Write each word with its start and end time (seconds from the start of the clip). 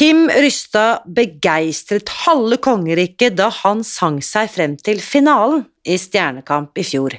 Kim 0.00 0.30
rysta 0.32 1.02
begeistret 1.04 2.08
halve 2.22 2.56
kongeriket 2.64 3.34
da 3.36 3.50
han 3.52 3.82
sang 3.84 4.22
seg 4.24 4.48
frem 4.48 4.78
til 4.80 5.02
finalen 5.04 5.66
i 5.84 5.98
Stjernekamp 6.00 6.80
i 6.80 6.84
fjor. 6.88 7.18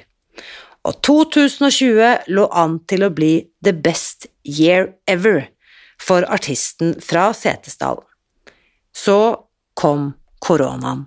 Og 0.82 0.96
2020 1.06 2.32
lå 2.34 2.48
an 2.50 2.80
til 2.90 3.06
å 3.06 3.12
bli 3.14 3.36
the 3.62 3.70
best 3.70 4.26
year 4.42 4.88
ever 5.06 5.44
for 6.02 6.26
artisten 6.26 6.96
fra 6.98 7.28
Setesdal. 7.30 8.02
Så 8.90 9.46
kom 9.78 10.10
koronaen. 10.42 11.06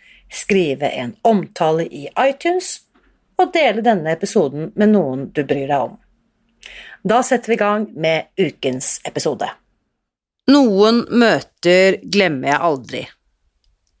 skrive 0.33 0.89
en 0.89 1.15
omtale 1.27 1.85
i 1.85 2.07
iTunes 2.19 2.79
og 3.41 3.53
dele 3.53 3.83
denne 3.85 4.13
episoden 4.13 4.71
med 4.75 4.93
noen 4.93 5.27
du 5.33 5.43
bryr 5.43 5.67
deg 5.67 5.87
om. 5.89 5.97
Da 7.03 7.21
setter 7.25 7.51
vi 7.51 7.57
i 7.57 7.61
gang 7.61 7.87
med 7.97 8.29
ukens 8.37 8.99
episode. 9.07 9.49
Noen 10.51 11.03
møter 11.09 11.97
glemmer 12.03 12.53
jeg 12.53 12.65
aldri. 12.67 13.01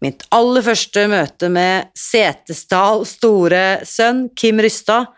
Mitt 0.01 0.25
aller 0.33 0.65
første 0.65 1.05
møte 1.09 1.49
med 1.53 1.91
Setesdal 1.97 3.05
store 3.05 3.65
sønn, 3.85 4.27
Kim 4.35 4.61
Rystad, 4.61 5.11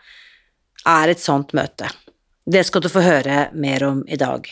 er 0.84 1.12
et 1.12 1.20
sånt 1.20 1.54
møte. 1.56 1.88
Det 2.44 2.66
skal 2.68 2.84
du 2.84 2.90
få 2.92 3.00
høre 3.04 3.48
mer 3.56 3.86
om 3.88 4.02
i 4.04 4.20
dag. 4.20 4.44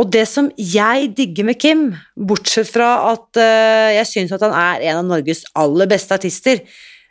Og 0.00 0.08
det 0.08 0.24
som 0.30 0.48
jeg 0.56 1.10
digger 1.16 1.44
med 1.44 1.58
Kim, 1.60 1.90
bortsett 2.16 2.70
fra 2.72 2.92
at 3.10 3.36
uh, 3.36 3.90
jeg 3.98 4.08
syns 4.08 4.32
at 4.32 4.44
han 4.46 4.54
er 4.56 4.86
en 4.88 5.02
av 5.02 5.10
Norges 5.10 5.44
aller 5.58 5.90
beste 5.90 6.16
artister, 6.16 6.62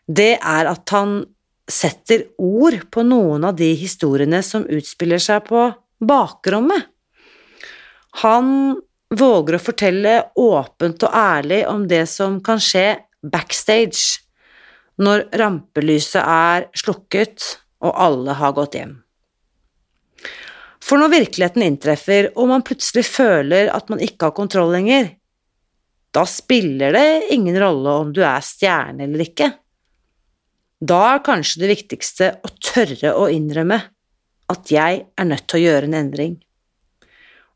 det 0.10 0.34
er 0.40 0.70
at 0.72 0.90
han 0.96 1.20
setter 1.70 2.26
ord 2.42 2.80
på 2.90 3.04
noen 3.06 3.46
av 3.46 3.58
de 3.60 3.70
historiene 3.78 4.42
som 4.46 4.66
utspiller 4.66 5.22
seg 5.22 5.46
på 5.46 5.68
bakrommet. 6.02 6.88
Han 8.24 8.80
våger 9.14 9.58
å 9.58 9.62
fortelle 9.62 10.16
åpent 10.42 11.06
og 11.06 11.14
ærlig 11.14 11.62
om 11.70 11.86
det 11.90 12.08
som 12.10 12.40
kan 12.46 12.62
skje 12.62 13.04
backstage, 13.22 14.24
når 14.98 15.28
rampelyset 15.38 16.24
er 16.24 16.66
slukket 16.78 17.46
og 17.86 17.94
alle 17.94 18.36
har 18.42 18.58
gått 18.58 18.80
hjem. 18.80 18.98
For 20.84 21.00
når 21.00 21.12
virkeligheten 21.12 21.66
inntreffer, 21.66 22.30
og 22.40 22.50
man 22.52 22.64
plutselig 22.66 23.06
føler 23.10 23.72
at 23.74 23.90
man 23.92 24.02
ikke 24.04 24.30
har 24.30 24.38
kontroll 24.38 24.72
lenger, 24.74 25.12
da 26.16 26.24
spiller 26.26 26.96
det 26.96 27.34
ingen 27.36 27.58
rolle 27.62 27.96
om 28.04 28.14
du 28.16 28.24
er 28.26 28.42
stjerne 28.46 29.06
eller 29.06 29.26
ikke. 29.28 29.52
Da 30.80 31.00
er 31.14 31.26
kanskje 31.26 31.64
det 31.64 31.74
viktigste 31.74 32.30
å 32.42 32.52
tørre 32.64 33.14
å 33.20 33.28
innrømme 33.32 33.80
at 34.50 34.72
jeg 34.74 35.04
er 35.04 35.28
nødt 35.28 35.46
til 35.52 35.60
å 35.60 35.66
gjøre 35.68 35.90
en 35.90 35.98
endring. 36.00 36.38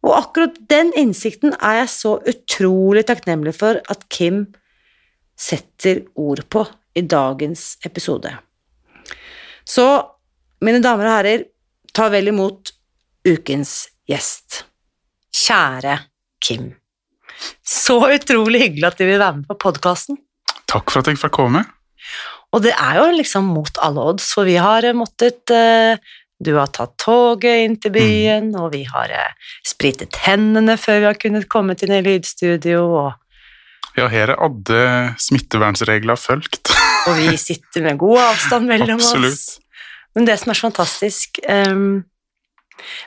Og 0.04 0.12
akkurat 0.18 0.58
den 0.70 0.92
innsikten 1.00 1.56
er 1.56 1.80
jeg 1.82 1.94
så 1.94 2.18
utrolig 2.30 3.06
takknemlig 3.08 3.56
for 3.56 3.80
at 3.90 4.04
Kim 4.12 4.46
setter 5.40 6.04
ord 6.20 6.44
på 6.52 6.66
i 6.94 7.02
dagens 7.08 7.78
episode. 7.88 8.30
Så, 9.64 9.88
mine 10.62 10.84
damer 10.84 11.08
og 11.08 11.16
herrer, 11.16 11.46
ta 11.96 12.10
vel 12.12 12.30
imot 12.34 12.73
ukens 13.28 13.88
gjest. 14.10 14.64
Kjære 15.34 16.00
Kim. 16.44 16.74
Så 17.66 17.98
utrolig 18.14 18.62
hyggelig 18.68 18.90
at 18.92 19.00
du 19.00 19.06
vil 19.08 19.20
være 19.20 19.40
med 19.40 19.48
på 19.50 19.58
podkasten. 19.66 20.20
Takk 20.70 20.92
for 20.92 21.02
at 21.02 21.10
jeg 21.12 21.20
fikk 21.22 21.36
komme. 21.36 21.64
Og 22.54 22.62
det 22.62 22.74
er 22.78 23.00
jo 23.00 23.08
liksom 23.18 23.48
mot 23.56 23.80
alle 23.82 24.04
odds, 24.12 24.28
for 24.36 24.46
vi 24.48 24.60
har 24.62 24.86
måttet 24.98 25.50
uh, 25.54 25.98
Du 26.44 26.54
har 26.58 26.68
tatt 26.76 26.98
toget 27.00 27.64
inn 27.64 27.78
til 27.80 27.94
byen, 27.96 28.52
mm. 28.52 28.60
og 28.60 28.74
vi 28.74 28.84
har 28.90 29.10
uh, 29.16 29.52
spritet 29.66 30.18
hendene 30.26 30.76
før 30.78 31.00
vi 31.00 31.08
har 31.08 31.20
kunnet 31.22 31.48
komme 31.50 31.76
til 31.80 31.94
en 31.94 32.04
lydstudio, 32.06 32.84
og 33.00 33.12
Ja, 33.98 34.08
her 34.10 34.34
er 34.34 34.42
alle 34.42 35.14
smittevernregler 35.22 36.18
fulgt. 36.18 36.74
og 37.08 37.18
vi 37.18 37.36
sitter 37.38 37.86
med 37.86 37.98
god 38.02 38.20
avstand 38.28 38.68
mellom 38.68 38.98
Absolutt. 39.02 39.34
oss. 39.34 39.60
Men 40.16 40.28
det 40.28 40.40
som 40.42 40.52
er 40.52 40.58
så 40.60 40.68
fantastisk 40.68 41.40
um, 41.50 42.04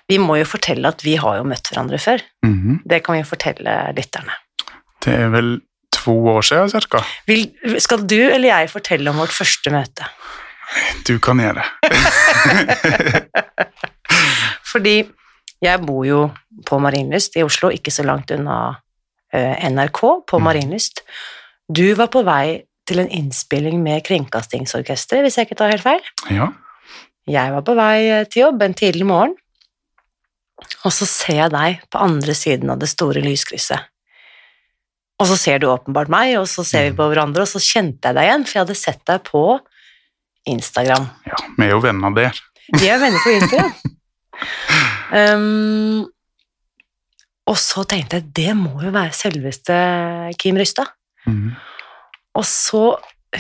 vi 0.09 0.19
må 0.23 0.39
jo 0.41 0.49
fortelle 0.49 0.89
at 0.89 1.05
vi 1.05 1.17
har 1.21 1.39
jo 1.41 1.47
møtt 1.49 1.71
hverandre 1.71 1.99
før. 1.99 2.23
Mm 2.45 2.55
-hmm. 2.55 2.79
Det 2.89 3.05
kan 3.05 3.15
vi 3.15 3.21
jo 3.21 3.25
fortelle 3.25 3.93
lytterne. 3.97 4.33
Det 5.05 5.15
er 5.15 5.29
vel 5.29 5.61
to 5.93 6.15
år 6.29 6.43
siden, 6.43 6.71
cirka. 6.71 7.03
Vil, 7.27 7.53
skal 7.79 8.07
du 8.07 8.19
eller 8.19 8.49
jeg 8.49 8.71
fortelle 8.71 9.11
om 9.11 9.17
vårt 9.17 9.35
første 9.35 9.71
møte? 9.71 10.09
Du 11.09 11.19
kan 11.19 11.41
gjøre 11.41 11.63
det. 11.63 11.67
Fordi 14.73 14.97
jeg 15.63 15.81
bor 15.87 16.05
jo 16.07 16.21
på 16.67 16.79
Marienlyst 16.83 17.37
i 17.37 17.45
Oslo, 17.47 17.71
ikke 17.73 17.91
så 17.95 18.05
langt 18.07 18.31
unna 18.31 18.77
eh, 19.33 19.71
NRK 19.71 20.01
på 20.29 20.39
mhm. 20.39 20.45
Marienlyst. 20.45 21.03
Du 21.69 21.95
var 21.95 22.11
på 22.13 22.23
vei 22.27 22.63
til 22.87 23.03
en 23.03 23.11
innspilling 23.11 23.81
med 23.83 24.05
Kringkastingsorkesteret, 24.07 25.27
hvis 25.27 25.39
jeg 25.39 25.49
ikke 25.49 25.59
tar 25.59 25.73
helt 25.75 25.83
feil? 25.83 26.05
Ja. 26.31 26.53
Jeg 27.27 27.55
var 27.57 27.65
på 27.67 27.75
vei 27.75 28.25
til 28.31 28.45
jobb 28.45 28.63
en 28.63 28.77
tidlig 28.79 29.07
morgen, 29.09 29.35
og 30.57 30.93
så 30.95 31.07
ser 31.09 31.41
jeg 31.43 31.53
deg 31.53 31.85
på 31.93 32.01
andre 32.01 32.35
siden 32.37 32.73
av 32.73 32.81
det 32.81 32.89
store 32.91 33.23
lyskrysset. 33.25 33.93
Og 35.17 35.29
så 35.31 35.37
ser 35.41 35.61
du 35.61 35.71
åpenbart 35.71 36.11
meg, 36.13 36.35
og 36.41 36.47
så 36.51 36.65
ser 36.67 36.89
vi 36.89 36.93
mm. 36.95 36.99
på 36.99 37.07
hverandre, 37.11 37.45
og 37.47 37.51
så 37.51 37.63
kjente 37.63 38.09
jeg 38.09 38.19
deg 38.19 38.29
igjen, 38.29 38.45
for 38.45 38.59
jeg 38.59 38.65
hadde 38.67 38.79
sett 38.79 39.03
deg 39.09 39.23
på 39.25 39.45
Instagram. 40.53 41.09
Ja, 41.27 41.39
vi 41.57 41.67
er 41.67 41.73
jo 41.73 41.81
venner 41.85 42.17
der. 42.17 42.43
Vi 42.77 42.91
er 42.91 43.01
venner 43.01 43.23
på 43.25 43.33
Instagram. 43.37 43.73
um, 45.17 46.05
og 47.51 47.59
så 47.63 47.87
tenkte 47.89 48.21
jeg 48.21 48.29
det 48.37 48.53
må 48.59 48.75
jo 48.85 48.93
være 48.95 49.17
selveste 49.17 49.79
Kim 50.41 50.61
Rystad. 50.61 50.93
Mm. 51.27 51.55
Og 52.37 52.45
så 52.45 52.85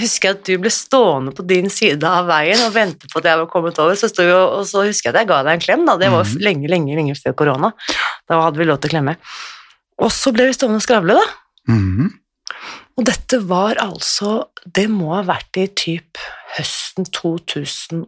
husker 0.01 0.29
jeg 0.29 0.37
at 0.37 0.49
du 0.49 0.55
ble 0.63 0.71
stående 0.73 1.33
på 1.37 1.45
din 1.47 1.71
side 1.73 2.07
av 2.07 2.29
veien 2.29 2.61
og 2.67 2.75
vente 2.75 3.09
på 3.11 3.21
at 3.21 3.29
jeg 3.31 3.41
var 3.41 3.49
kommet 3.51 3.79
over. 3.83 3.97
Så 3.99 4.11
jo, 4.25 4.39
og 4.59 4.65
så 4.69 4.85
husker 4.87 5.11
jeg 5.11 5.15
at 5.15 5.21
jeg 5.23 5.31
ga 5.31 5.41
deg 5.47 5.57
en 5.57 5.65
klem. 5.65 5.85
da, 5.89 5.97
Det 6.01 6.13
var 6.13 6.27
mm. 6.27 6.37
lenge, 6.45 6.71
lenge 6.73 6.99
lenge 6.99 7.17
før 7.19 7.37
korona. 7.39 7.73
Da 8.29 8.41
hadde 8.45 8.61
vi 8.61 8.69
lov 8.69 8.81
til 8.81 8.91
å 8.91 8.95
klemme. 8.97 9.17
Og 10.05 10.13
så 10.13 10.33
ble 10.37 10.49
vi 10.49 10.57
stående 10.57 10.81
og 10.81 10.87
skravle, 10.87 11.17
da. 11.17 11.27
Mm. 11.73 12.11
Og 12.97 13.05
dette 13.05 13.41
var 13.45 13.77
altså 13.83 14.47
Det 14.63 14.87
må 14.89 15.11
ha 15.17 15.23
vært 15.27 15.59
i 15.61 15.67
typ 15.77 16.21
høsten 16.57 17.09
2018. 17.11 18.07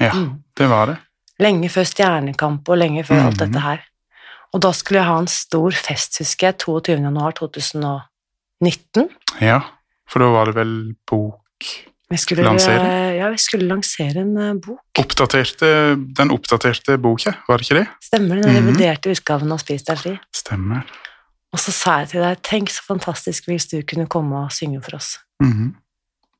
Ja, 0.00 0.12
mm. 0.14 0.30
det 0.58 0.68
var 0.70 0.92
det. 0.92 0.98
Lenge 1.40 1.70
før 1.72 1.86
Stjernekamp 1.88 2.68
og 2.68 2.78
lenge 2.78 3.04
før 3.08 3.30
alt 3.30 3.40
dette 3.40 3.62
her. 3.64 3.82
Og 4.54 4.62
da 4.64 4.72
skulle 4.74 5.00
jeg 5.00 5.08
ha 5.08 5.18
en 5.22 5.30
stor 5.30 5.76
fest, 5.78 6.18
husker 6.20 6.50
jeg, 6.50 6.58
22. 6.64 6.96
januar 7.06 7.36
2019. 7.38 9.08
Ja. 9.40 9.60
For 10.10 10.22
da 10.22 10.30
var 10.34 10.50
det 10.50 10.56
vel 10.58 10.72
boklansering? 11.10 12.58
Ja, 13.20 13.28
vi 13.30 13.38
skulle 13.38 13.68
lansere 13.70 14.24
en 14.24 14.32
uh, 14.38 14.54
bok. 14.58 14.82
Oppdaterte, 14.98 15.70
den 16.18 16.32
oppdaterte 16.34 16.96
boka, 17.02 17.36
var 17.46 17.60
det 17.60 17.68
ikke 17.68 17.78
det? 17.82 17.86
Stemmer, 18.08 18.40
den 18.42 18.50
mhm. 18.50 18.58
reviderte 18.58 19.08
mm 19.08 19.14
-hmm. 19.14 19.20
utgaven 19.20 19.52
av 19.52 19.62
Spis 19.62 19.86
deg 19.86 19.98
fri. 19.98 20.18
Stemmer. 20.34 20.82
Og 21.52 21.58
så 21.58 21.72
sa 21.74 21.98
jeg 22.00 22.08
til 22.08 22.20
deg, 22.22 22.42
tenk 22.42 22.70
så 22.70 22.82
fantastisk 22.86 23.46
hvis 23.50 23.66
du 23.70 23.82
kunne 23.82 24.06
komme 24.06 24.44
og 24.44 24.52
synge 24.52 24.82
for 24.82 24.96
oss. 24.96 25.18
Mm 25.42 25.52
-hmm. 25.52 25.70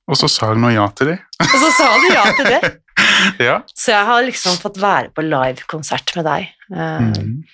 og 0.06 0.16
så 0.16 0.28
sa 0.28 0.54
du 0.54 0.60
noe 0.60 0.72
ja 0.72 0.88
til 0.96 1.06
det. 1.06 1.18
Og 1.40 1.58
så 1.60 1.70
sa 1.78 1.86
du 1.96 2.14
ja 2.14 2.24
til 2.36 2.44
det. 2.44 2.76
Ja. 3.38 3.60
Så 3.74 3.92
jeg 3.92 4.04
har 4.06 4.22
liksom 4.22 4.56
fått 4.56 4.80
være 4.80 5.08
på 5.14 5.22
livekonsert 5.22 6.16
med 6.16 6.24
deg. 6.24 6.48
Mm 6.70 7.08
Mhm. 7.08 7.44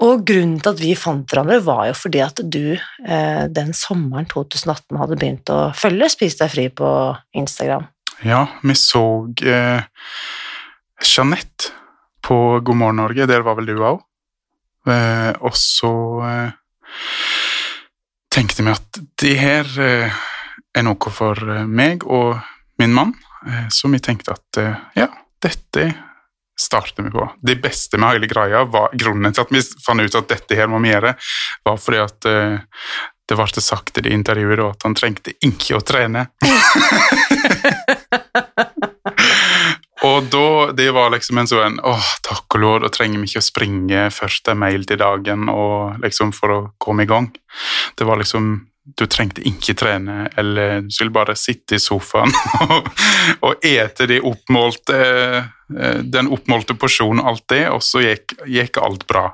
Og 0.00 0.22
grunnen 0.24 0.60
til 0.62 0.72
at 0.72 0.80
vi 0.80 0.94
fant 0.96 1.28
hverandre, 1.28 1.58
var 1.64 1.82
jo 1.90 1.96
fordi 1.98 2.22
at 2.24 2.40
du 2.40 2.72
eh, 2.72 3.44
den 3.52 3.74
sommeren 3.76 4.28
2018 4.30 4.96
hadde 4.96 5.18
begynt 5.20 5.52
å 5.52 5.58
følge 5.76 6.08
Spis 6.12 6.38
deg 6.40 6.52
fri 6.52 6.68
på 6.72 6.88
Instagram. 7.36 7.84
ja, 8.24 8.46
vi 8.62 8.76
så 8.76 9.02
eh, 9.44 9.82
Jeanette 11.04 11.74
på 12.24 12.60
God 12.60 12.76
morgen 12.76 13.00
Norge, 13.00 13.26
der 13.28 13.44
var 13.44 13.56
vel 13.58 13.68
du 13.68 13.76
òg. 13.76 14.00
Eh, 14.88 15.32
og 15.44 15.56
så 15.56 15.92
eh, 16.24 16.52
tenkte 18.32 18.64
vi 18.64 18.72
at 18.72 19.00
det 19.20 19.36
her 19.40 19.72
eh, 19.84 20.20
er 20.76 20.86
noe 20.86 21.12
for 21.12 21.36
eh, 21.44 21.66
meg 21.68 22.06
og 22.08 22.38
min 22.80 22.96
mann, 22.96 23.12
så 23.72 23.88
vi 23.88 23.98
tenkte 24.04 24.34
at 24.34 24.58
ja, 24.96 25.06
dette 25.40 25.84
starter 26.60 27.06
vi 27.06 27.10
på. 27.14 27.28
Det 27.40 27.56
beste 27.62 27.98
med 27.98 28.14
hele 28.14 28.28
greia 28.30 28.64
var 28.68 28.92
grunnen 28.92 29.32
til 29.32 29.46
at 29.46 29.54
vi 29.54 29.62
fant 29.84 30.02
ut 30.02 30.18
at 30.20 30.28
dette 30.28 30.58
her 30.58 30.68
må 30.70 30.80
vi 30.84 30.92
gjøre, 30.92 31.14
var 31.66 31.80
fordi 31.80 32.02
at 32.04 32.28
uh, 32.28 32.58
det 33.30 33.38
ble 33.38 33.62
sagt 33.62 33.98
i 33.98 34.02
det 34.02 34.10
intervjuet 34.10 34.60
at 34.64 34.82
han 34.84 34.96
trengte 34.98 35.32
ikke 35.46 35.76
å 35.78 35.84
trene. 35.86 36.26
og 40.10 40.24
da, 40.32 40.72
det 40.74 40.90
var 40.96 41.12
liksom 41.14 41.38
en 41.38 41.50
sånn 41.50 41.78
åh, 41.86 42.08
takk 42.26 42.56
og 42.58 42.60
lov, 42.64 42.76
da 42.82 42.90
trenger 42.90 43.22
vi 43.22 43.26
ikke 43.30 43.44
å 43.44 43.50
springe 43.50 44.10
første 44.14 44.54
mail 44.58 44.82
til 44.88 44.98
dagen 44.98 45.46
og 45.52 46.02
liksom 46.02 46.34
for 46.34 46.48
å 46.56 46.60
komme 46.82 47.06
i 47.06 47.10
gang. 47.10 47.30
Det 47.94 48.04
var 48.08 48.18
liksom 48.18 48.69
du 48.96 49.06
trengte 49.10 49.42
ikke 49.46 49.74
trene, 49.78 50.24
eller 50.38 50.80
du 50.86 50.90
skulle 50.94 51.14
bare 51.14 51.36
sitte 51.38 51.76
i 51.76 51.82
sofaen 51.82 52.32
og, 52.66 52.88
og 53.46 53.66
ete 53.66 54.08
de 54.10 54.20
oppmålte, 54.26 55.00
eh, 55.76 56.00
den 56.02 56.30
oppmålte 56.32 56.76
porsjonen 56.78 57.24
alltid, 57.26 57.68
og 57.74 57.84
så 57.84 58.04
gikk, 58.04 58.36
gikk 58.48 58.80
alt 58.82 59.06
bra. 59.10 59.28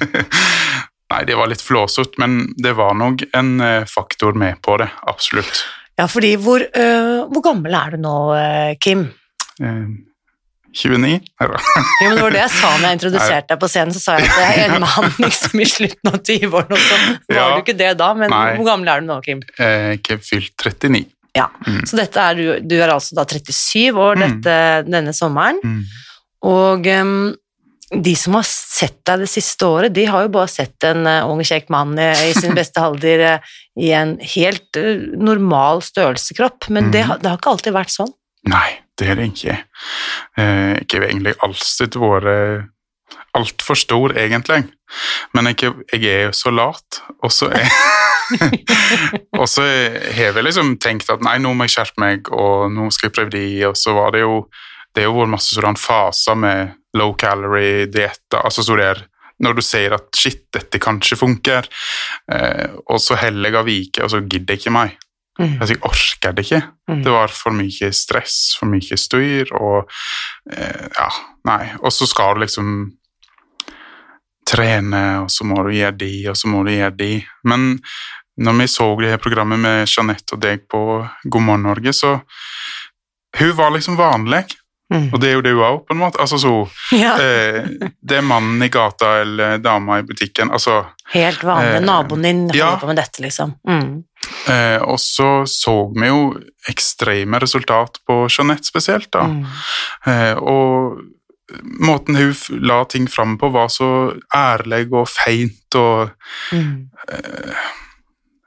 Nei, 1.10 1.24
det 1.26 1.36
var 1.38 1.50
litt 1.50 1.64
flåsete, 1.64 2.20
men 2.22 2.52
det 2.60 2.76
var 2.78 2.94
nok 2.98 3.26
en 3.36 3.56
eh, 3.64 3.88
faktor 3.90 4.36
med 4.38 4.60
på 4.62 4.78
det, 4.82 4.90
absolutt. 5.10 5.64
Ja, 5.98 6.06
fordi 6.08 6.36
hvor, 6.40 6.62
øh, 6.64 7.26
hvor 7.28 7.44
gammel 7.44 7.74
er 7.76 7.96
du 7.96 8.04
nå, 8.04 8.14
Kim? 8.80 9.08
Eh, 10.70 10.76
29? 10.80 11.20
Neida. 11.40 11.60
Jo, 12.00 12.08
men 12.08 12.16
det 12.16 12.22
var 12.22 12.30
det 12.36 12.42
jeg 12.44 12.50
sa 12.54 12.68
når 12.78 12.86
jeg 12.86 12.98
introduserte 12.98 13.48
deg 13.54 13.60
på 13.60 13.68
scenen, 13.72 13.94
så 13.96 14.00
sa 14.04 14.16
jeg 14.18 14.28
at 14.30 14.40
jeg 14.40 14.58
er 14.64 14.74
en 14.76 14.80
mann 14.86 15.10
liksom 15.18 15.60
i 15.60 15.66
slutten 15.66 16.10
av 16.12 16.18
20-årene, 16.22 16.76
og 16.76 16.78
så 16.78 16.98
var 17.00 17.36
Ja. 17.40 17.48
du 17.56 17.62
ikke 17.64 17.76
det 17.80 17.90
da, 17.98 18.10
men 18.14 18.30
Nei. 18.30 18.44
hvor 18.56 18.68
gammel 18.70 18.88
er 18.94 19.00
du 19.00 19.06
nå, 19.10 19.20
Kim? 19.26 19.42
Ikke 19.42 20.14
Jeg 20.14 20.18
er 20.20 20.24
fylt 20.30 20.56
39. 20.66 21.04
Ja, 21.36 21.48
Mm. 21.66 21.82
så 21.86 21.96
dette 22.00 22.18
er 22.18 22.34
du, 22.34 22.46
du 22.66 22.74
er 22.82 22.88
altså 22.90 23.14
da 23.14 23.22
37 23.24 23.94
år 23.94 24.16
Mm. 24.18 24.40
denne 24.90 25.12
sommeren, 25.14 25.60
Mm. 25.62 25.84
og 26.42 26.86
um, 26.86 27.34
de 27.90 28.14
som 28.14 28.34
har 28.34 28.44
sett 28.46 29.00
deg 29.06 29.18
det 29.24 29.28
siste 29.30 29.66
året, 29.66 29.92
de 29.92 30.04
har 30.06 30.22
jo 30.26 30.28
bare 30.34 30.48
sett 30.50 30.82
en 30.86 31.06
uh, 31.06 31.26
ung, 31.30 31.40
kjekk 31.42 31.70
mann 31.70 31.96
i, 31.98 32.10
i 32.30 32.32
sin 32.38 32.54
beste 32.58 32.78
alder 32.82 33.24
uh, 33.34 33.38
i 33.78 33.90
en 33.94 34.16
helt 34.22 34.76
uh, 34.78 35.06
normal 35.18 35.82
størrelsekropp, 35.82 36.68
men 36.70 36.90
det, 36.94 37.04
Mhm. 37.06 37.22
det 37.22 37.30
har 37.30 37.38
ikke 37.38 37.50
alltid 37.54 37.74
vært 37.74 37.90
sånn. 37.94 38.12
Nei, 38.48 38.78
er 39.06 39.18
det 39.18 39.30
ikke. 39.30 39.56
Eh, 40.38 40.76
Jeg 40.84 41.02
egentlig 41.02 41.34
alltid 41.42 41.96
vært 42.00 42.68
altfor 43.36 43.78
stor, 43.78 44.14
egentlig. 44.18 44.64
Men 45.34 45.50
jeg, 45.52 45.72
jeg 45.92 46.04
er 46.26 46.32
så 46.36 46.50
lat, 46.54 47.02
og 47.22 47.32
så 47.34 47.50
er 47.54 47.68
Og 49.40 49.48
så 49.50 49.64
har 49.66 50.36
jeg 50.36 50.44
liksom 50.44 50.76
tenkt 50.82 51.10
at 51.10 51.22
nei, 51.24 51.36
nå 51.42 51.50
må 51.54 51.66
jeg 51.66 51.74
skjerpe 51.74 52.02
meg, 52.02 52.28
og 52.30 52.70
nå 52.70 52.86
skal 52.94 53.08
jeg 53.08 53.16
prøve 53.16 53.32
de, 53.34 53.46
og 53.66 53.78
så 53.78 53.94
var 53.96 54.14
det 54.14 54.22
jo 54.22 54.44
Det 54.94 55.02
har 55.06 55.14
vært 55.14 55.32
masse 55.34 55.54
sånne 55.54 55.78
faser 55.78 56.38
med 56.38 56.76
low 56.98 57.14
calorie 57.18 57.86
dietter, 57.90 58.40
altså 58.42 58.64
så 58.66 58.78
det 58.78 58.86
er 58.90 59.04
når 59.40 59.54
du 59.56 59.62
sier 59.64 59.94
at 59.96 60.08
shit, 60.18 60.42
dette 60.52 60.76
kanskje 60.82 61.16
funker, 61.16 61.64
eh, 62.34 62.74
og 62.92 62.98
så 63.00 63.16
heller 63.16 63.48
jeg 63.48 63.56
av 63.56 63.68
vike, 63.70 64.02
og 64.04 64.10
så 64.12 64.20
gidder 64.20 64.52
jeg 64.52 64.60
ikke 64.60 64.74
meg. 64.74 64.98
Mm. 65.40 65.54
Altså, 65.56 65.72
jeg 65.74 65.82
orker 65.88 66.34
det 66.36 66.44
ikke. 66.44 66.62
Mm. 66.90 67.02
Det 67.06 67.12
var 67.14 67.32
for 67.32 67.56
mye 67.56 67.88
stress, 67.96 68.34
for 68.60 68.68
mye 68.68 68.96
styr, 69.00 69.52
og 69.56 69.88
eh, 70.52 70.86
ja, 70.98 71.06
nei. 71.48 71.62
Og 71.80 71.92
så 71.96 72.08
skal 72.10 72.36
du 72.36 72.42
liksom 72.44 72.72
trene, 74.50 75.02
og 75.24 75.30
så 75.30 75.46
må 75.46 75.62
du 75.66 75.72
gjøre 75.76 75.96
de, 76.00 76.12
og 76.30 76.36
så 76.38 76.50
må 76.50 76.62
du 76.66 76.72
gjøre 76.74 76.96
de. 76.98 77.10
Men 77.46 77.76
når 78.40 78.56
vi 78.62 78.66
så 78.72 78.88
det 79.00 79.12
her 79.14 79.22
programmet 79.22 79.60
med 79.62 79.84
Jeanette 79.90 80.34
og 80.36 80.42
deg 80.42 80.64
på 80.70 80.80
God 81.24 81.46
morgen 81.46 81.68
Norge, 81.68 81.92
så 81.96 82.20
Hun 83.38 83.52
var 83.56 83.70
liksom 83.70 83.94
vanlig, 83.96 84.44
Mm. 84.90 85.12
og 85.14 85.20
det 85.22 85.28
er 85.28 85.36
jo 85.36 85.40
det 85.44 85.50
hun 85.54 85.62
òg, 85.62 85.76
på 85.86 85.94
en 85.94 86.00
måte. 86.00 86.18
Altså 86.18 86.34
så 86.42 86.50
Ja, 86.98 87.12
eh, 87.14 87.62
Det 88.02 88.16
er 88.18 88.24
mannen 88.26 88.58
i 88.62 88.68
gata 88.68 89.20
eller 89.20 89.58
dama 89.62 90.00
i 90.00 90.02
butikken, 90.02 90.50
altså 90.50 90.80
helt 91.12 91.44
vanlig. 91.46 91.76
eh, 91.76 91.84
Naboen 91.86 92.22
din 92.26 92.40
holder 92.48 92.58
ja. 92.58 92.72
på 92.80 92.88
med 92.90 92.96
dette, 92.98 93.22
liksom. 93.22 93.54
Mm. 93.68 94.02
Eh, 94.48 94.82
Og 94.82 94.98
så 95.00 95.44
så 95.48 95.74
vi 95.96 96.08
jo 96.10 96.34
ekstreme 96.68 97.40
resultat 97.40 97.98
på 98.06 98.26
Jeanette 98.28 98.68
spesielt, 98.68 99.10
da. 99.12 99.24
Mm. 99.26 99.46
Eh, 100.06 100.34
og 100.38 101.00
måten 101.82 102.14
hun 102.14 102.60
la 102.62 102.84
ting 102.84 103.08
fram 103.10 103.36
på, 103.40 103.48
var 103.50 103.68
så 103.74 104.14
ærlig 104.36 104.84
og 104.92 105.08
feint, 105.10 105.74
og 105.74 106.10
Mm. 106.52 106.88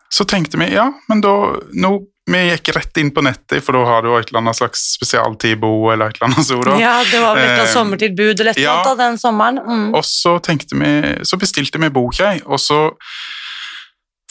så 0.10 0.24
tenkte 0.30 0.58
vi 0.62 0.70
ja, 0.74 0.92
men 1.10 1.22
da 1.22 1.34
nå, 1.74 1.94
Vi 2.32 2.40
gikk 2.40 2.70
rett 2.78 2.98
inn 3.02 3.10
på 3.12 3.20
nettet, 3.26 3.60
for 3.66 3.76
da 3.76 3.82
har 3.84 4.02
du 4.06 4.14
et 4.16 4.30
eller 4.30 4.40
annet 4.40 4.56
slags 4.56 4.80
spesialtibo 4.96 5.90
eller 5.92 6.08
et 6.14 6.16
eller 6.22 6.30
annet 6.30 6.46
så 6.48 6.60
da. 6.64 6.78
Ja, 6.80 6.94
det 7.04 7.20
var 7.20 7.36
vel 7.36 7.44
et 7.44 7.50
eller 7.50 7.58
annet 7.58 7.68
Eh, 7.68 7.74
sommertilbud 7.74 8.40
eller 8.40 8.52
et 8.54 8.58
eller 8.62 8.70
annet 8.72 8.88
ja, 8.88 8.94
den 9.02 9.18
sommeren. 9.20 9.60
Mm. 9.68 9.90
Og 10.00 10.06
så 10.08 10.38
tenkte 10.40 10.78
vi, 10.80 10.92
så 11.28 11.36
bestilte 11.42 11.82
vi 11.84 11.90
boka, 11.92 12.30
og 12.46 12.62
så 12.64 12.78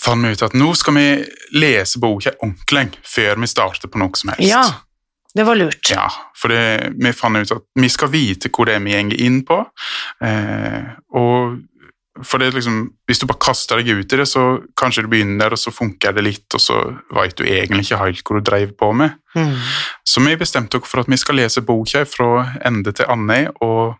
fant 0.02 0.26
vi 0.26 0.32
ut 0.34 0.46
at 0.48 0.56
nå 0.58 0.72
skal 0.78 0.96
vi 0.98 1.06
lese 1.58 2.00
boka 2.02 2.34
ordentlig 2.40 3.02
før 3.06 3.42
vi 3.42 3.50
starter 3.50 3.92
på 3.92 4.00
noe 4.02 4.18
som 4.18 4.32
helst. 4.32 4.48
Ja, 4.48 4.62
det 5.34 5.46
var 5.48 5.56
lurt. 5.56 5.90
Ja, 5.90 6.08
for 6.36 6.52
det, 6.52 6.92
vi 6.98 7.12
fant 7.16 7.40
ut 7.40 7.54
at 7.54 7.68
vi 7.78 7.90
skal 7.92 8.12
vite 8.12 8.50
hvor 8.52 8.68
det 8.68 8.76
er 8.76 8.84
vi 8.84 8.96
går 8.96 9.20
inn 9.24 9.42
på. 9.48 9.62
Eh, 10.24 10.96
og 11.16 11.60
for 12.28 12.38
det 12.38 12.50
liksom, 12.52 12.90
Hvis 13.08 13.18
du 13.18 13.26
bare 13.26 13.40
kaster 13.40 13.80
deg 13.80 13.88
ut 13.88 14.12
i 14.12 14.18
det, 14.20 14.26
så 14.28 14.60
kanskje 14.76 15.06
du 15.06 15.08
begynner, 15.08 15.38
der, 15.46 15.56
og 15.56 15.58
så 15.58 15.72
funker 15.72 16.12
det 16.12 16.24
litt, 16.26 16.46
og 16.54 16.60
så 16.60 16.76
vet 17.16 17.36
du 17.38 17.44
egentlig 17.46 17.86
ikke 17.86 18.00
helt 18.02 18.22
hvor 18.26 18.38
du 18.38 18.44
drev 18.44 18.74
på 18.78 18.90
med. 18.92 19.16
Mm. 19.34 19.56
Så 20.04 20.20
vi 20.20 20.36
bestemte 20.36 20.76
oss 20.76 20.90
for 20.90 21.00
at 21.00 21.08
vi 21.08 21.16
skal 21.20 21.40
lese 21.40 21.64
boka 21.64 22.04
fra 22.04 22.52
ende 22.68 22.92
til 22.92 23.08
ende 23.08 23.46
og 23.64 23.96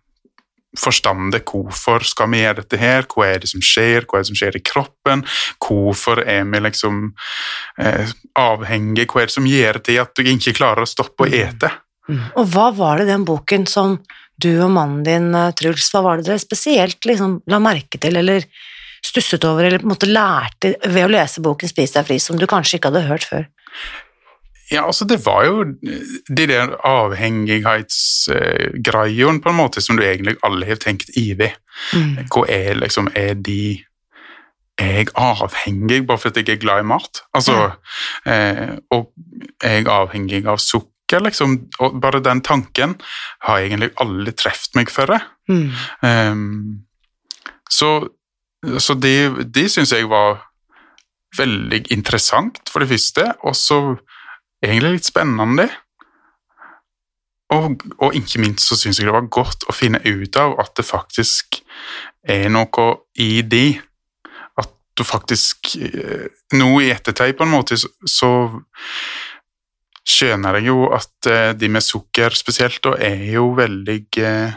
forstande 0.79 1.43
hvorfor 1.45 2.05
skal 2.07 2.31
vi 2.33 2.43
gjøre 2.43 2.63
dette 2.63 2.81
her, 2.81 3.07
hva 3.13 3.29
er 3.29 3.43
det 3.43 3.51
som 3.51 3.63
skjer, 3.65 4.07
hva 4.09 4.19
er 4.19 4.25
det 4.25 4.31
som 4.31 4.39
skjer 4.41 4.59
i 4.59 4.65
kroppen, 4.65 5.25
hvorfor 5.61 6.23
er 6.25 6.47
vi 6.49 6.63
liksom 6.65 7.03
eh, 7.83 8.13
avhengige, 8.41 9.11
hva 9.13 9.23
er 9.23 9.31
det 9.31 9.37
som 9.37 9.49
gjør 9.49 9.81
til 9.85 10.01
at 10.03 10.15
du 10.17 10.25
ikke 10.25 10.57
klarer 10.57 10.87
å 10.87 10.89
stoppe 10.89 11.27
å 11.27 11.33
ete. 11.43 11.73
Mm. 12.09 12.23
Og 12.41 12.49
hva 12.55 12.71
var 12.75 13.01
det 13.01 13.11
den 13.13 13.27
boken 13.29 13.69
som 13.71 13.99
du 14.43 14.51
og 14.57 14.73
mannen 14.75 15.03
din, 15.07 15.33
eh, 15.37 15.53
Truls, 15.59 15.91
hva 15.93 16.05
var 16.07 16.21
det 16.21 16.31
dere 16.31 16.43
spesielt 16.43 17.05
liksom 17.09 17.43
la 17.53 17.61
merke 17.63 18.01
til, 18.01 18.17
eller 18.19 18.49
stusset 19.03 19.45
over, 19.45 19.67
eller 19.67 19.83
på 19.83 19.89
en 19.89 19.93
måte 19.93 20.09
lærte 20.09 20.77
ved 20.87 21.05
å 21.05 21.13
lese 21.13 21.43
boken 21.45 21.71
Spis 21.71 21.95
deg 21.97 22.07
fri, 22.09 22.19
som 22.23 22.39
du 22.39 22.49
kanskje 22.51 22.79
ikke 22.79 22.93
hadde 22.93 23.09
hørt 23.11 23.29
før? 23.29 23.47
Ja, 24.73 24.87
altså 24.89 25.05
det 25.09 25.19
var 25.27 25.45
jo 25.45 25.65
de 25.73 26.47
der 26.49 26.69
avhengighetsgreiene 26.89 29.41
på 29.45 29.49
en 29.51 29.59
måte 29.59 29.81
som 29.85 29.97
du 29.99 30.03
egentlig 30.07 30.37
alle 30.47 30.67
har 30.67 30.77
tenkt 30.81 31.11
over. 31.19 31.51
Mm. 31.93 32.17
Hva 32.33 32.43
er 32.49 32.75
liksom, 32.81 33.09
er 33.15 33.35
de 33.35 33.85
er 34.81 34.93
jeg 35.03 35.09
avhengig 35.21 36.07
bare 36.09 36.23
fordi 36.23 36.41
jeg 36.47 36.55
er 36.57 36.63
glad 36.63 36.79
i 36.81 36.89
mat? 36.89 37.15
Altså, 37.37 37.55
eh, 38.27 38.71
og 38.91 39.13
er 39.63 39.73
jeg 39.77 39.89
avhengig 39.93 40.47
av 40.49 40.59
sukker, 40.63 41.21
liksom? 41.27 41.51
Og 41.85 42.01
bare 42.01 42.25
den 42.25 42.41
tanken 42.41 42.95
har 43.45 43.59
egentlig 43.61 43.91
aldri 44.01 44.33
truffet 44.33 44.75
meg 44.79 44.89
før. 44.91 45.19
Mm. 45.53 45.71
Um, 46.01 46.89
så 47.71 48.09
så 48.79 48.95
det, 48.95 49.51
de 49.55 49.65
syns 49.71 49.91
jeg 49.91 50.07
var 50.11 50.45
veldig 51.39 51.87
interessant, 51.91 52.61
for 52.71 52.83
det 52.83 52.93
første, 52.93 53.27
og 53.43 53.57
så 53.59 53.79
egentlig 54.63 54.93
litt 54.99 55.09
spennende. 55.09 55.69
Og, 57.53 57.83
og 58.01 58.15
ikke 58.17 58.41
minst 58.41 58.65
så 58.71 58.79
syns 58.81 58.99
jeg 59.01 59.09
det 59.11 59.13
var 59.13 59.27
godt 59.33 59.67
å 59.69 59.75
finne 59.77 59.99
ut 60.07 60.37
av 60.41 60.55
at 60.63 60.73
det 60.79 60.87
faktisk 60.89 61.59
er 62.25 62.47
noe 62.55 62.87
i 63.21 63.43
de. 63.45 63.67
At 64.57 64.71
du 64.97 65.03
faktisk 65.05 65.75
eh, 65.81 66.29
Nå 66.57 66.71
i 66.85 66.91
ettertid, 66.93 67.37
på 67.37 67.45
en 67.47 67.53
måte, 67.53 67.77
så, 67.81 68.31
skjønner 70.03 70.57
jeg 70.59 70.67
jo 70.67 70.89
at 70.93 71.29
eh, 71.31 71.53
de 71.57 71.69
med 71.71 71.85
sukker 71.85 72.35
spesielt 72.35 72.81
da, 72.85 72.97
er 72.99 73.21
jo 73.37 73.53
veldig 73.57 73.99
eh, 74.19 74.57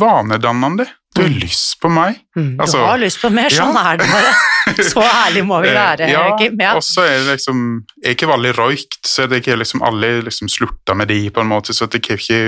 vanedannende. 0.00 0.88
Du 1.14 1.22
har 1.22 1.28
Mm. 1.30 1.38
lyst 1.44 1.76
på 1.80 1.88
meg. 1.88 2.18
Mm. 2.36 2.56
Du 2.56 2.62
Altså, 2.64 2.78
har 2.84 2.98
lyst 2.98 3.20
på 3.22 3.30
mer, 3.30 3.48
sånn 3.54 3.74
ja. 3.76 3.92
er 3.92 3.96
det 4.02 4.08
bare. 4.10 4.32
Så 4.90 5.02
ærlig 5.02 5.42
må 5.44 5.58
vi 5.60 5.72
være, 5.74 6.06
ja, 6.08 6.22
Kim. 6.38 6.56
Ja. 6.60 6.74
og 6.78 6.84
så 6.84 7.02
er 7.04 7.18
det 7.18 7.34
liksom 7.34 7.58
Jeg 8.04 8.16
er 8.22 8.30
veldig 8.30 8.52
røykt, 8.56 9.00
så 9.06 9.26
det 9.26 9.36
er 9.36 9.42
ikke 9.42 9.58
liksom 9.60 9.82
alle 9.84 10.22
liksom 10.24 10.48
slutta 10.48 10.94
med 10.96 11.10
de, 11.12 11.18
på 11.30 11.42
en 11.42 11.50
måte, 11.50 11.74
så 11.76 11.86
det 11.86 12.00
er 12.00 12.16
ikke 12.16 12.38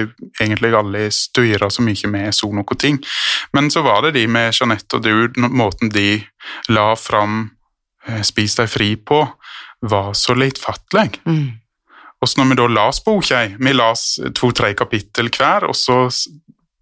egentlig 0.40 0.72
alle 0.76 1.10
styra 1.12 1.68
så 1.70 1.84
mye 1.84 2.10
med 2.12 2.34
så 2.34 2.48
noen 2.52 2.80
ting. 2.80 3.02
Men 3.52 3.70
så 3.70 3.84
var 3.84 4.06
det 4.06 4.14
de 4.16 4.26
med 4.26 4.54
Jeanette 4.56 4.96
og 4.96 5.04
du, 5.04 5.42
måten 5.48 5.92
de 5.92 6.22
la 6.72 6.94
fram 6.96 7.50
eh, 8.08 8.22
Spis 8.24 8.56
deg 8.56 8.72
fri 8.72 8.94
på, 8.96 9.20
var 9.84 10.12
så 10.16 10.34
lettfattelig. 10.34 11.20
Mm. 11.28 11.60
Og 12.20 12.28
så 12.28 12.40
når 12.40 12.48
vi 12.50 12.58
da 12.62 12.66
las 12.72 13.04
boka, 13.04 13.44
vi 13.60 13.72
las 13.76 14.08
to-tre 14.34 14.72
kapittel 14.74 15.28
hver, 15.28 15.68
og 15.68 15.76
så 15.76 16.06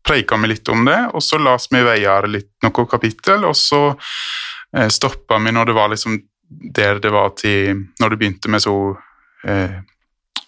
preika 0.07 0.37
vi 0.37 0.53
litt 0.53 0.69
om 0.69 0.85
det, 0.87 1.01
og 1.13 1.23
så 1.25 1.41
las 1.43 1.67
vi 1.73 1.83
videre 1.83 2.31
litt 2.31 2.53
noen 2.63 2.89
kapittel, 2.91 3.47
og 3.49 3.57
så 3.59 3.89
eh, 4.77 4.89
stoppa 4.93 5.39
meg 5.39 5.55
når 5.57 5.71
det 5.71 5.75
var 5.75 5.89
liksom 5.95 6.21
der 6.75 6.99
det 7.01 7.11
var 7.11 7.31
til 7.39 7.87
Når 8.01 8.11
det 8.13 8.19
begynte 8.21 8.51
med 8.53 8.63
så 8.63 8.75
eh, 9.49 9.81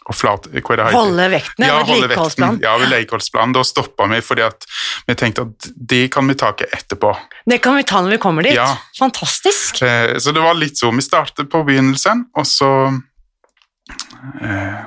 og 0.07 0.15
flat, 0.15 0.45
hva 0.47 0.61
er 0.61 0.79
det 0.79 0.85
heter? 0.87 0.95
Holde 0.95 1.25
vekten, 1.33 1.65
ja, 1.67 1.79
holde 1.83 2.09
vekten. 2.13 2.59
Ja, 2.63 2.77
vedlikeholdsplan. 2.79 3.55
Da 3.57 3.65
stoppa 3.67 4.07
vi 4.13 4.21
fordi 4.23 4.45
at 4.47 4.67
vi 5.09 5.17
tenkte 5.19 5.49
at 5.49 5.67
det 5.75 6.05
kan 6.15 6.29
vi 6.31 6.37
ta 6.39 6.53
etterpå. 6.63 7.11
Det 7.51 7.59
kan 7.65 7.75
vi 7.75 7.83
ta 7.83 8.05
når 8.05 8.15
vi 8.15 8.19
kommer 8.23 8.47
dit. 8.47 8.55
Ja. 8.55 8.69
Fantastisk. 9.01 9.83
Eh, 9.83 10.15
Så 10.23 10.31
det 10.31 10.45
var 10.45 10.55
litt 10.55 10.79
så. 10.79 10.93
Vi 10.95 11.03
startet 11.03 11.51
på 11.51 11.65
begynnelsen, 11.67 12.29
og 12.39 12.47
så 12.47 12.71
eh, 14.43 14.79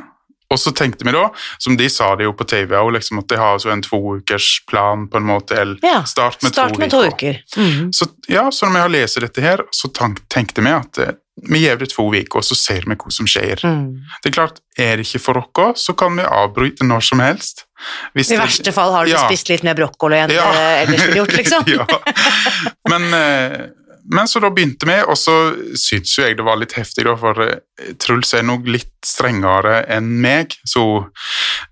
Og 0.49 0.57
så 0.59 0.71
tenkte 0.73 1.05
vi 1.05 1.13
da, 1.13 1.27
som 1.61 1.77
de 1.77 1.85
sa 1.93 2.15
det 2.17 2.25
jo 2.25 2.33
på 2.33 2.47
TV 2.49 2.73
òg, 2.79 2.95
liksom 2.95 3.21
at 3.21 3.29
de 3.29 3.37
har 3.37 3.53
altså 3.53 3.69
en 3.69 3.83
toukersplan 3.85 5.07
på 5.11 5.21
en 5.21 5.27
måte, 5.29 5.57
eller 5.61 5.77
Ja, 5.85 6.03
start 6.09 6.41
med 6.41 6.55
Start 6.55 6.73
to 6.73 6.79
med 6.79 6.93
uker. 6.93 7.41
Mm 7.57 7.69
-hmm. 7.69 7.91
Så, 7.91 8.05
ja, 8.27 8.51
så 8.51 8.65
når 8.65 8.73
vi 8.73 8.79
har 8.79 8.89
lest 8.89 9.21
dette 9.21 9.41
her, 9.41 9.61
så 9.71 9.87
tenkte 10.29 10.61
vi 10.61 10.69
at 10.69 10.97
eh, 10.97 11.13
vi 11.47 11.59
gir 11.59 11.77
det 11.77 11.89
to 11.89 12.03
uker, 12.13 12.39
og 12.39 12.43
så 12.43 12.55
ser 12.55 12.83
vi 12.87 12.95
hva 12.95 13.11
som 13.11 13.27
skjer. 13.27 13.59
Mm. 13.63 14.01
Det 14.23 14.29
er 14.29 14.33
klart, 14.33 14.59
er 14.77 14.97
det 14.97 15.07
ikke 15.07 15.19
for 15.23 15.33
dere, 15.33 15.73
så 15.75 15.93
kan 15.93 16.15
vi 16.17 16.23
avbryte 16.23 16.83
når 16.83 16.99
som 17.01 17.19
helst. 17.19 17.65
Hvis 18.13 18.31
I 18.31 18.35
det- 18.35 18.43
verste 18.43 18.71
fall 18.71 18.91
har 18.91 19.05
du 19.05 19.11
Ja. 19.11 19.25
spist 19.27 19.49
litt 19.49 19.63
mer 19.63 19.75
brokkoli 19.75 20.17
enn 20.17 20.31
Ja. 20.31 20.51
ellers 20.83 21.01
ville 21.01 21.15
gjort, 21.15 21.37
liksom. 21.37 21.63
ja. 21.77 21.85
men, 22.89 23.13
eh, 23.13 23.67
men 24.11 24.27
så 24.27 24.39
da 24.41 24.49
begynte 24.53 24.87
vi, 24.89 24.95
og 25.05 25.17
så 25.17 25.35
syntes 25.77 26.15
jo 26.17 26.25
jeg 26.25 26.37
det 26.39 26.45
var 26.45 26.57
litt 26.57 26.73
heftig, 26.77 27.05
da, 27.05 27.13
for 27.19 27.43
eh, 27.45 27.91
Truls 28.01 28.33
er 28.33 28.45
nok 28.47 28.65
litt 28.71 28.91
strengere 29.05 29.83
enn 29.91 30.09
meg. 30.23 30.55
Så 30.67 30.83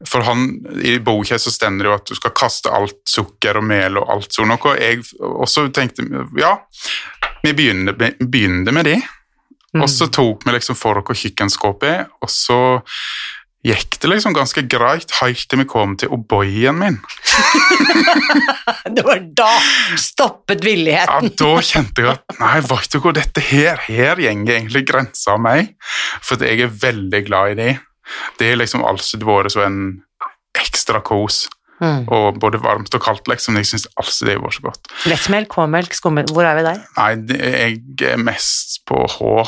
for 0.05 0.25
han, 0.27 0.47
I 0.77 0.97
boka 1.03 1.39
så 1.41 1.53
står 1.53 1.79
det 1.79 1.89
jo 1.89 1.95
at 1.95 2.07
du 2.09 2.15
skal 2.19 2.35
kaste 2.37 2.73
alt 2.73 2.99
sukker 3.09 3.57
og 3.57 3.67
mel 3.69 3.97
og 4.01 4.13
alt 4.13 4.37
sånt 4.37 4.53
noe. 4.53 4.75
Jeg 4.77 5.01
også 5.17 5.67
tenkte 5.73 6.05
ja, 6.37 6.53
vi 7.43 7.55
begynner, 7.57 7.97
vi 7.97 8.13
begynte 8.21 8.75
med 8.75 8.91
det. 8.91 8.99
Mm. 9.73 9.83
Og 9.83 9.89
så 9.91 10.07
tok 10.13 10.45
vi 10.45 10.53
liksom 10.55 10.77
for 10.79 11.01
oss 11.01 11.25
kjøkkenskapet, 11.25 12.13
og 12.23 12.31
så 12.31 12.59
gikk 13.65 13.97
det 14.01 14.09
liksom 14.11 14.35
ganske 14.37 14.61
greit 14.69 15.11
helt 15.21 15.47
til 15.49 15.59
vi 15.59 15.65
kom 15.69 15.95
til 15.99 16.11
O'boyen 16.13 16.77
min. 16.77 16.99
Det 18.95 19.03
var 19.05 19.19
da 19.37 19.49
stoppet 19.99 20.63
villigheten. 20.65 21.27
Ja, 21.29 21.35
da 21.41 21.51
kjente 21.65 22.03
jeg 22.05 22.13
at 22.15 22.37
nei, 22.39 22.55
vet 22.69 22.93
du 22.93 22.99
hva, 23.03 23.13
dette 23.17 23.43
her, 23.43 23.81
her 23.89 24.21
gjenger 24.21 24.57
egentlig 24.59 24.85
grensa 24.87 25.35
av 25.35 25.43
meg, 25.43 25.73
for 26.23 26.41
jeg 26.43 26.63
er 26.65 26.73
veldig 26.81 27.21
glad 27.27 27.53
i 27.55 27.59
det. 27.59 27.73
Det 28.39 28.51
har 28.53 28.59
liksom 28.61 28.85
alltid 28.87 29.25
vært 29.27 29.53
så 29.55 29.65
en 29.67 29.79
ekstra 30.57 31.03
kos, 31.05 31.45
Mm. 31.77 32.07
og 32.09 32.39
både 32.41 32.57
varmt 32.57 32.89
og 32.97 33.01
kaldt, 33.05 33.27
liksom. 33.29 33.53
Jeg 33.61 33.67
syns 33.69 33.83
alltid 34.01 34.31
det 34.31 34.37
var 34.41 34.49
så 34.55 34.63
godt. 34.63 34.87
Lettmelk, 35.05 35.51
skummelk, 35.93 36.31
hvor 36.33 36.47
er 36.49 36.55
vi 36.57 36.63
der? 36.65 36.79
Nei, 36.97 37.11
jeg 37.37 37.75
er 38.15 38.17
mest 38.17 38.79
på 38.89 39.03
H. 39.05 39.43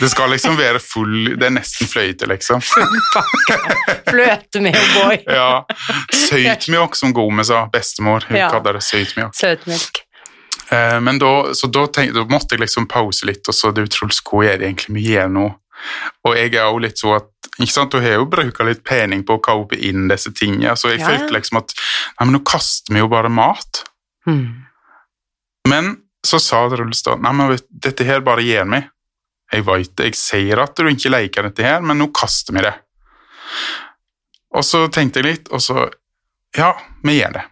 Det 0.00 0.08
skal 0.12 0.30
liksom 0.34 0.56
være 0.58 0.80
full 0.82 1.36
Det 1.38 1.46
er 1.46 1.54
nesten 1.54 1.88
fløyte, 1.88 2.26
liksom. 2.28 2.60
Fløte 4.10 4.60
med 4.60 4.76
boy. 4.94 5.18
Ja. 5.26 5.64
Søtmjølk, 6.14 6.96
som 6.98 7.12
Gome 7.16 7.44
sa, 7.44 7.66
bestemor. 7.72 8.24
Hun 8.28 8.36
Ja. 8.38 8.50
kaller 8.50 8.72
det 8.78 8.82
søtmjølk. 8.86 9.34
søtmjølk. 9.34 10.02
Eh, 10.72 11.00
men 11.00 11.18
da, 11.18 11.30
så 11.54 11.66
da, 11.72 11.86
tenk, 11.86 12.12
da 12.14 12.24
måtte 12.30 12.54
jeg 12.54 12.60
liksom 12.64 12.86
pause 12.88 13.26
litt, 13.26 13.42
og 13.48 13.54
så 13.54 13.72
du, 13.74 13.84
Truls, 13.90 14.20
hva 14.22 14.44
er 14.46 14.58
det 14.60 14.68
egentlig 14.68 14.94
vi 14.94 15.06
gjør 15.16 15.28
nå? 15.34 15.46
Og 16.28 16.36
jeg 16.36 16.52
er 16.54 16.68
jo 16.68 16.78
litt 16.78 16.98
så 17.00 17.16
at 17.16 17.26
ikke 17.60 17.72
sant, 17.72 17.90
Du 17.92 18.00
har 18.00 18.14
jo 18.20 18.26
brukt 18.30 18.60
litt 18.64 18.84
pening 18.84 19.24
på 19.24 19.38
å 19.38 19.42
kaupe 19.42 19.76
inn 19.76 20.08
disse 20.08 20.30
tingene, 20.32 20.76
så 20.76 20.90
jeg 20.92 21.00
Ja. 21.00 21.08
følte 21.08 21.32
liksom 21.34 21.58
at 21.58 21.72
nei, 22.20 22.26
men 22.26 22.34
nå 22.36 22.44
kaster 22.44 22.92
vi 22.94 23.00
jo 23.00 23.08
bare 23.08 23.28
mat. 23.28 23.84
Mm. 24.28 24.64
Men 25.68 25.96
så 26.24 26.38
sa 26.40 26.68
Truls 26.68 27.02
da 27.02 27.16
nei, 27.16 27.32
men 27.32 27.48
vet, 27.48 27.64
dette 27.70 28.04
her 28.04 28.20
bare 28.20 28.40
gjør 28.44 28.70
vi. 28.70 28.82
Jeg 29.50 29.66
vet 29.66 29.94
det, 29.98 30.10
jeg 30.10 30.18
sier 30.18 30.62
at 30.62 30.76
du 30.78 30.88
ikke 30.88 31.10
leker 31.10 31.48
dette 31.48 31.66
her, 31.66 31.80
men 31.82 31.98
nå 31.98 32.10
kaster 32.14 32.54
vi 32.54 32.62
det. 32.64 32.74
Og 34.54 34.66
så 34.66 34.84
tenkte 34.92 35.22
jeg 35.22 35.30
litt, 35.30 35.50
og 35.50 35.62
så 35.62 35.88
Ja, 36.56 36.72
vi 37.06 37.20
gjør 37.20 37.36
det. 37.38 37.42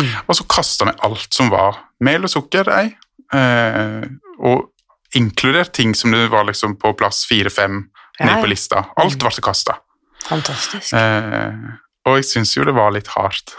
Mm. 0.00 0.12
Og 0.24 0.36
så 0.36 0.44
kasta 0.48 0.86
vi 0.88 0.94
alt 1.04 1.34
som 1.36 1.50
var 1.52 1.82
mel 2.00 2.24
og 2.24 2.32
sukker, 2.32 2.68
ei. 2.72 2.94
Eh, 3.32 4.06
og 4.40 4.70
inkludert 5.16 5.74
ting 5.76 5.92
som 5.96 6.12
det 6.12 6.30
var 6.32 6.46
liksom 6.48 6.78
på 6.80 6.94
plass 6.96 7.26
fire-fem 7.28 7.82
Ja, 8.18 8.26
nede 8.26 8.40
på 8.40 8.48
lista. 8.48 8.86
Alt 8.96 9.18
ble 9.20 9.44
kasta. 9.44 9.76
Fantastisk. 10.24 10.92
Eh, 10.96 11.76
og 12.08 12.18
jeg 12.18 12.26
syns 12.28 12.56
jo 12.56 12.64
det 12.66 12.74
var 12.76 12.92
litt 12.94 13.08
hardt. 13.14 13.54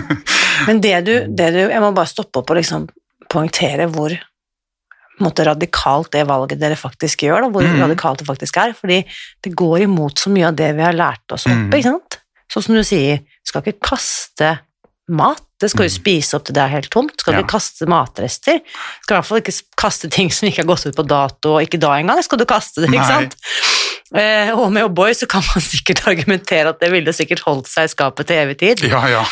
Men 0.68 0.80
det 0.84 0.96
du, 1.06 1.14
det 1.28 1.50
du 1.54 1.60
Jeg 1.60 1.82
må 1.82 1.92
bare 1.96 2.10
stoppe 2.10 2.40
opp 2.40 2.50
og 2.52 2.58
liksom 2.60 2.88
poengtere 3.32 3.88
hvor 3.92 4.14
måte, 5.20 5.44
radikalt 5.46 6.10
det 6.12 6.26
valget 6.28 6.58
dere 6.60 6.76
faktisk 6.76 7.22
gjør, 7.24 7.46
da, 7.46 7.48
hvor 7.48 7.62
Mm. 7.62 7.80
radikalt 7.80 8.18
det 8.18 8.26
faktisk 8.28 8.56
er. 8.60 8.72
Fordi 8.74 9.04
det 9.42 9.54
går 9.56 9.82
imot 9.86 10.14
så 10.18 10.30
mye 10.30 10.48
av 10.48 10.56
det 10.56 10.74
vi 10.76 10.82
har 10.82 10.92
lært 10.92 11.32
oss 11.32 11.46
opp, 11.46 11.52
Mm. 11.56 11.70
ikke 11.72 11.82
sant? 11.90 12.18
Sånn 12.52 12.62
som 12.62 12.74
du 12.74 12.82
sier, 12.84 13.20
skal 13.44 13.62
ikke 13.62 13.80
kaste 13.80 14.58
mat. 15.08 15.40
Det 15.58 15.70
skal 15.70 15.86
jo 15.88 15.90
Mm. 15.94 16.02
spise 16.02 16.34
opp 16.34 16.44
til 16.44 16.52
det 16.54 16.62
er 16.62 16.68
helt 16.68 16.90
tomt. 16.90 17.18
Skal 17.20 17.34
Ja. 17.34 17.40
ikke 17.40 17.48
kaste 17.56 17.86
matrester. 17.86 18.60
Skal 19.02 19.16
i 19.16 19.20
hvert 19.20 19.24
fall 19.26 19.38
ikke 19.40 19.62
kaste 19.76 20.10
ting 20.10 20.30
som 20.30 20.48
ikke 20.48 20.58
har 20.66 20.76
gått 20.76 20.86
ut 20.86 20.96
på 20.96 21.06
dato, 21.06 21.56
og 21.56 21.62
ikke 21.62 21.78
da 21.80 21.92
engang 21.96 22.22
skal 22.22 22.38
du 22.38 22.44
kaste 22.44 22.82
det, 22.82 22.90
ikke 22.90 23.08
Nei. 23.08 23.08
sant? 23.08 23.36
Eh, 24.14 24.50
og 24.52 24.70
med 24.72 24.84
O'boy 24.84 25.10
så 25.16 25.26
kan 25.28 25.42
man 25.42 25.62
sikkert 25.62 26.04
argumentere 26.06 26.68
at 26.68 26.78
det 26.80 26.90
ville 26.92 27.10
sikkert 27.12 27.40
holdt 27.40 27.66
seg 27.66 27.84
i 27.84 27.94
skapet 27.94 28.26
til 28.26 28.36
evig 28.36 28.58
tid. 28.58 28.78
ja, 28.90 29.06
ja. 29.08 29.24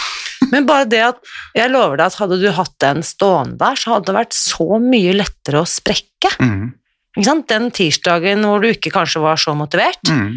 Men 0.54 0.68
bare 0.68 0.86
det 0.88 1.02
at 1.08 1.18
jeg 1.58 1.72
lover 1.72 1.98
deg 2.00 2.06
at 2.06 2.18
hadde 2.22 2.38
du 2.40 2.48
hatt 2.54 2.74
den 2.84 3.02
stående 3.06 3.58
der, 3.60 3.76
så 3.80 3.96
hadde 3.96 4.08
det 4.12 4.16
vært 4.20 4.36
så 4.38 4.66
mye 4.82 5.14
lettere 5.18 5.60
å 5.64 5.68
sprekke. 5.68 6.30
Mm, 6.40 6.72
Ikke 7.16 7.26
sant? 7.28 7.46
Den 7.50 7.68
tirsdagen 7.74 8.46
hvor 8.46 8.62
du 8.62 8.70
ikke 8.72 8.90
kanskje 8.94 9.22
var 9.22 9.38
så 9.38 9.52
motivert, 9.58 10.02
mm. 10.10 10.32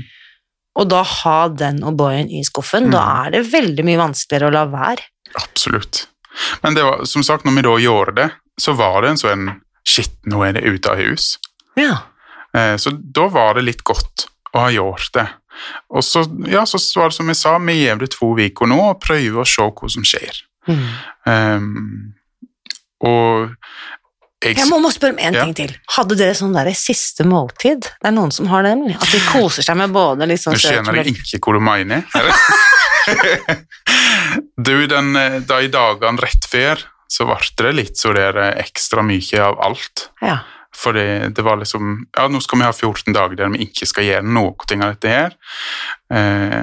og 0.78 0.90
da 0.92 1.00
ha 1.02 1.38
den 1.50 1.80
O'boyen 1.88 2.30
i 2.30 2.44
skuffen, 2.46 2.90
Mm. 2.90 2.92
da 2.94 3.06
er 3.26 3.32
det 3.38 3.46
veldig 3.52 3.86
mye 3.88 4.02
vanskeligere 4.04 4.52
å 4.52 4.56
la 4.58 4.66
være. 4.74 5.08
Absolutt. 5.42 6.04
Men 6.62 6.76
det 6.78 6.84
var, 6.86 7.06
som 7.10 7.24
sagt, 7.26 7.46
når 7.46 7.56
vi 7.58 7.66
da 7.66 7.78
gjorde 7.82 8.14
det, 8.20 8.28
så 8.62 8.76
var 8.78 9.02
det 9.02 9.10
en 9.16 9.24
sånn 9.24 9.48
Shit, 9.88 10.12
nå 10.28 10.42
er 10.44 10.58
det 10.58 10.66
ute 10.68 10.92
av 10.92 11.00
hus. 11.00 11.38
Ja. 11.80 11.94
Eh, 12.54 12.76
så 12.76 12.92
da 12.92 13.30
var 13.32 13.54
det 13.56 13.64
litt 13.64 13.84
godt 13.88 14.26
å 14.54 14.66
ha 14.66 14.70
gjort 14.74 15.14
det. 15.16 15.24
Og 15.90 16.04
så, 16.06 16.24
ja, 16.50 16.64
så 16.70 16.80
var 17.00 17.08
det 17.12 17.18
som 17.18 17.28
jeg 17.32 17.40
sa, 17.40 17.58
vi 17.64 17.74
gir 17.82 17.96
det 18.02 18.12
to 18.16 18.28
uker 18.38 18.66
nå 18.70 18.80
og 18.92 19.02
prøver 19.04 19.42
å 19.44 19.48
se 19.48 19.64
hva 19.68 19.88
som 19.92 20.04
skjer. 20.08 20.34
Mm. 20.68 20.88
Um, 21.28 22.14
og 23.08 23.54
jeg, 24.44 24.58
Jeg 24.60 24.68
må, 24.70 24.78
må 24.84 24.90
spørre 24.94 25.16
om 25.16 25.20
en 25.20 25.34
Ja. 25.34 25.44
ting 25.46 25.56
til. 25.58 25.72
Hadde 25.96 26.16
dere 26.20 26.36
sånn 26.38 26.54
der 26.54 26.70
siste 26.78 27.26
måltid? 27.26 27.82
Det 27.90 28.10
er 28.10 28.14
noen 28.14 28.32
som 28.32 28.46
har 28.52 28.62
det, 28.68 28.76
nemlig. 28.78 28.98
At 29.02 29.10
de 29.10 29.20
koser 29.32 29.64
seg 29.66 29.76
med 29.80 29.90
både 29.96 30.28
liksom 30.30 30.54
Nå 30.54 30.60
skjønner 30.62 30.94
jeg 31.02 31.16
ikke 31.16 31.40
hva 31.42 31.52
du 31.58 31.62
mener. 31.66 32.00
du, 34.68 34.76
den, 34.92 35.16
eh, 35.18 35.40
da 35.48 35.58
i 35.64 35.72
dagene 35.74 36.22
rett 36.22 36.46
før, 36.52 36.76
så 37.10 37.26
ble 37.26 37.40
det 37.64 37.74
litt 37.80 37.98
så 37.98 38.14
der 38.14 38.38
eh, 38.44 38.54
ekstra 38.62 39.02
mye 39.06 39.42
av 39.42 39.58
alt. 39.64 40.10
Ja. 40.22 40.38
For 40.78 40.94
det, 40.94 41.42
var 41.42 41.58
liksom 41.58 42.06
Ja, 42.14 42.28
nå 42.30 42.42
skal 42.44 42.62
vi 42.62 42.68
ha 42.68 42.74
14 42.74 43.16
dager 43.16 43.40
der 43.40 43.54
vi 43.56 43.66
ikke 43.66 43.88
skal 43.90 44.06
gjøre 44.06 44.28
noe 44.28 44.70
ting 44.70 44.84
av 44.86 44.96
dette 44.96 45.14
her. 45.14 45.38
Eh, 46.14 46.62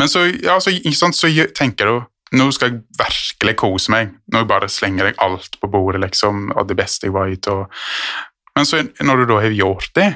men 0.00 0.08
så, 0.08 0.24
ja, 0.40 0.56
så, 0.62 0.72
sant, 0.96 1.18
så 1.18 1.28
tenker 1.56 1.90
du 1.90 1.98
nå 2.38 2.46
skal 2.54 2.70
jeg 2.70 2.82
virkelig 2.94 3.56
kose 3.58 3.90
meg. 3.90 4.12
Nå 4.30 4.44
bare 4.46 4.70
slenger 4.70 5.08
jeg 5.08 5.18
alt 5.24 5.56
på 5.58 5.70
bordet, 5.70 6.02
liksom, 6.04 6.52
av 6.54 6.68
det 6.68 6.76
beste 6.78 7.08
jeg 7.08 7.14
vet. 7.16 7.48
Og, 7.50 7.66
men 8.54 8.68
så 8.68 8.84
når 9.02 9.22
du 9.22 9.24
da 9.32 9.40
har 9.42 9.56
gjort 9.56 9.90
det, 9.98 10.10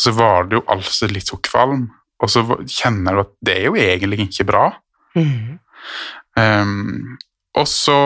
så 0.00 0.14
var 0.16 0.48
jo 0.56 0.62
altså 0.72 1.10
litt 1.10 1.28
så 1.28 1.36
kvalm. 1.44 1.90
Og 2.24 2.32
så 2.32 2.46
kjenner 2.64 3.18
du 3.18 3.24
at 3.26 3.34
det 3.44 3.58
er 3.58 3.68
jo 3.68 3.76
egentlig 3.76 4.24
ikke 4.24 4.48
bra. 4.48 4.64
Mm. 5.18 5.60
Um, 6.40 7.18
og 7.54 7.68
så, 7.70 7.98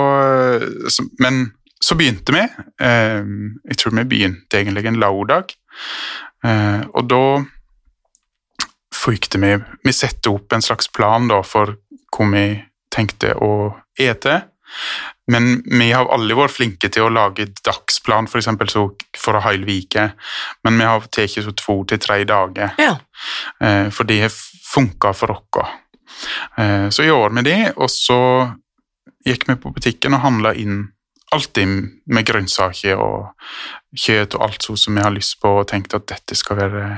så 0.93 1.05
Men 1.23 1.47
så 1.81 1.95
begynte 1.95 2.33
vi. 2.35 2.43
Ehm, 2.85 3.61
jeg 3.69 3.79
tror 3.79 3.95
vi 3.99 4.05
begynte 4.05 4.59
egentlig 4.61 4.87
en 4.87 4.99
lørdag. 5.01 5.55
Eh, 6.45 6.83
og 6.95 7.09
da 7.11 7.23
frykte 8.95 9.39
vi 9.39 9.57
Vi 9.85 9.93
satte 9.93 10.31
opp 10.31 10.53
en 10.53 10.63
slags 10.63 10.89
plan 10.93 11.29
da 11.31 11.43
for 11.47 11.77
hvor 12.15 12.31
vi 12.33 12.47
tenkte 12.91 13.35
å 13.35 13.75
ete. 13.99 14.43
men 15.29 15.63
vi 15.65 15.93
har 15.93 16.09
alle 16.13 16.35
vært 16.37 16.53
flinke 16.57 16.89
til 16.93 17.03
å 17.07 17.13
lage 17.13 17.47
dagsplan, 17.65 18.27
for 18.29 18.39
eksempel 18.39 18.69
for 19.17 19.35
å 19.39 19.41
hele 19.45 19.65
uke. 19.65 20.13
Men 20.65 20.79
vi 20.79 20.85
har 20.85 21.01
tatt 21.09 21.31
så 21.31 21.53
to 21.57 21.85
til 21.85 21.99
tre 21.99 22.25
dager, 22.25 22.75
Ja. 22.79 22.99
eh, 23.61 23.89
for 23.91 24.05
det 24.05 24.21
har 24.23 24.29
funka 24.31 25.15
for 25.15 25.31
oss. 25.33 25.69
Eh, 26.59 26.89
så 26.89 27.03
gjorde 27.05 27.35
vi 27.37 27.43
det, 27.43 27.73
og 27.77 27.89
så 27.89 28.53
gikk 29.27 29.47
vi 29.49 29.55
på 29.55 29.73
butikken 29.73 30.15
og 30.15 30.21
handla 30.21 30.55
inn 30.55 30.93
alltid 31.35 31.75
med 32.07 32.27
grønnsaker 32.27 33.01
og 33.03 33.29
kjøtt 33.97 34.37
og 34.37 34.47
alt 34.49 34.65
sånt 34.65 34.83
som 34.83 34.97
vi 34.99 35.05
har 35.05 35.15
lyst 35.15 35.39
på, 35.43 35.59
og 35.61 35.69
tenkte 35.71 36.01
at 36.01 36.09
dette 36.15 36.39
skal 36.39 36.61
være 36.63 36.89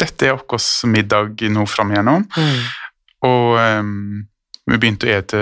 Dette 0.00 0.30
er 0.30 0.38
vår 0.38 0.62
middag 0.88 1.42
nå 1.52 1.66
fram 1.68 1.90
igjennom. 1.92 2.22
Mm. 2.32 2.60
Og 3.28 3.58
um, 3.60 4.22
vi 4.64 4.78
begynte 4.80 5.10
å 5.10 5.12
ete 5.12 5.40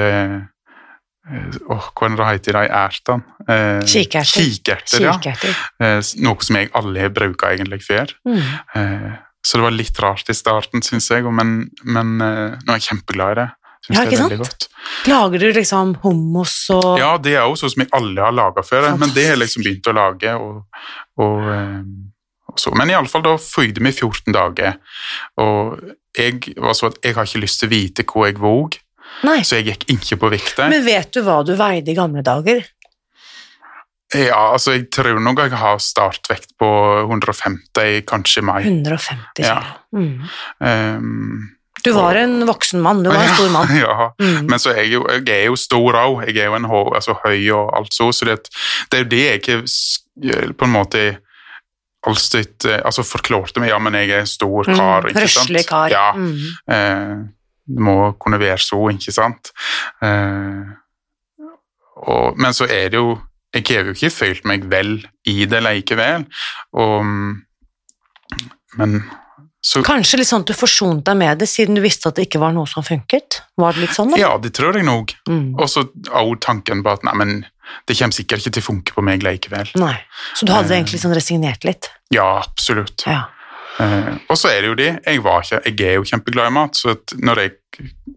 Åh, 1.29 1.77
oh, 1.77 1.89
hva 1.93 2.09
er 2.09 2.15
det 2.17 2.27
heter 2.27 2.57
de 2.57 2.61
ertene? 2.73 3.35
Eh, 3.45 3.83
Kikerter. 3.85 4.31
Kikerter, 4.33 5.03
ja. 5.05 5.13
Kikerter. 5.19 5.59
Eh, 5.85 5.99
noe 6.25 6.47
som 6.47 6.57
jeg 6.57 6.71
aldri 6.79 7.03
har 7.05 7.13
brukt 7.13 7.45
egentlig 7.45 7.83
før. 7.85 8.15
Mm. 8.25 8.39
Eh, 8.81 9.11
så 9.45 9.61
det 9.61 9.67
var 9.67 9.77
litt 9.77 10.01
rart 10.01 10.33
i 10.33 10.37
starten, 10.37 10.81
syns 10.85 11.11
jeg, 11.13 11.27
men, 11.29 11.59
men 11.85 12.15
eh, 12.25 12.57
nå 12.57 12.73
er 12.73 12.81
jeg 12.81 12.87
kjempeglad 12.89 13.35
i 13.35 13.39
det. 13.43 13.47
Synes 13.89 13.99
Ja, 13.99 14.05
ikke 14.05 14.17
sant? 14.21 14.39
godt. 14.39 14.69
Lager 15.09 15.39
du 15.41 15.53
liksom 15.57 15.95
hummus 16.03 16.57
og 16.75 16.99
Ja, 17.01 17.17
det 17.19 17.35
er 17.39 17.47
jo 17.49 17.57
sånn 17.57 17.73
som 17.73 17.83
jeg 17.85 17.89
alle 17.97 18.21
har 18.21 18.33
laga 18.37 18.63
før, 18.67 18.91
men 19.01 19.15
det 19.17 19.25
har 19.25 19.37
jeg 19.37 19.43
liksom 19.45 19.65
begynt 19.65 19.89
å 19.89 19.95
lage. 19.97 20.35
Og, 20.37 20.83
og, 21.25 21.49
ehm, 21.55 21.95
og 22.53 22.61
så. 22.61 22.75
Men 22.77 22.93
iallfall, 22.93 23.25
da 23.25 23.37
føyde 23.41 23.81
vi 23.81 23.93
14 23.93 24.33
dager. 24.37 24.77
Og 25.41 25.81
jeg 26.19 26.55
var 26.57 26.77
så 26.77 26.91
at 26.93 26.99
jeg 27.05 27.15
har 27.17 27.25
ikke 27.25 27.41
lyst 27.47 27.61
til 27.63 27.69
å 27.71 27.73
vite 27.73 28.05
hvor 28.05 28.27
jeg 28.29 28.39
våg, 28.43 28.79
så 29.25 29.57
jeg 29.59 29.71
gikk 29.71 29.87
ikke 29.97 30.21
på 30.21 30.31
vekta. 30.37 30.69
Men 30.69 30.85
vet 30.85 31.13
du 31.17 31.23
hva 31.25 31.41
du 31.47 31.55
veide 31.57 31.91
i 31.91 31.97
gamle 31.97 32.23
dager? 32.23 32.67
Ja, 34.15 34.53
altså 34.55 34.73
jeg 34.73 34.87
tror 34.95 35.19
nok 35.21 35.39
jeg 35.43 35.53
har 35.61 35.81
startvekt 35.85 36.55
på 36.61 36.69
150, 37.05 38.05
kanskje 38.09 38.41
i 38.41 38.45
mai. 38.49 38.63
150 38.65 39.45
Ja. 39.45 39.59
Mm. 39.93 40.23
Ehm, 40.65 41.58
Du 41.85 41.93
var 41.95 42.17
en 42.17 42.41
voksen 42.49 42.81
mann, 42.83 43.03
du 43.05 43.11
var 43.11 43.23
en 43.23 43.35
stor 43.37 43.51
mann. 43.55 43.71
ja, 43.85 44.11
Mm. 44.21 44.47
men 44.51 44.59
så 44.59 44.71
er 44.73 44.83
jeg 44.83 44.93
jo, 44.97 45.05
jeg 45.15 45.29
er 45.37 45.47
jo 45.47 45.57
stor 45.57 45.95
òg. 45.95 46.25
Jeg 46.27 46.37
er 46.43 46.51
jo 46.51 46.55
en 46.59 46.65
hår, 46.71 46.95
altså 46.99 47.15
høy 47.25 47.51
og 47.55 47.71
alt 47.79 47.95
så, 47.95 48.11
så 48.13 48.25
det, 48.27 48.39
det 48.91 48.99
er 48.99 49.05
jo 49.05 49.11
det 49.15 49.25
jeg 49.25 49.41
ikke 49.43 50.53
på 50.59 50.65
en 50.69 50.73
måte 50.75 51.03
alltid 52.09 52.65
eh, 52.71 52.81
altså 52.87 53.03
forklarte 53.05 53.61
meg. 53.61 53.69
Ja, 53.73 53.79
men 53.83 53.95
jeg 53.99 54.11
er 54.11 54.25
stor 54.31 54.65
kar, 54.65 55.03
Mm. 55.03 55.09
ikke 55.11 55.29
sant? 55.29 55.49
Røslig 55.51 55.67
kar. 55.69 55.91
Ja, 55.91 56.13
Mm. 56.13 56.37
eh, 56.71 57.17
det 57.69 57.83
må 57.85 57.97
kunne 58.19 58.39
være 58.41 58.59
så, 58.59 58.79
ikke 58.95 59.13
sant? 59.13 59.51
Eh, 60.03 60.65
og, 62.09 62.39
men 62.39 62.53
så 62.55 62.65
er 62.71 62.89
det 62.95 63.01
jo 63.01 63.19
Jeg 63.55 63.65
har 63.71 63.85
jo 63.89 63.95
ikke 63.97 64.11
følt 64.13 64.45
meg 64.45 64.65
vel 64.71 65.07
i 65.25 65.45
det 65.49 65.63
likevel. 65.65 66.27
Og, 66.77 67.05
men 68.77 68.99
så 69.65 69.83
Kanskje 69.83 70.21
litt 70.21 70.29
sånn 70.31 70.45
at 70.45 70.51
du 70.51 70.55
forsonte 70.55 71.11
deg 71.11 71.17
med 71.19 71.39
det, 71.41 71.49
siden 71.51 71.75
du 71.75 71.81
visste 71.83 72.09
at 72.09 72.15
det 72.17 72.29
ikke 72.29 72.39
var 72.41 72.53
noe 72.55 72.67
som 72.71 72.85
funket? 72.87 73.41
Var 73.59 73.73
det 73.75 73.81
litt 73.87 73.97
sånn, 73.97 74.13
da? 74.15 74.21
Ja, 74.21 74.37
det 74.39 74.53
tror 74.55 74.77
jeg 74.79 74.87
nok. 74.87 75.15
Mm. 75.29 75.57
Og 75.59 75.67
så 75.69 75.83
av 76.15 76.31
tanken 76.45 76.85
på 76.87 76.93
at 76.95 77.03
nei, 77.05 77.15
men 77.19 77.33
det 77.91 77.99
kommer 77.99 78.15
sikkert 78.15 78.41
ikke 78.47 78.55
til 78.55 78.63
å 78.63 78.69
funke 78.69 78.95
på 78.95 79.03
meg 79.05 79.25
likevel. 79.27 79.69
Nei. 79.77 79.97
Så 80.39 80.47
du 80.47 80.53
hadde 80.55 80.71
Eh. 80.73 80.79
egentlig 80.79 81.01
sånn 81.03 81.13
resignert 81.17 81.65
litt? 81.65 81.91
Ja, 82.15 82.43
absolutt. 82.47 83.03
Ja. 83.07 83.27
Eh, 83.79 84.15
og 84.29 84.37
så 84.39 84.49
er 84.51 84.61
det 84.65 84.69
jo 84.73 84.75
de. 84.75 84.89
jeg, 85.07 85.23
var 85.23 85.43
ikke, 85.45 85.61
jeg 85.71 85.81
er 85.93 85.95
jo 86.01 86.07
kjempeglad 86.11 86.51
i 86.51 86.55
mat, 86.57 86.77
så 86.77 86.97
når 87.23 87.43
jeg 87.45 87.53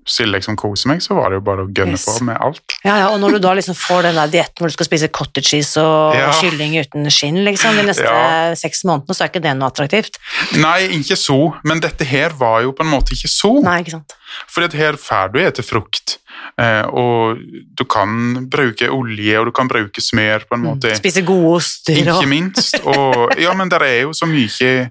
skulle 0.10 0.34
liksom 0.40 0.56
kose 0.58 0.88
meg, 0.90 1.04
så 1.06 1.14
var 1.14 1.30
det 1.30 1.38
jo 1.38 1.44
bare 1.46 1.66
å 1.68 1.70
gønne 1.70 1.94
Yes. 1.94 2.06
på 2.08 2.24
med 2.26 2.38
alt. 2.42 2.74
ja, 2.84 2.96
ja, 2.98 3.10
og 3.14 3.20
når 3.22 3.36
du 3.36 3.40
da 3.44 3.52
liksom 3.54 3.76
får 3.78 4.08
den 4.08 4.16
der 4.18 4.32
dietten 4.34 4.58
hvor 4.64 4.72
du 4.72 4.74
skal 4.74 4.88
spise 4.88 5.08
cottage 5.14 5.46
cheese 5.52 5.78
og 5.78 6.16
Ja. 6.18 6.32
kylling 6.40 6.74
uten 6.80 7.06
skinn 7.14 7.44
liksom, 7.46 7.76
de 7.78 7.84
neste 7.84 8.08
Ja. 8.08 8.56
seks 8.56 8.82
månedene, 8.84 9.14
så 9.14 9.24
er 9.26 9.30
ikke 9.30 9.44
det 9.44 9.54
noe 9.58 9.70
attraktivt. 9.70 10.18
Nei, 10.58 10.88
ikke 10.98 11.16
så, 11.20 11.38
men 11.64 11.80
dette 11.80 12.04
her 12.10 12.30
var 12.30 12.64
jo 12.64 12.72
på 12.74 12.82
en 12.82 12.90
måte 12.90 13.14
ikke 13.14 13.30
så. 13.30 13.62
Nei, 13.62 13.82
ikke 13.84 13.92
sant? 14.00 14.14
For 14.48 14.62
her 14.66 14.94
får 14.98 15.32
du 15.34 15.40
ete 15.46 15.62
frukt, 15.62 16.18
eh, 16.58 16.82
og 16.88 17.38
du 17.76 17.84
kan 17.86 18.48
bruke 18.50 18.90
olje, 18.90 19.38
og 19.38 19.46
du 19.46 19.52
kan 19.52 19.68
bruke 19.68 20.02
smør 20.02 20.48
på 20.50 20.56
en 20.58 20.64
måte. 20.64 20.90
Mm. 20.90 20.96
Spise 20.98 21.22
gode 21.22 21.58
oster 21.58 21.94
Ikke 22.02 22.26
minst. 22.28 22.80
Og, 22.84 23.38
ja, 23.38 23.54
men 23.54 23.70
det 23.70 23.82
er 23.84 24.02
jo 24.08 24.10
så 24.18 24.26
mye 24.26 24.90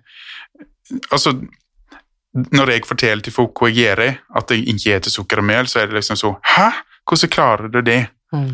Altså, 1.10 1.34
når 2.54 2.70
jeg 2.74 2.86
forteller 2.86 3.24
til 3.26 3.34
folk 3.34 3.58
hva 3.58 3.70
jeg 3.70 3.80
gjør, 3.80 4.04
at 4.38 4.52
jeg 4.54 4.66
ikke 4.68 4.82
spiser 4.84 5.14
sukker 5.14 5.42
og 5.42 5.48
mel, 5.50 5.68
så 5.70 5.82
er 5.82 5.90
det 5.90 5.98
liksom 5.98 6.18
så 6.20 6.34
Hæ? 6.56 6.70
Hvordan 7.08 7.32
klarer 7.32 7.68
du 7.72 7.80
det? 7.80 8.06
mm. 8.32 8.52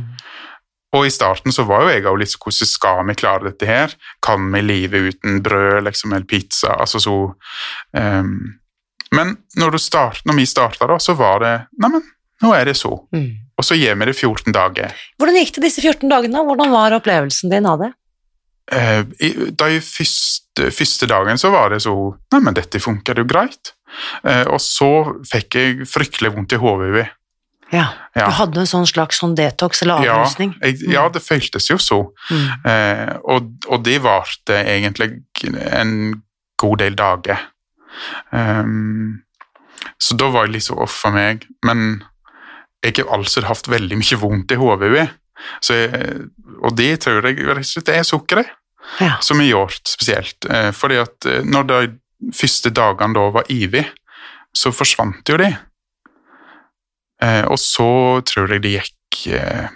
Og 0.96 1.06
i 1.06 1.12
starten 1.12 1.52
så 1.52 1.66
var 1.68 1.84
jo 1.84 1.92
jeg 1.92 2.04
òg 2.08 2.20
litt 2.20 2.32
så, 2.32 2.38
Hvordan 2.40 2.70
skal 2.70 3.00
vi 3.08 3.16
klare 3.18 3.50
dette 3.50 3.68
her? 3.68 3.94
Kan 4.24 4.46
vi 4.52 4.62
leve 4.64 5.02
uten 5.10 5.40
brød 5.44 5.82
liksom, 5.84 6.14
eller 6.16 6.28
pizza? 6.28 6.76
Altså 6.76 7.02
så 7.02 7.16
um, 7.92 8.30
Men 9.12 9.36
når, 9.56 9.76
du 9.76 9.78
start, 9.82 10.22
når 10.24 10.38
vi 10.40 10.46
starta, 10.46 10.88
da, 10.88 10.98
så 11.02 11.14
var 11.18 11.42
det 11.44 11.54
Neimen, 11.82 12.06
nå 12.42 12.54
er 12.54 12.68
det 12.68 12.76
så. 12.78 12.94
Mm. 13.14 13.28
Og 13.56 13.64
så 13.64 13.76
gir 13.78 13.94
vi 13.96 14.08
det 14.08 14.16
14 14.16 14.52
dager. 14.52 14.96
Hvordan 15.16 15.38
gikk 15.40 15.54
det 15.56 15.68
disse 15.68 15.84
14 15.84 16.10
dagene? 16.10 16.42
Hvordan 16.44 16.72
var 16.74 16.96
opplevelsen 16.96 17.52
din 17.52 17.68
av 17.68 17.80
det? 17.80 17.92
Eh, 18.72 19.02
i 19.22 19.30
første, 19.78 20.70
første 20.74 21.06
dagen 21.06 21.38
så 21.38 21.52
var 21.54 21.70
det 21.70 21.84
så 21.84 21.94
Nei, 22.34 22.40
men 22.42 22.56
dette 22.56 22.80
funker 22.82 23.20
jo 23.20 23.26
greit. 23.28 23.76
Eh, 24.26 24.44
og 24.50 24.58
så 24.62 24.90
fikk 25.28 25.58
jeg 25.58 25.86
fryktelig 25.90 26.32
vondt 26.34 26.56
i 26.56 26.60
hodet. 26.60 27.06
Ja, 27.72 27.86
Ja. 28.16 28.30
Du 28.30 28.32
hadde 28.38 28.60
en 28.62 28.68
sånn 28.70 28.86
slags 28.88 29.18
sånn 29.20 29.34
detox 29.36 29.82
eller 29.82 30.04
Ja, 30.04 30.22
jeg, 30.62 30.78
ja, 30.88 31.08
det 31.12 31.20
føltes 31.20 31.66
jo 31.68 31.76
så. 31.82 31.98
Mm. 32.30 32.46
Eh, 32.64 33.10
og, 33.28 33.50
og 33.68 33.82
det 33.84 33.98
varte 34.04 34.56
egentlig 34.62 35.10
en 35.44 36.22
god 36.56 36.78
del 36.80 36.96
dager. 36.96 37.42
Um, 38.30 39.22
så 40.00 40.16
da 40.16 40.30
var 40.32 40.46
jeg 40.46 40.56
litt 40.56 40.66
så 40.68 40.78
off 40.80 40.94
for 41.02 41.12
meg. 41.12 41.44
Men 41.66 42.02
jeg 42.84 43.02
har 43.02 43.12
altså 43.18 43.44
hatt 43.44 43.68
veldig 43.68 43.98
mye 44.00 44.20
vondt 44.20 44.54
i 44.54 44.60
hodet. 44.60 45.06
Så 45.60 45.74
jeg, 45.74 46.26
og 46.62 46.76
det 46.78 46.90
tror 47.04 47.24
jeg 47.26 47.38
rett 47.46 47.58
og 47.64 47.68
slett 47.70 47.88
er 47.94 48.02
sukkeret 48.06 48.52
Ja. 49.00 49.16
som 49.20 49.40
har 49.42 49.48
gjort 49.48 49.88
spesielt. 49.90 50.44
Eh, 50.50 50.70
fordi 50.72 50.96
at 51.02 51.26
eh, 51.26 51.42
når 51.44 51.64
de 51.70 51.78
første 52.32 52.70
dagene 52.70 53.14
da 53.18 53.24
var 53.34 53.48
ivig, 53.50 53.84
så 54.56 54.70
forsvant 54.72 55.26
jo 55.28 55.36
de. 55.36 55.50
Eh, 57.22 57.44
og 57.48 57.58
så 57.60 57.88
tror 58.28 58.52
jeg 58.54 58.62
det 58.64 58.72
gikk 58.76 59.26
eh, 59.36 59.68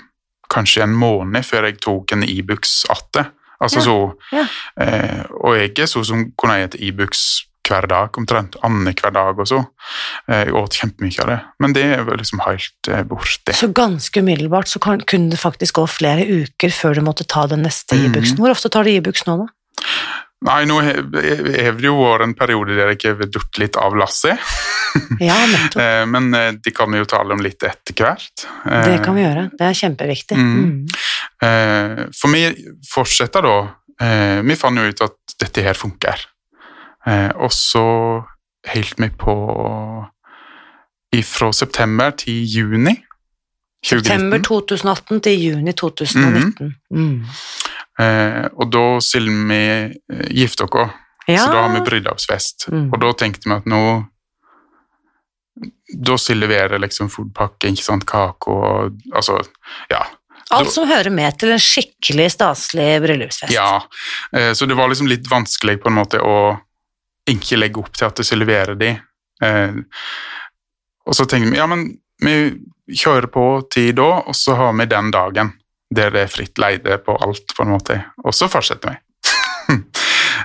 kanskje 0.53 0.83
en 0.85 0.95
måned 0.97 1.45
før 1.47 1.69
jeg 1.69 1.79
tok 1.85 2.13
en 2.17 2.25
Ibux 2.27 2.85
atte. 2.93 3.27
Altså 3.61 3.81
Ja, 3.81 3.85
så 3.85 3.97
ja. 4.33 4.45
eh, 4.81 5.25
Og 5.45 5.57
jeg 5.59 5.73
er 5.79 5.87
sånn 5.91 6.05
som 6.09 6.23
kunne 6.41 6.57
spise 6.69 6.81
Ibux 6.89 7.25
hver 7.71 7.87
dag, 7.91 8.17
omtrent 8.19 8.57
annenhver 8.67 9.13
dag 9.15 9.39
og 9.41 9.47
så. 9.49 9.61
Eh, 10.29 10.45
jeg 10.49 10.57
åt 10.59 10.79
kjempemye 10.81 11.23
av 11.25 11.31
det, 11.31 11.39
men 11.63 11.75
det 11.77 11.85
er 11.97 12.05
vel 12.09 12.19
liksom 12.21 12.43
helt 12.45 12.91
eh, 12.91 13.05
borte. 13.09 13.55
Så 13.57 13.71
ganske 13.77 14.23
umiddelbart 14.23 14.71
så 14.71 14.83
kan, 14.83 15.01
kunne 15.09 15.31
det 15.33 15.41
faktisk 15.41 15.79
gå 15.81 15.87
flere 15.91 16.27
uker 16.27 16.75
før 16.75 16.99
du 16.99 17.05
måtte 17.07 17.27
ta 17.31 17.47
den 17.51 17.63
neste 17.67 17.97
ibuksen. 17.97 18.11
Ibux-en. 18.11 18.43
Hvor 18.43 18.57
ofte 18.57 18.73
tar 18.75 18.87
du 18.89 18.93
Ibux 18.93 19.25
nå, 19.29 19.39
da? 19.45 19.49
Nei, 20.49 20.63
nå 20.65 20.79
har 20.81 20.97
det 21.05 21.85
jo 21.85 21.99
vært 22.01 22.25
en 22.25 22.33
periode 22.39 22.73
der 22.79 22.95
jeg 22.95 23.13
har 23.13 23.29
datt 23.29 23.59
litt 23.61 23.81
av 23.81 23.97
lasset. 24.01 24.41
Ja, 25.23 25.37
nettopp. 25.47 25.79
Eh, 25.85 26.05
Men 26.11 26.33
det 26.65 26.73
kan 26.75 26.91
vi 26.91 26.99
jo 26.99 27.07
tale 27.07 27.37
om 27.37 27.43
litt 27.45 27.63
etter 27.63 27.95
hvert. 27.95 28.43
Det 28.67 28.97
kan 29.05 29.15
vi 29.15 29.23
gjøre. 29.23 29.45
Det 29.55 29.69
er 29.69 29.77
kjempeviktig. 29.79 30.35
Mm. 30.35 30.57
Mm. 30.57 30.97
eh, 31.47 32.01
For 32.19 32.35
vi 32.35 32.43
fortsetter 32.91 33.47
da. 33.47 33.55
Vi 34.43 34.57
fant 34.59 34.81
jo 34.81 34.89
ut 34.91 35.03
at 35.05 35.35
dette 35.45 35.63
her 35.63 35.79
funker. 35.79 36.25
Eh, 37.07 37.31
Og 37.37 37.53
så 37.53 38.25
helt 38.69 38.99
vi 39.01 39.09
på 39.11 39.35
fra 41.25 41.53
september 41.53 42.11
til 42.11 42.45
juni 42.47 42.93
2019. 43.83 44.05
September 44.05 44.39
2018 44.45 45.21
til 45.25 45.41
juni 45.41 45.73
2019. 45.73 46.75
Mm. 46.93 47.25
Eh, 48.01 48.45
Og 48.53 48.71
da 48.73 48.85
skulle 49.01 49.33
vi 49.49 49.63
eh, 50.13 50.29
gifte 50.31 50.65
oss, 50.69 50.91
Ja. 51.29 51.45
så 51.47 51.53
da 51.53 51.63
har 51.63 51.75
vi 51.75 51.81
bryllupsfest. 51.89 52.69
Mm. 52.73 52.93
Og 52.93 53.01
da 53.01 53.13
tenkte 53.13 53.49
vi 53.49 53.55
at 53.57 53.67
nå 53.67 53.83
Da 56.01 56.17
skulle 56.17 56.47
vi 56.47 56.55
levere 56.55 56.79
liksom 56.79 57.09
foodpakke, 57.11 57.69
ikke 57.73 57.83
sant, 57.85 58.07
kake 58.07 58.49
og 58.49 58.93
Altså, 59.13 59.41
ja. 59.91 60.05
Alt 60.51 60.73
som 60.73 60.89
hører 60.89 61.11
med 61.11 61.39
til 61.39 61.53
en 61.53 61.59
skikkelig 61.63 62.31
staselig 62.33 63.01
bryllupsfest. 63.03 63.53
Ja, 63.55 63.83
eh, 64.35 64.53
så 64.53 64.67
det 64.67 64.75
var 64.77 64.89
liksom 64.89 65.07
litt 65.07 65.27
vanskelig 65.31 65.81
på 65.83 65.89
en 65.91 65.95
måte 65.95 66.19
å 66.19 66.59
ikke 67.33 67.59
legge 67.61 67.81
opp 67.83 67.93
til 67.97 68.09
at 68.09 68.19
du 68.21 68.27
skal 68.27 68.43
levere 68.43 68.77
de. 68.81 68.91
Eh, 69.45 69.79
og 71.07 71.17
så 71.17 71.27
tenkte 71.29 71.53
vi 71.55 71.59
ja, 71.61 71.67
men 71.71 71.87
vi 72.21 72.37
kjører 73.01 73.31
på 73.33 73.45
tid 73.73 73.97
da, 74.01 74.11
og 74.29 74.37
så 74.37 74.55
har 74.59 74.73
vi 74.79 74.87
den 74.91 75.11
dagen 75.15 75.55
der 75.91 76.13
det 76.15 76.21
er 76.27 76.31
fritt 76.31 76.59
leide 76.63 77.01
på 77.03 77.17
alt, 77.19 77.51
på 77.57 77.65
en 77.65 77.73
måte. 77.75 77.97
Og 78.23 78.35
så 78.37 78.47
fortsetter 78.51 78.93
vi. 78.95 78.99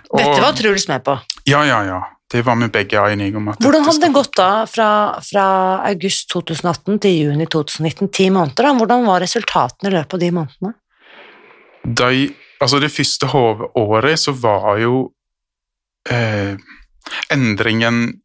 Og- 0.10 0.20
Dette 0.20 0.42
var 0.42 0.56
Truls 0.58 0.88
med 0.90 1.04
på. 1.06 1.18
Ja, 1.46 1.60
ja, 1.68 1.84
ja. 1.86 2.00
det 2.32 2.42
var 2.46 2.56
vi 2.58 2.68
begge 2.74 3.02
enige 3.12 3.38
om. 3.38 3.52
Hvordan 3.62 3.86
hadde 3.86 4.02
det 4.08 4.14
gått 4.16 4.34
da 4.38 4.48
fra, 4.70 4.88
fra 5.22 5.46
august 5.92 6.30
2018 6.34 6.98
til 7.04 7.20
juni 7.28 7.46
2019? 7.46 8.10
Ti 8.10 8.30
måneder, 8.34 8.66
da. 8.70 8.74
Hvordan 8.80 9.06
var 9.06 9.22
resultatene 9.22 9.92
i 9.92 9.96
løpet 9.98 10.18
av 10.18 10.24
de 10.26 10.32
månedene? 10.40 10.74
de, 11.86 12.32
altså 12.62 12.80
det 12.82 12.90
første 12.90 13.28
hovedåret 13.30 14.18
så 14.18 14.34
var 14.34 14.80
jo 14.82 15.12
eh, 16.10 16.58
endringen 17.34 18.22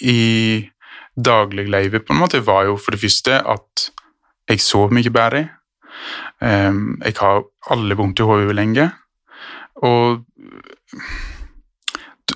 i 0.00 0.68
dagliglivet 1.16 2.06
på 2.06 2.14
en 2.14 2.22
måte 2.22 2.40
var 2.44 2.64
jo 2.70 2.78
for 2.80 2.94
det 2.94 3.02
første 3.02 3.40
at 3.44 3.88
jeg 4.50 4.62
sov 4.64 4.92
mye 4.94 5.12
bedre. 5.12 5.44
Eh, 6.42 6.72
jeg 7.04 7.18
har 7.20 7.44
alle 7.70 7.98
vondt 7.98 8.22
i 8.22 8.28
hodet 8.28 8.56
lenge. 8.56 8.88
Og 9.82 10.22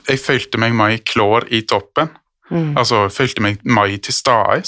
jeg 0.06 0.22
følte 0.22 0.60
meg 0.60 0.74
mer 0.76 0.96
klar 1.06 1.46
i 1.50 1.62
toppen. 1.68 2.10
Mm. 2.50 2.76
Altså, 2.78 3.06
jeg 3.06 3.16
følte 3.16 3.42
meg 3.42 3.60
mer 3.66 3.90
til 4.02 4.14
stede. 4.14 4.62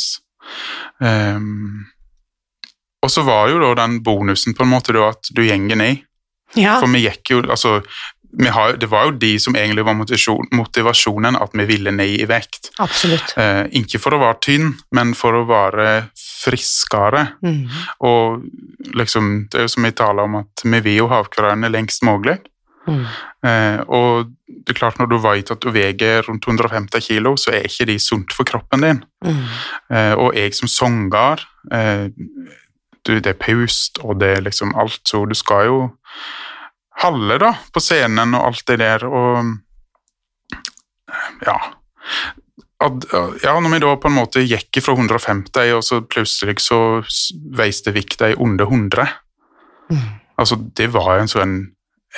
Um, 0.98 1.86
og 3.02 3.10
så 3.12 3.22
var 3.26 3.50
jo 3.52 3.60
da 3.62 3.74
den 3.84 4.00
bonusen 4.02 4.56
på 4.56 4.64
en 4.64 4.72
måte 4.72 4.94
da 4.96 5.10
at 5.12 5.30
du 5.34 5.44
gjenger 5.46 5.78
ned. 5.78 6.04
Ja. 6.56 6.78
For 6.80 6.88
vi 6.90 7.04
gikk 7.04 7.34
jo, 7.34 7.42
altså 7.44 7.78
har, 8.52 8.76
Det 8.76 8.86
var 8.90 9.04
jo 9.08 9.10
de 9.10 9.38
som 9.40 9.56
egentlig 9.56 9.84
var 9.84 9.96
motivasjon, 9.96 10.50
motivasjonen, 10.52 11.36
at 11.36 11.54
vi 11.56 11.64
ville 11.64 11.90
ned 11.90 12.20
i 12.20 12.26
vekt. 12.28 12.70
Absolutt. 12.78 13.34
Eh, 13.40 13.64
ikke 13.80 14.00
for 14.02 14.14
å 14.14 14.20
være 14.20 14.40
tynn, 14.44 14.74
men 14.92 15.14
for 15.16 15.38
å 15.38 15.46
være 15.48 16.10
friskere. 16.18 17.24
Mm. 17.42 17.64
Og 18.04 18.44
liksom, 18.94 19.48
det 19.50 19.62
er 19.62 19.66
jo 19.66 19.74
som 19.74 19.88
vi 19.88 19.94
taler 19.96 20.28
om, 20.28 20.40
at 20.42 20.64
vi 20.64 20.80
vil 20.84 21.02
jo 21.02 21.10
ha 21.12 21.22
avklarene 21.24 21.72
lengst 21.72 22.04
mulig. 22.06 22.38
Mm. 22.88 23.04
Eh, 23.44 23.80
og 23.88 24.30
det 24.48 24.74
er 24.74 24.78
klart 24.78 24.98
når 25.00 25.10
du 25.10 25.18
vet 25.22 25.50
at 25.52 25.62
du 25.62 25.70
veier 25.74 26.24
rundt 26.28 26.46
150 26.48 27.04
kilo, 27.04 27.34
så 27.36 27.52
er 27.54 27.68
ikke 27.68 27.88
de 27.90 27.98
sunt 28.02 28.34
for 28.36 28.48
kroppen 28.48 28.84
din. 28.84 29.02
Mm. 29.24 29.44
Eh, 29.92 30.14
og 30.16 30.36
jeg 30.36 30.54
som 30.56 30.70
sanger 30.70 31.44
eh, 31.72 32.08
Det 33.08 33.26
er 33.26 33.38
pust, 33.40 33.98
og 34.04 34.20
det 34.20 34.28
er 34.28 34.42
liksom 34.44 34.74
alt, 34.76 35.00
så 35.08 35.24
du 35.24 35.34
skal 35.34 35.64
jo 35.64 35.76
holde 37.02 37.38
da, 37.42 37.52
på 37.72 37.82
scenen 37.82 38.34
og 38.38 38.50
alt 38.50 38.64
det 38.70 38.78
der, 38.82 39.04
og 39.06 39.54
ja. 41.46 41.56
At, 42.78 43.06
ja, 43.42 43.54
når 43.58 43.72
vi 43.72 43.80
da 43.82 43.94
på 43.98 44.10
en 44.10 44.16
måte 44.20 44.42
gikk 44.46 44.78
fra 44.84 44.94
150, 44.94 45.72
og 45.74 45.82
så 45.86 45.98
plutselig 46.06 46.60
så 46.62 46.80
veiste 47.58 47.94
vikta 47.94 48.34
under 48.36 48.68
100 48.70 49.08
Mm. 49.88 50.20
Altså, 50.36 50.58
det 50.76 50.90
var 50.92 51.14
en 51.16 51.30
sånn 51.30 51.54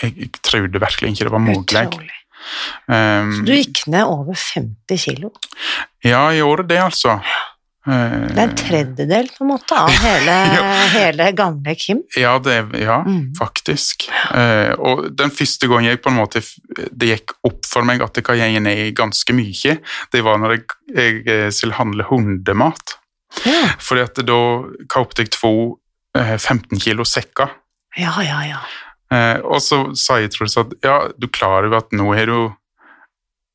Jeg, 0.03 0.14
jeg 0.16 0.31
trodde 0.47 0.81
virkelig 0.83 1.12
ikke 1.12 1.27
det 1.29 1.33
var 1.35 1.43
mulig. 1.43 2.11
Um, 2.88 3.33
Så 3.37 3.45
du 3.45 3.53
gikk 3.53 3.83
ned 3.90 4.07
over 4.09 4.38
50 4.38 5.03
kilo. 5.03 5.33
Ja, 6.03 6.31
jeg 6.31 6.40
gjorde 6.40 6.64
det, 6.71 6.79
altså. 6.81 7.16
Eh, 7.88 8.27
Det 8.29 8.37
er 8.37 8.43
en 8.45 8.57
tredjedel 8.61 9.29
på 9.33 9.45
en 9.47 9.49
måte 9.55 9.77
av 9.79 9.88
hele, 9.88 10.35
hele 10.99 11.31
gamle 11.33 11.75
Kim. 11.81 12.03
Ja, 12.19 12.35
det, 12.38 12.59
ja 12.83 12.99
Mm. 13.07 13.31
faktisk. 13.38 14.09
Eh, 14.37 14.75
og 14.79 15.07
den 15.16 15.31
første 15.33 15.69
gangen 15.71 15.88
jeg 15.88 16.03
på 16.05 16.11
en 16.12 16.19
måte 16.21 16.43
det 16.93 17.09
gikk 17.14 17.33
opp 17.49 17.64
for 17.64 17.83
meg 17.88 18.03
at 18.05 18.12
det 18.14 18.25
kan 18.27 18.37
gjenge 18.37 18.61
ned 18.66 18.95
ganske 18.99 19.33
mye, 19.33 19.79
det 20.12 20.23
var 20.27 20.37
når 20.43 20.57
jeg, 20.59 20.64
jeg 20.95 21.23
eh, 21.27 21.49
skulle 21.51 21.79
handle 21.81 22.05
hundemat. 22.11 22.97
Ja, 23.47 23.71
Fordi 23.79 24.03
at 24.03 24.21
da 24.27 24.38
kjøpte 24.90 25.23
jeg 25.25 25.31
to 25.38 25.53
eh, 26.19 26.37
15 26.37 26.81
kilo 26.83 27.05
sekker. 27.07 27.49
ja, 27.97 28.12
ja. 28.27 28.40
ja. 28.45 28.61
Eh, 29.11 29.38
og 29.43 29.59
så 29.62 29.81
sa 29.99 30.21
jeg 30.21 30.31
Truls 30.31 30.57
at 30.61 30.71
ja, 30.85 31.09
du 31.19 31.27
klarer 31.33 31.66
jo 31.71 31.79
at 31.81 31.90
nå 31.97 32.12
har 32.14 32.27
du 32.31 32.53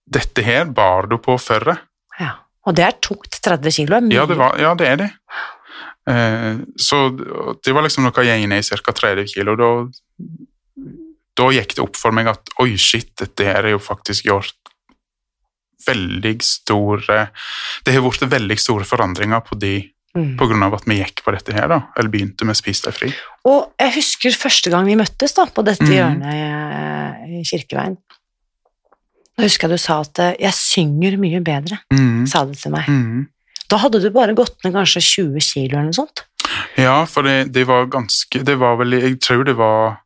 Dette 0.06 0.44
her 0.46 0.66
bar 0.66 1.08
du 1.10 1.16
på 1.18 1.38
før. 1.42 1.78
ja. 2.20 2.32
Og 2.66 2.76
det 2.78 2.86
er 2.88 2.98
tungt. 3.04 3.40
30 3.46 3.76
kilo 3.78 3.98
er. 3.98 4.10
Ja, 4.14 4.26
det, 4.30 4.38
var, 4.40 4.58
ja, 4.62 4.74
det 4.78 4.90
er 4.90 5.02
det. 5.04 5.10
Eh, 6.10 6.62
så 6.82 7.08
det 7.14 7.74
var 7.74 7.86
liksom 7.86 8.06
noe 8.06 8.28
gikk 8.28 8.50
ned 8.52 8.62
i 8.66 8.82
ca. 8.82 8.96
30 9.02 9.32
kilo. 9.34 9.56
Da, 9.60 9.72
da 11.38 11.50
gikk 11.54 11.78
det 11.78 11.86
opp 11.86 12.00
for 12.00 12.16
meg 12.16 12.30
at 12.32 12.54
oi, 12.64 12.74
shit, 12.82 13.12
dette 13.22 13.48
her 13.48 13.64
er 13.66 13.76
jo 13.76 13.82
faktisk 13.84 14.30
gjort 14.30 14.56
veldig 15.86 16.32
store 16.42 17.28
Det 17.86 17.94
har 17.94 18.02
blitt 18.02 18.32
veldig 18.32 18.56
store 18.58 18.88
forandringer 18.90 19.44
på 19.46 19.58
de 19.62 19.76
Mm. 20.16 20.38
på 20.40 20.48
grunn 20.48 20.64
av 20.64 20.78
at 20.78 20.86
vi 20.88 20.96
gikk 21.02 21.26
på 21.26 21.34
dette 21.36 21.52
her, 21.52 21.68
da. 21.68 21.82
Eller 22.00 22.08
begynte 22.08 22.48
med 22.48 22.56
Spis 22.56 22.80
deg 22.86 22.96
fri. 22.96 23.10
Og 23.52 23.74
jeg 23.82 23.92
husker 23.98 24.38
første 24.40 24.72
gang 24.72 24.88
vi 24.88 24.96
møttes 24.96 25.36
da, 25.36 25.44
på 25.52 25.66
dette 25.68 25.84
mm. 25.84 25.92
hjørnet 25.92 27.36
i 27.36 27.42
Kirkeveien. 27.44 27.98
Da 29.38 29.44
husker 29.44 29.68
jeg 29.68 29.78
du 29.78 29.82
sa 29.84 30.00
at 30.02 30.20
eh, 30.20 30.36
'jeg 30.40 30.54
synger 30.54 31.18
mye 31.20 31.42
bedre', 31.44 31.80
mm. 31.94 32.26
sa 32.28 32.46
du 32.46 32.54
til 32.54 32.72
meg. 32.72 32.88
Mm. 32.88 33.28
Da 33.70 33.78
hadde 33.78 34.00
du 34.02 34.10
bare 34.12 34.34
gått 34.36 34.64
ned 34.64 34.74
kanskje 34.74 35.02
20 35.02 35.40
kilo 35.42 35.78
eller 35.78 35.90
noe 35.92 35.94
sånt. 35.94 36.24
Ja, 36.78 37.04
for 37.06 37.22
det, 37.24 37.52
det 37.54 37.66
var 37.68 37.86
ganske 37.90 38.44
Det 38.46 38.56
var 38.60 38.76
vel 38.78 38.92
Jeg 38.94 39.20
tror 39.20 39.44
det 39.44 39.56
var 39.58 39.98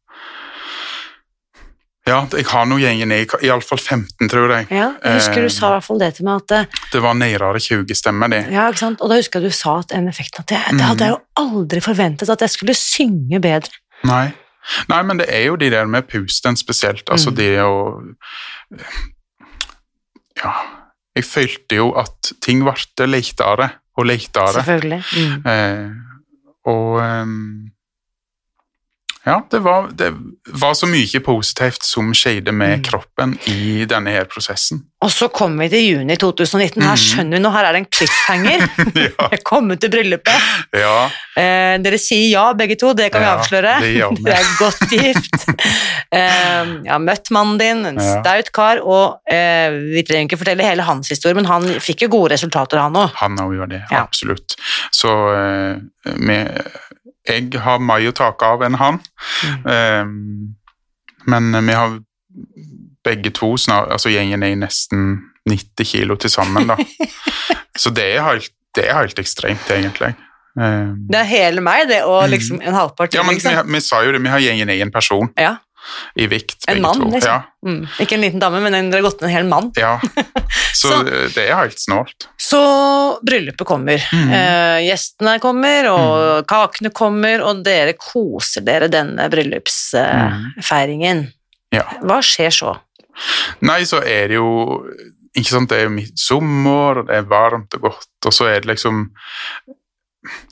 Ja, 2.08 2.26
jeg 2.32 2.46
har 2.48 2.65
nå 2.65 2.78
gjengen 2.80 3.10
ned, 3.12 3.28
iallfall 3.44 3.78
15, 3.78 4.30
tror 4.32 4.50
jeg. 4.50 4.68
Ja, 4.72 4.94
jeg 5.04 5.13
husker 5.20 5.38
Eh. 5.38 5.44
du 5.44 5.50
sa 5.50 5.68
i 5.68 5.74
hvert 5.76 5.84
fall 5.84 6.00
det 6.00 6.15
til 6.15 6.26
meg 6.26 6.42
at 6.42 6.52
eh, 6.52 6.65
Det 6.94 7.02
var 7.04 7.13
nærmere 7.13 7.60
20 7.60 7.94
stemmer, 7.96 8.28
det. 8.30 8.48
Ja, 8.52 8.68
ikke 8.72 8.80
sant? 8.80 9.02
Og 9.02 9.10
da 9.10 9.15
husker 9.20 9.42
jeg 9.42 9.52
du 9.52 9.56
sa 9.56 9.80
at 9.80 9.92
en 9.94 10.08
effekt 10.08 10.39
at 10.39 10.48
det, 10.48 10.58
det 10.72 10.82
hadde 10.82 11.06
jeg 11.06 11.13
jo 11.13 11.20
aldri 11.38 11.80
forventet 11.82 12.30
at 12.30 12.39
jeg 12.42 12.50
skulle 12.50 12.74
synge 12.74 13.39
bedre. 13.42 13.70
Nei. 14.06 14.32
Nei, 14.89 15.02
men 15.04 15.18
det 15.20 15.28
er 15.30 15.46
jo 15.52 15.56
de 15.56 15.70
der 15.70 15.86
med 15.86 16.08
pusten 16.10 16.56
spesielt. 16.58 17.04
Altså 17.12 17.30
Mm. 17.30 17.36
det 17.36 17.60
å 17.62 18.02
Ja. 20.43 20.54
Jeg 21.17 21.25
følte 21.25 21.75
jo 21.80 21.89
at 21.99 22.32
ting 22.43 22.62
ble 22.63 23.08
lettere 23.10 23.69
og 23.97 24.06
lettere. 24.08 24.54
Selvfølgelig. 24.54 25.04
Mm. 25.17 25.49
Eh, 25.52 25.89
og 26.69 26.99
ehm, 27.04 27.71
Ja, 29.30 29.39
det 29.52 29.60
var, 29.65 29.89
det 29.94 30.10
var 30.60 30.74
så 30.78 30.88
mye 30.89 31.20
positivt 31.26 31.84
som 31.86 32.12
skjedde 32.18 32.52
med 32.56 32.80
Mm. 32.80 32.84
kroppen 32.89 33.38
i 33.52 33.86
denne 33.89 34.12
her 34.15 34.26
prosessen. 34.30 34.84
Og 35.02 35.12
så 35.15 35.30
kom 35.32 35.54
vi 35.62 35.70
til 35.72 35.84
juni 35.86 36.15
2019. 36.20 36.82
Her 36.84 36.96
Mhm. 36.98 37.04
skjønner 37.06 37.38
vi 37.38 37.44
nå, 37.44 37.52
her 37.54 37.65
er 37.70 37.74
det 37.78 37.80
en 37.84 37.92
cliffhanger. 37.98 38.60
ja. 38.96 39.28
Jeg 39.34 39.44
kom 39.48 39.70
ut 39.72 39.80
til 39.80 39.89
bryllupet. 39.94 40.48
ja. 40.76 41.10
Eh, 41.39 41.78
dere 41.80 41.98
sier 42.02 42.26
ja, 42.34 42.46
begge 42.54 42.76
to, 42.76 42.92
det 42.98 43.12
kan 43.13 43.22
vi 43.24 43.30
avsløre. 43.30 43.78
det. 43.80 43.94
Dere 44.26 44.39
er 44.42 44.50
godt 44.60 44.89
gift. 44.92 45.46
eh, 46.12 46.65
jeg 46.84 46.92
har 46.92 47.00
møtt 47.00 47.32
mannen 47.32 47.58
din, 47.62 47.86
en 47.86 47.96
Ja. 48.02 48.20
staut 48.22 48.52
kar, 48.56 48.82
og 48.84 49.20
eh, 49.32 49.70
vi 49.94 50.04
trenger 50.04 50.28
ikke 50.28 50.42
fortelle 50.44 50.65
hele 50.68 50.84
hans 50.84 51.08
historie, 51.13 51.36
men 51.38 51.46
han 51.46 51.63
fikk 51.80 52.02
jo 52.08 52.12
gode 52.18 52.34
resultater, 52.36 52.80
han 52.82 52.94
òg. 53.00 53.12
Han 53.22 53.38
òg 53.38 53.56
gjør 53.56 53.70
det, 53.70 53.82
Ja. 53.92 54.04
absolutt. 54.04 54.56
Så 54.92 55.13
eh, 55.36 56.13
vi, 56.18 56.39
jeg 57.30 57.62
har 57.63 57.80
mer 57.80 58.06
å 58.10 58.13
take 58.15 58.46
av 58.46 58.62
enn 58.68 58.76
han. 58.80 59.00
Mm. 59.46 59.65
Eh, 59.74 60.06
men 61.30 61.52
vi 61.68 61.74
har 61.78 62.00
begge 63.06 63.32
to 63.36 63.54
snart, 63.58 63.89
altså 63.94 64.12
gjengen 64.13 64.44
er 64.44 64.56
nesten 64.60 65.20
90 65.50 65.86
kilo 65.88 66.15
til 66.20 66.30
sammen, 66.34 66.68
da. 66.70 66.76
Så 67.80 67.89
det 67.96 68.10
er 68.18 68.26
helt, 68.26 68.52
det 68.76 68.89
er 68.89 68.98
helt 69.00 69.20
ekstremt, 69.22 69.70
egentlig. 69.72 70.12
Eh, 70.60 70.89
Det 71.10 71.20
er 71.22 71.28
hele 71.30 71.62
meg, 71.63 71.88
det, 71.89 72.02
og 72.04 72.24
Mm. 72.26 72.32
liksom 72.34 72.62
en 72.62 72.74
halvpart 72.76 73.13
ja, 73.15 73.24
men 73.24 73.36
vi, 73.38 73.42
liksom. 73.42 73.74
vi 73.74 73.80
sa 73.86 74.02
jo 74.04 74.12
det, 74.12 74.22
vi 74.26 74.30
har 74.34 74.39
gjengen 74.44 74.70
en 74.70 74.92
person 74.92 75.30
Ja, 75.38 75.56
i 76.15 76.28
vikt, 76.28 76.63
En 76.68 76.82
mann, 76.82 77.00
to. 77.02 77.08
liksom. 77.13 77.32
Ja, 77.32 77.44
mm. 77.65 77.88
Ikke 78.04 78.15
en 78.18 78.22
liten 78.26 78.39
dame, 78.42 78.60
men 78.63 78.74
en, 78.78 78.89
dere 78.92 79.02
har 79.02 79.10
gått 79.10 79.22
ned 79.22 79.30
en 79.30 79.36
hel 79.36 79.48
mann. 79.50 79.72
ja. 79.80 80.00
Så, 80.80 80.88
Så- 80.92 81.04
det 81.36 81.44
er 81.50 81.56
helt 81.58 81.80
snålt. 81.82 82.28
Så 82.39 82.60
bryllupet 83.26 83.68
kommer. 83.68 84.00
Mm. 84.13 84.30
Eh, 84.34 84.80
gjestene 84.88 85.34
kommer, 85.44 85.88
og 85.92 86.46
kakene 86.48 86.89
kommer, 86.96 87.42
og 87.44 87.63
dere 87.65 87.94
koser 88.00 88.62
dere 88.63 88.88
denne 88.92 89.26
bryllupsfeiringen. 89.34 91.26
Ja. 91.76 91.84
Hva 92.02 92.20
skjer 92.26 92.54
så? 92.54 92.76
Nei, 93.68 93.82
så 93.89 94.00
er 94.06 94.28
det 94.32 94.38
jo 94.39 94.50
ikke 95.38 95.52
sant, 95.52 95.70
Det 95.70 95.78
er 95.82 95.84
jo 95.89 95.94
midtsommer, 95.98 97.02
og 97.04 97.08
det 97.10 97.15
er 97.20 97.28
varmt 97.30 97.76
og 97.78 97.82
godt, 97.89 98.08
og 98.26 98.34
så 98.34 98.48
er 98.50 98.60
det 98.63 98.72
liksom 98.72 99.04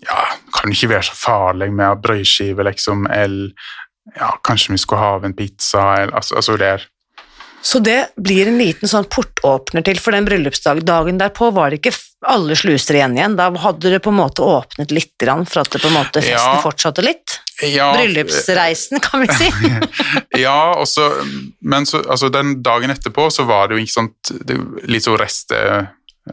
Ja, 0.04 0.20
kan 0.56 0.72
ikke 0.72 0.90
være 0.94 1.04
så 1.10 1.16
farlig 1.18 1.72
med 1.76 2.02
brødskive, 2.04 2.64
liksom, 2.70 3.08
eller 3.12 3.52
ja, 4.16 4.40
kanskje 4.44 4.72
vi 4.76 4.78
skulle 4.82 5.02
ha 5.02 5.26
en 5.26 5.36
pizza, 5.36 5.82
eller 6.02 6.16
altså, 6.16 6.36
altså 6.36 6.58
det 6.58 6.68
er 6.76 6.86
Så 7.62 7.80
det 7.84 7.98
blir 8.16 8.48
en 8.48 8.58
liten 8.62 8.88
sånn 8.88 9.08
portåpner 9.12 9.84
til 9.84 10.00
for 10.00 10.16
den 10.16 10.26
bryllupsdagen. 10.28 11.18
Derpå 11.20 11.50
var 11.52 11.74
det 11.74 11.82
ikke 11.82 11.96
alle 12.26 12.56
sluser 12.56 12.96
igjen 12.98 13.18
igjen. 13.18 13.36
Da 13.38 13.50
hadde 13.62 13.92
det 13.92 14.00
på 14.06 14.14
en 14.14 14.20
måte 14.22 14.46
åpnet 14.46 14.94
litt 14.96 15.14
for 15.20 15.60
at 15.62 15.72
det 15.74 15.82
på 15.82 15.90
en 15.90 15.98
måte 15.98 16.22
festen 16.22 16.38
Ja. 16.38 16.62
fortsatte 16.64 17.04
litt. 17.04 17.40
ja, 17.62 17.90
Bryllupsreisen, 17.98 19.00
kan 19.02 19.26
vi 19.26 19.28
si. 19.34 19.50
ja, 20.46 20.74
og 20.78 20.88
så, 20.88 21.10
men 21.62 21.86
så, 21.86 22.04
altså 22.06 22.30
den 22.30 22.62
dagen 22.64 22.94
etterpå 22.94 23.30
så 23.34 23.44
var 23.50 23.68
det 23.68 23.76
jo 23.78 23.84
ikke 23.84 23.98
sant, 23.98 24.32
det, 24.46 24.58
litt 24.88 25.04
sånn 25.04 25.18
reste, 25.18 25.58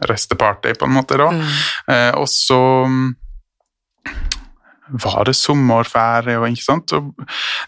resteparty, 0.05 0.75
på 0.77 0.85
en 0.85 0.93
måte, 0.95 1.17
da. 1.17 1.31
Mm. 1.33 1.45
Eh, 1.89 2.11
og 2.21 2.29
så 2.29 2.61
var 4.89 5.23
det 5.25 5.35
sommerferie, 5.35 6.37
og 6.39 6.47
ikke 6.49 6.63
sant. 6.63 6.93
Og 6.93 7.13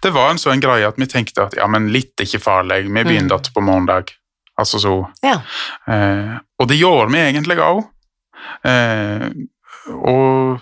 det 0.03 0.13
var 0.13 0.29
en 0.31 0.37
sånn 0.41 0.61
greie 0.61 0.87
at 0.87 0.97
vi 0.97 1.05
tenkte 1.09 1.47
at 1.47 1.55
ja, 1.57 1.67
men 1.67 1.87
litt 1.93 2.13
er 2.19 2.25
ikke 2.25 2.43
farlig, 2.43 2.83
vi 2.83 2.89
begynner 3.03 3.27
Mm. 3.27 3.27
igjen 3.31 3.53
på 3.53 3.61
mandag. 3.65 4.11
Altså 4.59 4.79
så 4.79 5.07
Ja. 5.23 5.41
eh, 5.87 6.37
Og 6.59 6.67
det 6.67 6.77
gjorde 6.79 7.11
vi 7.11 7.17
egentlig 7.17 7.57
òg. 7.57 7.85
Eh, 8.65 9.29
og 9.93 10.59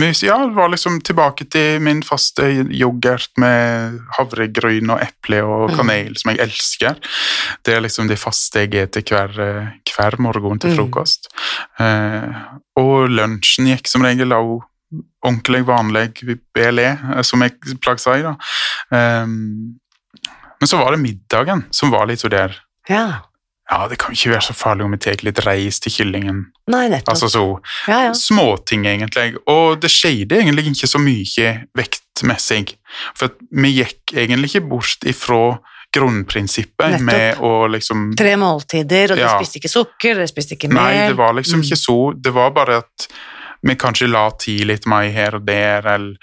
vi 0.00 0.08
det 0.48 0.54
var 0.56 0.68
liksom 0.72 1.00
tilbake 1.06 1.44
til 1.50 1.80
min 1.80 2.02
faste 2.02 2.42
yoghurt 2.74 3.28
med 3.38 4.00
havregryn 4.18 4.90
og 4.90 5.00
eple 5.04 5.42
og 5.44 5.70
Mm. 5.70 5.76
kanel, 5.76 6.16
som 6.18 6.30
jeg 6.32 6.40
elsker. 6.40 6.96
Det 7.64 7.74
er 7.74 7.80
liksom 7.80 8.08
det 8.08 8.18
faste 8.18 8.64
jeg 8.66 8.72
spiser 8.90 9.02
hver, 9.02 9.30
eh, 9.40 9.68
hver 9.96 10.18
morgen 10.18 10.58
til 10.58 10.70
Mm. 10.70 10.76
frokost. 10.76 11.28
Eh, 11.78 12.34
og 12.76 13.08
lunsjen 13.08 13.66
gikk 13.66 13.86
som 13.86 14.02
regel 14.02 14.28
òg 14.32 14.60
ordentlig 15.24 15.64
vanlig 15.66 16.12
BLE, 16.54 16.98
eh, 17.16 17.22
som 17.22 17.40
jeg 17.42 17.52
plagde 17.80 18.02
å 18.02 18.14
si. 18.14 18.22
da. 18.22 18.36
Eh, 18.92 19.26
men 19.26 20.68
så 20.68 20.78
var 20.78 20.92
det 20.92 21.00
middagen 21.02 21.64
som 21.70 21.90
var 21.90 22.06
litt 22.06 22.20
så 22.20 22.28
der 22.30 22.54
ja. 22.88 23.20
Ja, 23.70 23.86
det 23.88 23.96
kan 23.98 24.12
ikke 24.12 24.30
være 24.34 24.44
så 24.44 24.52
farlig 24.54 24.84
om 24.84 24.92
vi 24.92 24.98
tar 25.00 25.22
litt 25.24 25.38
reis 25.46 25.78
til 25.80 25.92
kyllingen. 25.94 26.42
Nei, 26.68 26.82
nettopp. 26.92 27.14
Altså 27.14 27.28
så 27.32 27.44
ja, 27.88 28.02
ja. 28.10 28.14
småting, 28.14 28.84
egentlig. 28.90 29.38
Og 29.48 29.78
det 29.80 29.88
skjedde 29.92 30.36
egentlig 30.42 30.66
ikke 30.72 30.90
så 30.90 31.00
mye 31.00 31.52
vektmessig. 31.78 32.74
For 33.16 33.32
vi 33.56 33.70
gikk 33.78 34.12
egentlig 34.12 34.52
ikke 34.52 34.66
bort 34.68 35.06
ifra 35.08 35.40
grunnprinsippet 35.94 36.90
Nettopp. 36.90 37.06
med 37.06 37.40
å 37.40 37.52
liksom 37.70 38.04
Tre 38.18 38.34
måltider, 38.40 39.14
og 39.14 39.20
ja. 39.22 39.30
de 39.30 39.38
spiste 39.46 39.60
ikke 39.62 39.72
sukker, 39.72 40.20
de 40.20 40.26
spiste 40.28 40.56
ikke 40.58 40.68
mel. 40.72 40.82
Nei, 40.82 41.08
det 41.08 41.16
var 41.18 41.32
liksom 41.38 41.60
Mm. 41.60 41.64
ikke 41.64 41.80
så 41.80 41.98
Det 42.20 42.32
var 42.34 42.50
bare 42.50 42.76
at 42.82 43.08
vi 43.62 43.74
kanskje 43.80 44.10
la 44.10 44.28
tid 44.36 44.66
litt 44.66 44.86
mer 44.86 45.08
her 45.10 45.36
og 45.38 45.46
der, 45.46 45.86
eller 45.86 46.16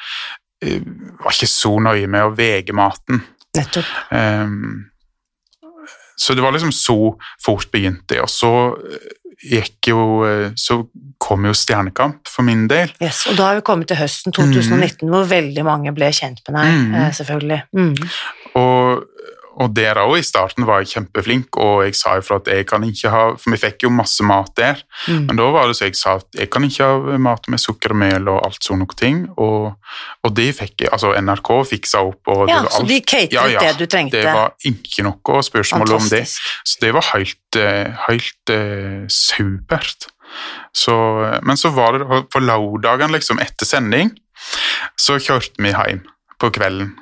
eh, 0.61 0.81
var 1.23 1.31
ikke 1.33 1.47
så 1.49 1.79
nøye 1.81 2.07
med 2.07 2.21
å 2.27 2.35
vege 2.37 2.73
maten. 2.73 3.23
Nettopp. 3.57 3.85
Ehm, 4.11 4.90
så 6.21 6.35
det 6.37 6.43
var 6.45 6.53
liksom 6.53 6.71
så 6.75 6.97
fort 7.41 7.71
begynte, 7.73 8.19
og 8.21 8.29
så 8.29 8.51
eh, 8.77 9.09
gikk 9.41 9.87
jo 9.89 10.01
eh, 10.27 10.51
Så 10.55 10.75
kom 11.21 11.45
jo 11.47 11.53
Stjernekamp 11.57 12.29
for 12.29 12.45
min 12.45 12.67
del. 12.69 12.91
Yes. 13.01 13.23
Og 13.29 13.37
da 13.39 13.47
har 13.47 13.55
vi 13.57 13.63
kommet 13.65 13.89
til 13.89 13.97
høsten 13.97 14.33
2019, 14.37 15.09
hvor 15.09 15.25
veldig 15.29 15.63
mange 15.65 15.93
ble 15.97 16.11
kjent 16.13 16.41
med 16.49 16.59
deg, 16.59 16.75
Mm. 16.77 16.93
eh, 16.99 17.11
selvfølgelig. 17.17 17.59
Mm. 17.77 17.95
Og, 18.61 18.90
og 19.59 19.73
der 19.75 19.99
òg, 19.99 20.13
i 20.19 20.23
starten, 20.23 20.65
var 20.65 20.79
jeg 20.81 20.93
kjempeflink, 20.93 21.57
og 21.59 21.83
jeg 21.83 21.95
sa 21.99 22.15
ifra 22.19 22.37
at 22.39 22.47
jeg 22.47 22.65
kan 22.69 22.83
ikke 22.87 23.11
ha 23.11 23.23
For 23.35 23.51
vi 23.51 23.59
fikk 23.59 23.83
jo 23.83 23.91
masse 23.93 24.23
mat 24.23 24.53
der, 24.57 24.83
Mm. 25.07 25.25
men 25.27 25.35
da 25.35 25.49
var 25.51 25.67
det 25.67 25.75
så 25.75 25.87
jeg 25.89 25.95
sa 25.95 26.15
at 26.19 26.27
jeg 26.37 26.49
kan 26.49 26.63
ikke 26.63 26.85
ha 26.85 27.17
mat 27.17 27.47
med 27.49 27.59
sukker 27.59 27.91
og 27.91 28.45
alt 28.45 28.63
sånne 28.63 28.87
ting, 28.95 29.27
og, 29.37 29.73
og 30.23 30.35
det 30.35 30.55
fikk 30.55 30.81
jeg 30.81 30.89
Altså, 30.91 31.13
NRK 31.19 31.49
fiksa 31.65 31.99
opp, 31.99 32.27
og 32.27 32.49
Ja, 32.49 32.63
så 32.69 32.85
de 32.87 33.01
cateret 33.01 33.33
Ja, 33.33 33.47
ja, 33.47 33.59
det 33.59 33.79
du 33.79 33.85
trengte. 33.85 34.21
Det 34.21 34.33
var 34.33 34.53
ikke 34.63 35.03
noe 35.03 35.43
spørsmål 35.43 35.93
om 35.97 36.09
det. 36.09 36.27
Så 36.27 36.77
det 36.81 36.93
var 36.93 37.09
helt, 37.13 37.55
eh, 37.55 37.91
helt 38.07 38.49
uh, 38.53 39.07
supert. 39.07 40.07
Så, 40.73 40.93
men 41.43 41.57
så 41.57 41.71
var 41.75 41.97
det 41.97 42.23
på 42.31 42.39
lørdagen, 42.39 43.11
liksom 43.11 43.39
etter 43.43 43.67
sending, 43.67 44.13
så 44.99 45.19
kjørte 45.19 45.61
vi 45.61 45.73
hjem 45.73 46.05
på 46.39 46.51
kvelden. 46.55 46.95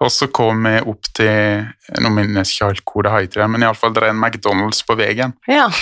Og 0.00 0.12
så 0.14 0.28
kom 0.30 0.62
vi 0.62 0.76
opp 0.86 1.08
til 1.18 1.64
Nå 2.04 2.10
minnes 2.14 2.52
jeg 2.54 2.58
ikke 2.60 2.68
helt 2.70 2.84
hvor 2.92 3.02
det 3.08 3.14
heter, 3.16 3.48
men 3.50 3.64
iallfall 3.66 3.94
det 3.96 4.04
er 4.04 4.12
en 4.12 4.20
McDonald's 4.22 4.84
på 4.86 4.94
veien. 4.98 5.32
Ja. 5.50 5.66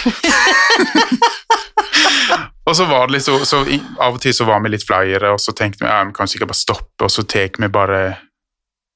Og 2.67 2.75
så 2.75 2.85
var 2.91 3.07
det 3.07 3.15
litt 3.19 3.27
så, 3.27 3.61
Av 4.03 4.15
og 4.17 4.21
til 4.23 4.35
så 4.35 4.47
var 4.49 4.63
vi 4.65 4.73
litt 4.73 4.83
flere, 4.87 5.31
og 5.35 5.39
så 5.43 5.53
tenkte 5.55 5.85
vi 5.85 5.91
ja, 5.91 6.01
vi 6.09 6.15
kan 6.17 6.27
sikkert 6.31 6.51
bare 6.51 6.59
stoppe, 6.59 7.05
og 7.07 7.13
så 7.15 7.23
tar 7.31 7.53
vi 7.63 7.69
bare 7.71 8.01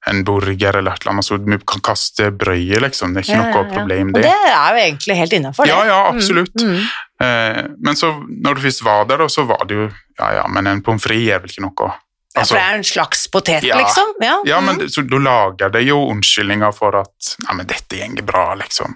en 0.08 0.22
burger 0.24 0.78
eller 0.80 0.96
et 0.96 1.02
eller 1.04 1.12
annet, 1.12 1.26
så 1.28 1.36
vi 1.38 1.58
kan 1.68 1.82
kaste 1.84 2.30
brødet, 2.32 2.80
liksom. 2.82 3.12
Det 3.14 3.20
er 3.20 3.26
ikke 3.28 3.36
Ja, 3.36 3.42
noe 3.44 3.60
ja. 3.60 3.68
problem, 3.74 4.08
Og 4.08 4.16
det. 4.16 4.22
det 4.24 4.54
er 4.56 4.70
jo 4.74 4.82
egentlig 4.86 5.16
helt 5.18 5.34
innafor, 5.36 5.68
det. 5.68 5.74
Ja, 5.74 5.80
ja, 5.86 5.98
absolutt. 6.08 6.56
Mm, 6.56 6.70
mm. 6.72 6.86
Eh, 7.26 7.60
men 7.84 7.98
så, 8.00 8.14
når 8.26 8.56
du 8.56 8.62
først 8.64 8.82
var 8.86 9.04
der, 9.10 9.26
så 9.28 9.44
var 9.44 9.66
det 9.68 9.76
jo 9.76 9.90
Ja, 10.18 10.32
ja, 10.40 10.46
men 10.48 10.66
en 10.66 10.82
pommes 10.84 11.04
frites 11.04 11.30
er 11.36 11.38
vel 11.44 11.52
ikke 11.52 11.62
noe 11.68 11.92
Ja, 12.36 12.44
for 12.44 12.54
det 12.54 12.62
er 12.62 12.74
en 12.78 12.84
slags 12.86 13.24
potet, 13.32 13.64
Ja. 13.66 13.76
liksom? 13.80 14.12
Ja, 14.22 14.36
Ja, 14.46 14.60
men 14.60 14.76
mm. 14.76 14.88
så 14.88 15.02
du 15.02 15.18
lager 15.18 15.68
det 15.74 15.82
jo 15.88 15.96
unnskyldninger 16.12 16.72
for 16.76 16.94
at 17.00 17.34
Nei, 17.48 17.54
men 17.58 17.66
dette 17.66 17.96
gjenger 17.98 18.22
bra, 18.22 18.54
liksom. 18.54 18.94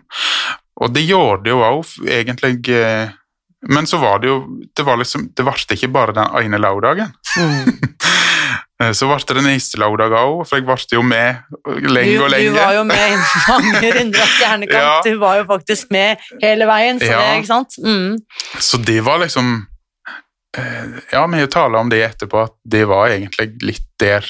Og 0.80 0.92
det 0.94 1.02
gjorde 1.06 1.42
det 1.44 1.50
jo 1.50 1.58
òg, 1.62 1.84
egentlig. 2.06 2.68
eh, 2.68 3.08
Men 3.66 3.86
så 3.86 3.96
var 3.98 4.18
det 4.20 4.28
jo 4.28 4.44
Det 4.76 4.82
var 4.84 4.96
liksom 5.00 5.30
Det 5.34 5.42
ble 5.46 5.54
ikke 5.76 5.88
bare 5.92 6.12
den 6.12 6.26
ene 6.44 6.58
lørdagen. 6.58 7.12
Mm. 7.38 7.78
Eh, 8.82 8.90
Så 8.90 9.06
ble 9.06 9.34
det 9.38 9.44
neste 9.46 9.78
lørdag 9.78 10.10
òg, 10.18 10.40
for 10.48 10.56
jeg 10.58 10.64
ble 10.66 10.74
jo 10.92 11.02
med 11.02 11.36
lenge 11.94 12.16
Du, 12.18 12.24
og 12.24 12.30
lenge. 12.32 12.50
du 12.50 12.56
var 12.58 12.72
jo 12.74 12.82
med 12.84 13.12
i 13.12 13.18
mange 13.48 13.92
runder 13.94 14.20
av 14.20 14.32
Stjernekamp. 14.34 14.82
Ja. 14.82 15.00
Du 15.06 15.18
var 15.18 15.36
jo 15.38 15.44
faktisk 15.44 15.90
med 15.94 16.18
hele 16.42 16.66
veien, 16.66 16.98
så 16.98 17.06
Ja. 17.06 17.20
det, 17.20 17.36
ikke 17.38 17.46
sant? 17.46 17.76
Mm. 17.78 18.18
Så 18.58 18.78
det 18.84 18.98
var 19.06 19.18
liksom 19.22 19.66
Ja, 21.12 21.26
vi 21.26 21.40
har 21.40 21.46
tala 21.50 21.78
om 21.78 21.88
det 21.90 22.02
etterpå, 22.04 22.44
at 22.44 22.54
det 22.64 22.84
var 22.86 23.08
egentlig 23.08 23.62
litt 23.62 23.86
der 23.98 24.24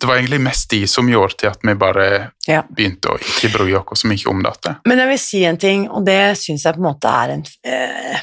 Det 0.00 0.06
var 0.08 0.16
egentlig 0.18 0.40
mest 0.42 0.70
de 0.70 0.80
som 0.90 1.06
gjorde 1.08 1.36
til 1.38 1.48
at 1.52 1.58
vi 1.62 1.74
bare 1.78 2.32
Ja. 2.48 2.62
begynte 2.62 3.08
å 3.12 3.18
ikke 3.20 3.52
bry 3.52 3.72
oss 3.78 4.00
så 4.02 4.08
mye 4.10 4.26
om 4.30 4.42
dette. 4.42 4.76
Men 4.86 4.98
jeg 4.98 5.08
vil 5.08 5.18
si 5.18 5.44
en 5.44 5.56
ting, 5.56 5.88
og 5.90 6.04
det 6.06 6.36
syns 6.38 6.64
jeg 6.64 6.74
på 6.74 6.78
en 6.82 6.88
måte 6.88 7.06
er 7.08 7.30
en, 7.36 7.44
eh, 7.64 8.18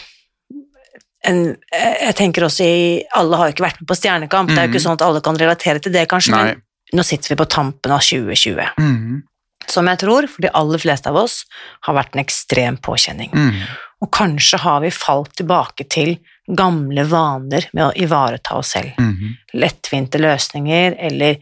en 1.25 1.55
eh, 1.71 1.95
Jeg 2.07 2.15
tenker 2.15 2.43
også 2.43 2.65
i 2.65 3.03
Alle 3.15 3.37
har 3.37 3.47
jo 3.49 3.53
ikke 3.55 3.67
vært 3.69 3.79
med 3.81 3.87
på 3.87 3.95
Stjernekamp, 3.99 4.49
det 4.49 4.57
er 4.57 4.67
jo 4.67 4.73
ikke 4.73 4.79
Mhm. 4.81 4.87
sånn 4.87 4.93
at 4.99 5.01
alle 5.07 5.21
kan 5.21 5.37
relatere 5.37 5.79
til 5.81 5.91
det, 5.93 6.07
kanskje, 6.09 6.31
Nei. 6.31 6.43
men 6.43 6.61
nå 6.95 7.03
sitter 7.05 7.29
vi 7.35 7.43
på 7.43 7.47
tampen 7.49 7.91
av 7.91 7.99
2020, 8.01 8.67
Mm. 8.77 9.23
som 9.67 9.85
jeg 9.85 9.99
tror 9.99 10.27
for 10.27 10.41
de 10.41 10.49
aller 10.53 10.77
fleste 10.77 11.07
av 11.07 11.15
oss 11.15 11.45
har 11.83 11.93
vært 11.95 12.15
en 12.15 12.23
ekstrem 12.25 12.77
påkjenning. 12.81 13.31
Mm. 13.31 13.61
Og 14.01 14.11
kanskje 14.11 14.59
har 14.59 14.81
vi 14.81 14.89
falt 14.89 15.35
tilbake 15.35 15.87
til 15.89 16.17
gamle 16.55 17.03
vaner 17.05 17.67
med 17.73 17.83
å 17.85 17.93
ivareta 17.95 18.55
oss 18.57 18.71
selv. 18.75 18.95
Mm. 18.97 19.35
lettvinte 19.53 20.17
løsninger, 20.21 20.95
eller 20.99 21.37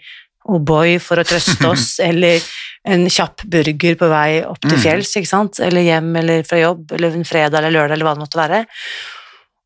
O'boy 0.47 0.97
for 1.03 1.19
å 1.19 1.25
trøste 1.27 1.67
oss, 1.73 1.99
eller 1.99 2.39
en 2.87 3.07
kjapp 3.11 3.41
burger 3.43 3.95
på 3.99 4.07
vei 4.09 4.43
opp 4.47 4.61
til 4.63 4.77
Mm. 4.77 4.83
fjells, 4.83 5.15
ikke 5.19 5.27
sant? 5.27 5.59
eller 5.59 5.81
hjem 5.83 6.15
eller 6.15 6.43
fra 6.47 6.57
jobb, 6.61 6.91
eller 6.95 7.11
en 7.17 7.25
fredag 7.27 7.57
eller 7.59 7.71
lørdag, 7.75 7.93
eller 7.97 8.05
hva 8.07 8.13
det 8.15 8.23
måtte 8.23 8.39
være. 8.39 8.61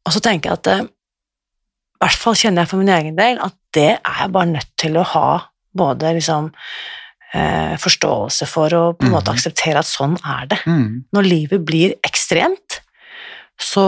Og 0.05 0.13
så 0.15 0.21
tenker 0.25 0.49
jeg 0.49 0.57
at 0.57 0.67
eh, 0.73 0.81
i 0.81 2.01
hvert 2.01 2.17
fall 2.17 2.33
kjenner 2.33 2.63
jeg 2.63 2.69
for 2.71 2.77
min 2.81 2.89
egen 2.89 3.15
del 3.15 3.37
at 3.45 3.53
det 3.77 3.91
er 4.01 4.23
jeg 4.23 4.31
bare 4.33 4.49
nødt 4.55 4.71
til 4.81 4.97
å 4.97 5.03
ha 5.05 5.27
både 5.77 6.15
liksom 6.17 6.49
eh, 7.33 7.75
forståelse 7.79 8.47
for 8.49 8.73
og 8.75 8.97
på 8.99 9.05
en 9.05 9.13
måte 9.13 9.29
Mhm. 9.31 9.37
akseptere 9.37 9.77
at 9.79 9.85
sånn 9.85 10.17
er 10.25 10.47
det. 10.47 10.57
Mm. 10.65 11.05
Når 11.13 11.23
livet 11.29 11.63
blir 11.65 11.93
ekstremt, 12.03 12.81
så 13.61 13.83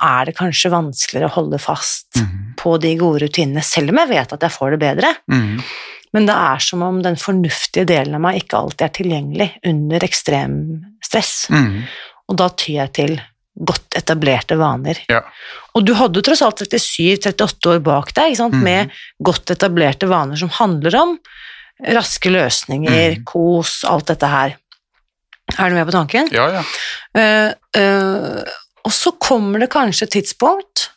er 0.00 0.28
det 0.28 0.36
kanskje 0.38 0.70
vanskeligere 0.72 1.30
å 1.30 1.36
holde 1.36 1.58
fast 1.62 2.06
Mm. 2.16 2.54
på 2.56 2.78
de 2.80 2.94
gode 2.96 3.22
rutinene, 3.24 3.62
selv 3.64 3.90
om 3.90 3.98
jeg 3.98 4.08
vet 4.08 4.32
at 4.32 4.40
jeg 4.40 4.50
får 4.54 4.70
det 4.70 4.78
bedre. 4.80 5.10
Mm. 5.30 5.62
Men 6.12 6.26
det 6.28 6.34
er 6.36 6.58
som 6.60 6.82
om 6.82 7.00
den 7.02 7.16
fornuftige 7.16 7.86
delen 7.88 8.14
av 8.14 8.20
meg 8.20 8.42
ikke 8.42 8.58
alltid 8.60 8.82
er 8.84 8.92
tilgjengelig 8.98 9.50
under 9.64 10.04
ekstrem 10.04 10.56
stress. 11.02 11.46
Mm. 11.50 11.84
Og 12.28 12.36
da 12.36 12.48
tyr 12.50 12.74
jeg 12.84 12.92
til 12.92 13.14
godt 13.58 13.96
etablerte 13.96 14.56
vaner. 14.60 15.00
Ja. 15.08 15.22
Og 15.74 15.84
du 15.84 15.94
hadde 15.94 16.22
tross 16.24 16.42
alt 16.44 16.60
37-38 16.60 17.66
år 17.74 17.82
bak 17.84 18.12
deg 18.14 18.32
ikke 18.32 18.36
sant? 18.44 18.54
Mhm. 18.54 18.62
med 18.62 18.90
godt 19.22 19.50
etablerte 19.50 20.08
vaner 20.08 20.36
som 20.36 20.48
handler 20.48 20.94
om 21.00 21.18
raske 21.82 22.30
løsninger, 22.30 23.16
Mhm. 23.16 23.24
kos, 23.24 23.84
alt 23.84 24.06
dette 24.06 24.26
her. 24.28 24.56
Er 25.58 25.68
du 25.68 25.74
med 25.74 25.86
på 25.86 25.92
tanken? 25.92 26.28
Ja, 26.32 26.48
ja. 26.48 26.62
Uh, 27.16 27.52
eh, 27.74 28.44
og 28.84 28.92
så 28.94 29.12
kommer 29.22 29.62
det 29.62 29.70
kanskje 29.72 30.08
et 30.08 30.16
tidspunkt 30.20 30.88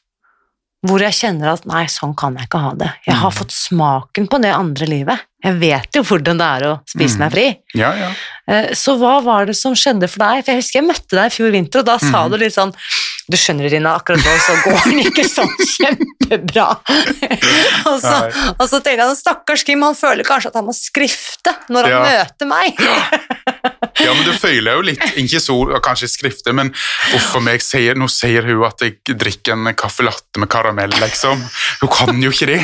hvor 0.85 1.01
jeg 1.01 1.15
kjenner 1.17 1.49
at 1.55 1.63
nei, 1.65 1.87
sånn 1.89 2.11
kan 2.17 2.35
jeg 2.37 2.45
ikke 2.45 2.59
ha 2.61 2.71
det. 2.77 2.91
Jeg 3.07 3.15
har 3.17 3.31
mm. 3.31 3.35
fått 3.39 3.53
smaken 3.55 4.27
på 4.29 4.37
det 4.43 4.51
andre 4.53 4.85
livet. 4.85 5.23
Jeg 5.41 5.57
vet 5.57 5.97
jo 5.97 6.03
hvordan 6.05 6.37
det 6.37 6.49
er 6.57 6.65
å 6.67 6.73
spise 6.85 7.17
mm. 7.17 7.23
meg 7.23 7.33
fri. 7.33 7.45
ja, 7.79 7.89
ja. 7.97 8.09
Eh, 8.45 8.67
Så 8.77 8.93
hva 9.01 9.15
var 9.25 9.47
det 9.49 9.55
som 9.57 9.73
skjedde 9.73 10.05
for 10.11 10.21
deg? 10.21 10.43
For 10.45 10.53
jeg 10.53 10.61
husker 10.61 10.79
jeg 10.81 10.87
møtte 10.91 11.17
deg 11.17 11.31
i 11.31 11.33
fjor 11.33 11.49
vinter, 11.55 11.81
og 11.81 11.87
da 11.89 11.97
sa 11.97 12.27
Mhm. 12.27 12.31
du 12.31 12.37
litt 12.43 12.53
sånn 12.53 12.73
Du 13.25 13.37
skjønner, 13.39 13.65
Rina, 13.73 13.95
akkurat 13.97 14.21
nå 14.21 14.33
så 14.45 14.53
går 14.61 14.75
han 14.83 14.99
ikke 15.01 15.23
sånn 15.25 15.53
kjempebra. 15.65 16.65
og, 17.89 17.95
så, 18.03 18.13
og 18.53 18.65
så 18.69 18.79
tenkte 18.85 18.99
jeg 19.01 19.17
stakkars 19.17 19.63
Kim, 19.65 19.81
han 19.85 19.97
føler 19.97 20.27
kanskje 20.27 20.51
at 20.51 20.59
han 20.59 20.67
må 20.67 20.75
skrifte 20.77 21.55
når 21.73 21.87
han 21.89 21.95
Ja. 21.95 22.03
møter 22.05 22.51
meg. 22.51 22.81
Ja, 23.95 24.11
men 24.11 24.25
du 24.27 24.33
føler 24.35 24.75
jo 24.75 24.81
litt, 24.83 25.01
ikke 25.21 25.39
så, 25.39 25.53
kanskje 25.83 26.09
skrifte, 26.11 26.51
men 26.55 26.67
uff 27.15 27.29
meg, 27.41 27.61
sier, 27.63 27.95
nå 27.97 28.09
sier 28.11 28.43
hun 28.43 28.65
at 28.67 28.81
jeg 28.83 28.97
drikker 29.07 29.53
en 29.55 29.69
caffè 29.77 30.03
latte 30.03 30.41
med 30.41 30.49
karamell, 30.51 30.91
liksom. 30.99 31.39
Hun 31.79 31.91
kan 31.93 32.19
jo 32.21 32.33
ikke 32.33 32.49
det. 32.49 32.59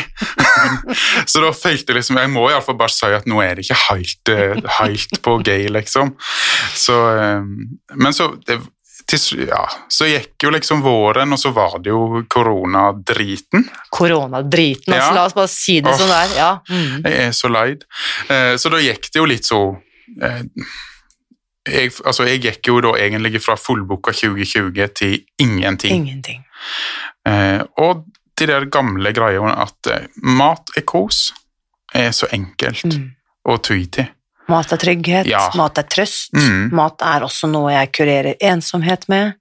så 1.32 1.44
da 1.46 1.54
følte 1.56 1.94
jeg 1.94 2.02
liksom, 2.02 2.20
jeg 2.20 2.34
må 2.34 2.44
i 2.50 2.54
alle 2.58 2.66
fall 2.66 2.78
bare 2.82 2.92
si 2.94 3.08
at 3.16 3.30
nå 3.32 3.40
er 3.46 3.56
det 3.58 3.64
ikke 3.64 3.80
helt, 3.86 4.34
eh, 4.34 4.60
helt 4.82 5.22
på 5.24 5.38
gay, 5.48 5.70
liksom. 5.72 6.12
Så, 6.76 7.00
eh, 7.16 7.48
men 7.96 8.18
så, 8.18 8.34
det, 8.50 8.60
til, 9.12 9.42
ja, 9.50 9.62
så 9.92 10.08
gikk 10.10 10.46
jo 10.46 10.52
liksom 10.56 10.82
våren, 10.86 11.34
og 11.36 11.40
så 11.42 11.52
var 11.56 11.76
det 11.84 11.92
jo 11.92 12.22
koronadriten. 12.32 13.66
Koronadriten, 13.94 14.94
altså. 14.96 15.10
Ja. 15.12 15.16
La 15.18 15.26
oss 15.28 15.36
bare 15.38 15.52
si 15.52 15.80
det 15.84 15.92
oh, 15.94 15.98
sånn 16.00 16.12
det 16.12 16.20
er. 16.22 16.34
Ja. 16.38 16.52
Mm. 16.70 17.04
Jeg 17.06 17.20
er 17.28 17.36
så 17.36 17.52
leid. 17.52 17.84
Eh, 18.32 18.56
Så 18.62 18.72
da 18.74 18.80
gikk 18.84 19.10
det 19.12 19.20
jo 19.22 19.28
litt 19.30 19.48
så 19.48 19.60
eh, 20.22 20.42
jeg, 21.70 21.92
altså, 22.06 22.26
jeg 22.26 22.42
gikk 22.42 22.72
jo 22.72 22.80
da 22.82 22.96
egentlig 22.98 23.42
fra 23.44 23.54
fullboka 23.60 24.14
2020 24.18 24.88
til 24.98 25.20
ingenting. 25.44 25.94
Ingenting. 26.08 26.42
Eh, 27.30 27.62
og 27.78 28.06
de 28.40 28.48
der 28.50 28.66
gamle 28.74 29.12
greiene 29.14 29.54
at 29.62 29.92
eh, 29.92 30.08
mat 30.26 30.72
er 30.80 30.86
kos, 30.90 31.28
er 31.94 32.12
så 32.16 32.28
enkelt 32.34 32.86
Mm. 32.88 33.12
å 33.46 33.58
ty 33.62 33.84
til. 33.94 34.08
Mat 34.52 34.72
er 34.76 34.78
trygghet, 34.82 35.26
Ja. 35.32 35.46
mat 35.56 35.78
er 35.80 35.88
trøst. 35.88 36.34
Mm. 36.36 36.70
Mat 36.76 37.02
er 37.08 37.24
også 37.26 37.48
noe 37.52 37.72
jeg 37.72 37.92
kurerer 37.96 38.36
ensomhet 38.52 39.08
med. 39.10 39.34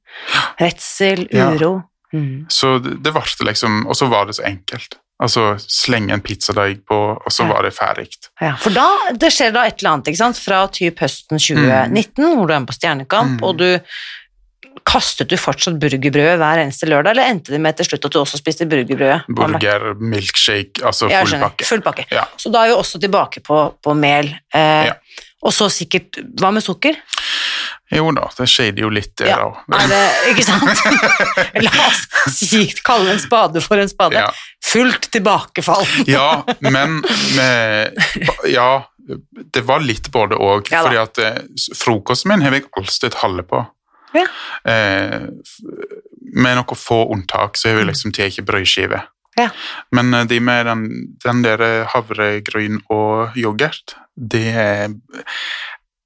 Redsel, 0.60 1.26
Ja. 1.32 1.50
uro. 1.52 1.82
Mm. 2.12 2.46
Så 2.50 2.78
det, 2.82 3.12
varte 3.14 3.44
liksom 3.46 3.86
Og 3.86 3.94
så 3.94 4.08
var 4.10 4.26
det 4.26 4.34
så 4.36 4.42
enkelt. 4.46 4.96
Altså 5.22 5.58
slenge 5.60 6.14
en 6.14 6.20
pizzadeig 6.24 6.80
på, 6.88 6.96
og 7.20 7.28
så 7.30 7.44
Ja. 7.44 7.52
var 7.52 7.62
det 7.62 7.74
ferdig. 7.76 8.08
Ja, 8.40 8.54
for 8.56 8.70
da, 8.70 8.86
det 9.12 9.30
skjer 9.30 9.52
da 9.52 9.64
et 9.66 9.78
eller 9.82 9.92
annet, 9.92 10.06
ikke 10.08 10.16
sant? 10.16 10.38
Fra 10.38 10.66
typ 10.66 10.98
høsten 10.98 11.38
2019, 11.38 12.36
hvor 12.36 12.46
du 12.48 12.54
er 12.54 12.58
med 12.60 12.68
på 12.68 12.78
Stjernekamp, 12.78 13.40
Mm. 13.40 13.44
og 13.44 13.56
du 13.58 13.80
kastet 14.88 15.28
du 15.30 15.36
fortsatt 15.40 15.78
burgerbrødet 15.82 16.38
hver 16.40 16.62
eneste 16.64 16.86
lørdag, 16.90 17.12
eller 17.16 17.30
endte 17.32 17.52
det 17.54 17.60
med 17.60 17.76
til 17.78 17.86
slutt 17.90 18.04
at 18.08 18.12
du 18.14 18.20
også 18.22 18.38
spiste 18.40 18.66
burgerbrødet? 18.70 19.24
Burger, 19.28 19.94
milkshake, 20.00 20.82
altså 20.84 21.08
full 21.10 21.26
skjønner. 21.32 21.48
pakke. 21.48 21.66
Full 21.68 21.82
pakke. 21.86 22.06
Ja. 22.14 22.24
Så 22.40 22.52
da 22.54 22.64
er 22.66 22.72
vi 22.72 22.78
også 22.80 23.00
tilbake 23.02 23.42
på, 23.46 23.62
på 23.82 23.94
mel. 23.98 24.32
Eh, 24.54 24.86
Ja. 24.90 24.94
Og 25.40 25.54
så 25.56 25.70
sikkert 25.72 26.18
Hva 26.36 26.50
med 26.52 26.60
sukker? 26.60 26.98
Jo 27.96 28.10
da, 28.12 28.26
det 28.36 28.44
skjedde 28.52 28.82
jo 28.84 28.90
litt 28.92 29.14
det 29.16 29.30
Ja. 29.30 29.46
det, 29.88 30.00
ikke 30.34 30.44
sant? 30.44 30.82
La 31.64 31.72
oss 31.86 32.02
si, 32.36 32.66
kalle 32.84 33.14
en 33.14 33.18
spade 33.22 33.62
for 33.64 33.80
en 33.80 33.88
spade. 33.88 34.20
Ja. 34.20 34.28
Fullt 34.62 35.08
tilbakefall. 35.16 35.86
Ja, 36.06 36.42
men 36.60 37.00
med, 37.34 37.96
Ja, 38.52 38.84
det 39.54 39.64
var 39.66 39.80
litt 39.80 40.10
både 40.12 40.36
òg. 40.36 40.68
Ja 40.70 40.84
da. 40.84 40.90
fordi 40.90 41.00
at 41.00 41.18
eh, 41.24 41.40
frokosten 41.80 42.30
min 42.34 42.44
har 42.44 42.52
jeg 42.60 42.68
alltid 42.76 43.16
halve 43.24 43.42
på. 43.48 43.64
Ja. 44.14 44.26
Eh, 44.70 45.28
med 46.32 46.56
noen 46.60 46.76
få 46.78 47.02
unntak 47.14 47.56
så 47.58 47.70
har 47.72 47.80
vi 47.80 47.88
liksom 47.90 48.12
tatt 48.16 48.40
brødskive. 48.46 49.02
Ja. 49.38 49.48
Men 49.94 50.14
eh, 50.14 50.24
de 50.30 50.40
med 50.42 50.66
den, 50.66 50.86
den 51.24 51.42
der 51.46 51.62
eh, 51.64 51.86
havregryn 51.94 52.80
og 52.90 53.36
yoghurt, 53.38 53.96
det 54.16 54.46
er 54.54 54.88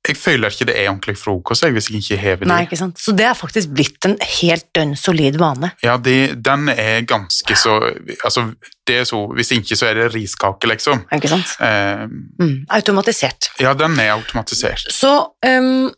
Jeg 0.04 0.18
føler 0.20 0.52
ikke 0.52 0.66
det 0.68 0.74
er 0.76 0.90
ordentlig 0.90 1.14
frokost 1.16 1.64
jeg, 1.64 1.72
hvis 1.72 1.86
jeg 1.88 2.02
ikke 2.02 2.16
hever 2.20 2.44
Nei, 2.50 2.58
det. 2.60 2.66
ikke 2.68 2.76
sant? 2.76 2.98
Så 3.00 3.14
det 3.16 3.24
er 3.24 3.32
faktisk 3.38 3.70
blitt 3.72 4.04
en 4.04 4.18
helt 4.20 4.66
dønn 4.76 4.92
solid 5.00 5.38
vane. 5.40 5.70
Ja, 5.82 5.94
det, 5.96 6.42
den 6.44 6.68
er 6.68 7.00
ganske 7.08 7.56
så 7.56 7.78
Altså, 8.20 8.50
det 8.86 8.98
er 9.00 9.04
så 9.08 9.22
Hvis 9.32 9.54
ikke, 9.56 9.78
så 9.80 9.86
er 9.88 9.94
det 10.02 10.10
riskake, 10.12 10.68
liksom. 10.68 11.06
Ikke 11.16 11.32
sant? 11.32 11.56
Eh, 11.56 12.04
Mm, 12.36 12.66
automatisert. 12.68 13.48
ja, 13.60 13.72
den 13.74 13.96
er 13.98 14.12
automatisert. 14.18 14.84
Så 14.92 15.14
ehm, 15.46 15.88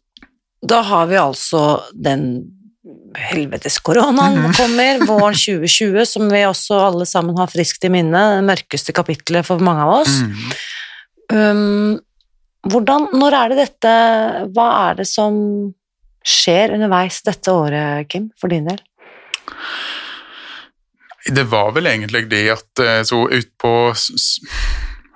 da 0.62 0.80
har 0.82 1.06
vi 1.10 1.16
altså 1.20 1.62
den 1.92 2.28
helvetes 3.16 3.78
koronaen 3.84 4.38
Mhm. 4.42 4.52
kommer, 4.60 4.98
våren 5.08 5.34
2020, 5.34 6.04
som 6.06 6.28
vi 6.30 6.44
også 6.46 6.78
alle 6.88 7.06
sammen 7.08 7.36
har 7.38 7.46
friskt 7.50 7.84
i 7.84 7.90
minne, 7.92 8.22
det 8.38 8.44
mørkeste 8.46 8.92
kapitlet 8.96 9.46
for 9.46 9.58
mange 9.64 9.82
av 9.82 9.94
oss. 10.02 10.20
Mm. 10.22 10.36
Um, 11.32 11.98
hvordan, 12.70 13.08
når 13.14 13.34
er 13.34 13.48
det 13.52 13.58
dette, 13.64 13.94
hva 14.54 14.68
er 14.90 14.94
det 15.00 15.06
som 15.10 15.34
skjer 16.26 16.72
underveis 16.74 17.20
dette 17.26 17.52
året, 17.54 18.08
Kim, 18.10 18.30
for 18.40 18.48
din 18.50 18.66
del? 18.66 18.80
Det 21.26 21.42
var 21.50 21.72
vel 21.74 21.86
egentlig 21.90 22.24
det 22.30 22.44
at 22.54 22.82
eh, 22.82 23.00
så 23.06 23.24
ut 23.32 23.48
på 23.58 23.72
s- 23.94 24.12
s- 24.14 24.40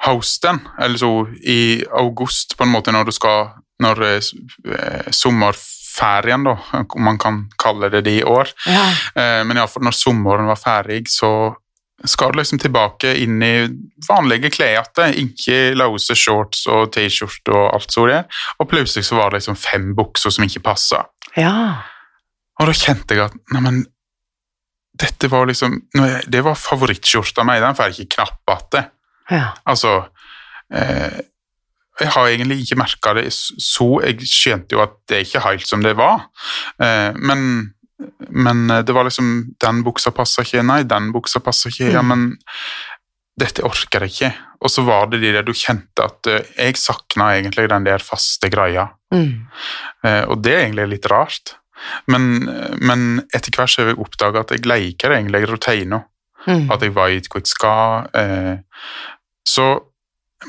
høsten, 0.06 0.58
eller 0.80 0.98
så 0.98 1.10
i 1.46 1.82
august 2.00 2.56
på 2.58 2.64
en 2.66 2.72
måte 2.72 2.90
når 2.94 3.06
du 3.06 3.12
skal 3.14 3.50
Når 3.80 4.02
eh, 4.06 4.30
eh, 4.76 5.10
sommerferien, 5.16 6.44
da, 6.44 6.56
om 6.82 7.02
man 7.04 7.18
kan 7.20 7.42
kalle 7.60 7.88
det 7.92 8.04
det 8.06 8.18
i 8.20 8.24
år. 8.26 8.52
Ja. 8.68 8.84
Eh, 9.14 9.40
Men 9.48 9.56
iallfall 9.60 9.84
når 9.88 9.96
sommeren 9.96 10.48
var 10.50 10.60
ferdig, 10.60 11.06
så 11.08 11.54
skal 12.08 12.32
du 12.32 12.38
liksom 12.38 12.56
tilbake 12.62 13.10
inn 13.20 13.42
i 13.44 13.68
vanlige 14.08 14.48
klær 14.54 14.78
igjen. 14.88 15.16
Ikke 15.26 15.56
løse 15.76 16.14
shorts 16.16 16.62
og 16.72 16.88
T-skjorte 16.94 17.52
og 17.52 17.74
alt 17.76 17.92
så 17.92 18.06
det. 18.08 18.20
Og 18.58 18.68
plutselig 18.70 19.04
så 19.04 19.18
var 19.18 19.30
det 19.34 19.42
liksom 19.42 19.58
fem 19.60 19.90
bukser 19.98 20.32
som 20.32 20.44
ikke 20.48 20.62
passa. 20.70 21.06
ja. 21.36 21.82
Og 22.60 22.66
da 22.68 22.72
kjente 22.76 23.16
jeg 23.16 23.24
at 23.24 23.36
neimen, 23.54 23.78
dette 25.00 25.28
var 25.32 25.46
liksom 25.48 25.78
Det 26.28 26.42
var 26.44 26.58
favorittskjorta 26.60 27.40
mi, 27.48 27.54
den 27.62 27.76
får 27.78 27.86
jeg 27.88 28.04
ikke 28.04 28.16
knapp 28.18 28.52
igjen. 28.74 28.90
ja. 29.30 29.46
Altså 29.64 29.92
eh, 30.72 31.20
Jeg 32.00 32.12
har 32.14 32.28
egentlig 32.30 32.62
ikke 32.64 32.78
merka 32.80 33.12
det 33.18 33.26
så 33.32 33.86
Jeg 34.04 34.20
skjønte 34.24 34.76
jo 34.76 34.82
at 34.84 34.94
det 35.10 35.22
ikke 35.26 35.38
er 35.40 35.46
helt 35.50 35.66
som 35.68 35.82
det 35.84 35.94
var. 35.98 36.26
Eh, 36.80 37.12
men, 37.16 37.72
men 38.30 38.66
det 38.86 38.94
var 38.96 39.04
liksom 39.08 39.54
Den 39.60 39.82
buksa 39.84 40.10
passer 40.16 40.46
ikke, 40.46 40.62
nei, 40.64 40.82
den 40.88 41.10
buksa 41.12 41.40
passer 41.44 41.70
ikke. 41.70 41.90
Ja, 41.92 42.02
Mm. 42.02 42.08
men 42.08 42.38
dette 43.40 43.62
orker 43.64 44.04
jeg 44.04 44.10
ikke. 44.14 44.32
Og 44.60 44.68
så 44.68 44.82
var 44.84 45.06
det 45.08 45.20
de 45.22 45.30
der 45.32 45.42
du 45.46 45.52
kjente 45.56 46.04
at 46.04 46.26
eh, 46.28 46.42
jeg 46.58 46.76
sakna 46.76 47.30
egentlig 47.38 47.68
den 47.72 47.84
der 47.86 47.98
faste 48.04 48.50
greia. 48.52 48.88
Mm. 49.14 49.46
Eh, 50.04 50.24
og 50.28 50.42
det 50.44 50.52
er 50.54 50.64
egentlig 50.66 50.88
litt 50.96 51.06
rart. 51.10 51.54
Men, 52.12 52.44
men 52.84 53.22
etter 53.32 53.54
hvert 53.56 53.72
så 53.72 53.80
har 53.82 53.94
jeg 53.94 54.00
oppdaga 54.04 54.42
at 54.44 54.50
jeg 54.52 54.66
liker 54.68 55.14
egentlig 55.16 55.46
rutiner. 55.48 56.02
Mm. 56.46 56.66
At 56.72 56.82
jeg 56.84 56.92
vet 56.96 57.28
hvor 57.32 57.40
jeg 57.40 57.48
skal. 57.48 58.60
Så, 59.48 59.64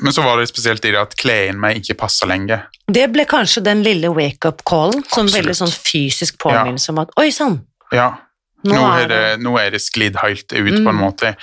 men 0.00 0.12
så 0.12 0.22
var 0.24 0.38
det 0.40 0.48
spesielt 0.48 0.84
i 0.84 0.90
det 0.94 1.00
at 1.00 1.14
klærne 1.20 1.58
meg 1.60 1.76
ikke 1.82 1.98
passa 2.00 2.26
lenger. 2.26 2.64
Det 2.88 3.06
ble 3.12 3.24
kanskje 3.28 3.62
den 3.64 3.82
lille 3.84 4.08
wake-up-callen, 4.14 5.04
som 5.12 5.26
veldig 5.28 5.54
sånn 5.58 5.72
fysisk 5.74 6.38
påminnelse 6.42 6.90
om 6.94 6.98
at 7.04 7.10
oi 7.20 7.30
sann, 7.30 7.60
Ja, 7.92 8.06
nå, 8.64 8.72
nå, 8.72 8.82
er 8.96 9.08
det, 9.10 9.16
det, 9.20 9.40
nå 9.44 9.56
er 9.60 9.70
det 9.74 9.80
sklidd 9.84 10.16
helt 10.22 10.46
ut, 10.52 10.72
Mm. 10.72 10.84
på 10.84 10.90
en 10.90 10.96
måte. 11.00 11.34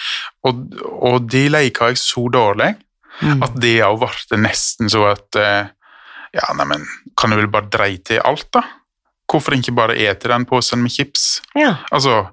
Og, 0.44 0.64
og 1.04 1.28
de 1.30 1.48
leker 1.50 1.88
jeg 1.94 1.98
så 1.98 2.26
dårlig 2.32 2.76
Mm. 3.22 3.42
at 3.44 3.52
det 3.60 3.82
òg 3.84 3.98
ble 4.00 4.38
nesten 4.40 4.88
så 4.90 5.02
at 5.12 5.36
eh, 5.36 5.66
Ja, 6.34 6.54
neimen, 6.56 6.86
kan 7.18 7.30
du 7.32 7.36
vel 7.36 7.48
bare 7.52 7.68
dreie 7.70 7.98
til 8.06 8.22
alt, 8.24 8.48
da? 8.54 8.62
Hvorfor 9.30 9.54
ikke 9.58 9.74
bare 9.76 9.98
ete 9.98 10.30
den 10.30 10.46
posen 10.46 10.82
med 10.82 10.92
chips? 10.94 11.42
Ja. 11.58 11.76
Altså, 11.92 12.30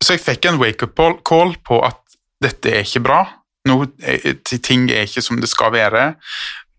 så 0.00 0.12
jeg 0.14 0.20
fikk 0.20 0.44
en 0.50 0.58
wake-up 0.60 0.94
call 1.24 1.56
på 1.64 1.80
at 1.84 1.98
dette 2.40 2.70
er 2.70 2.84
ikke 2.84 3.02
bra. 3.02 3.22
Noe, 3.66 3.88
eh, 4.02 4.34
ting 4.62 4.88
er 4.90 5.06
ikke 5.06 5.24
som 5.24 5.40
det 5.42 5.50
skal 5.50 5.72
være. 5.74 6.12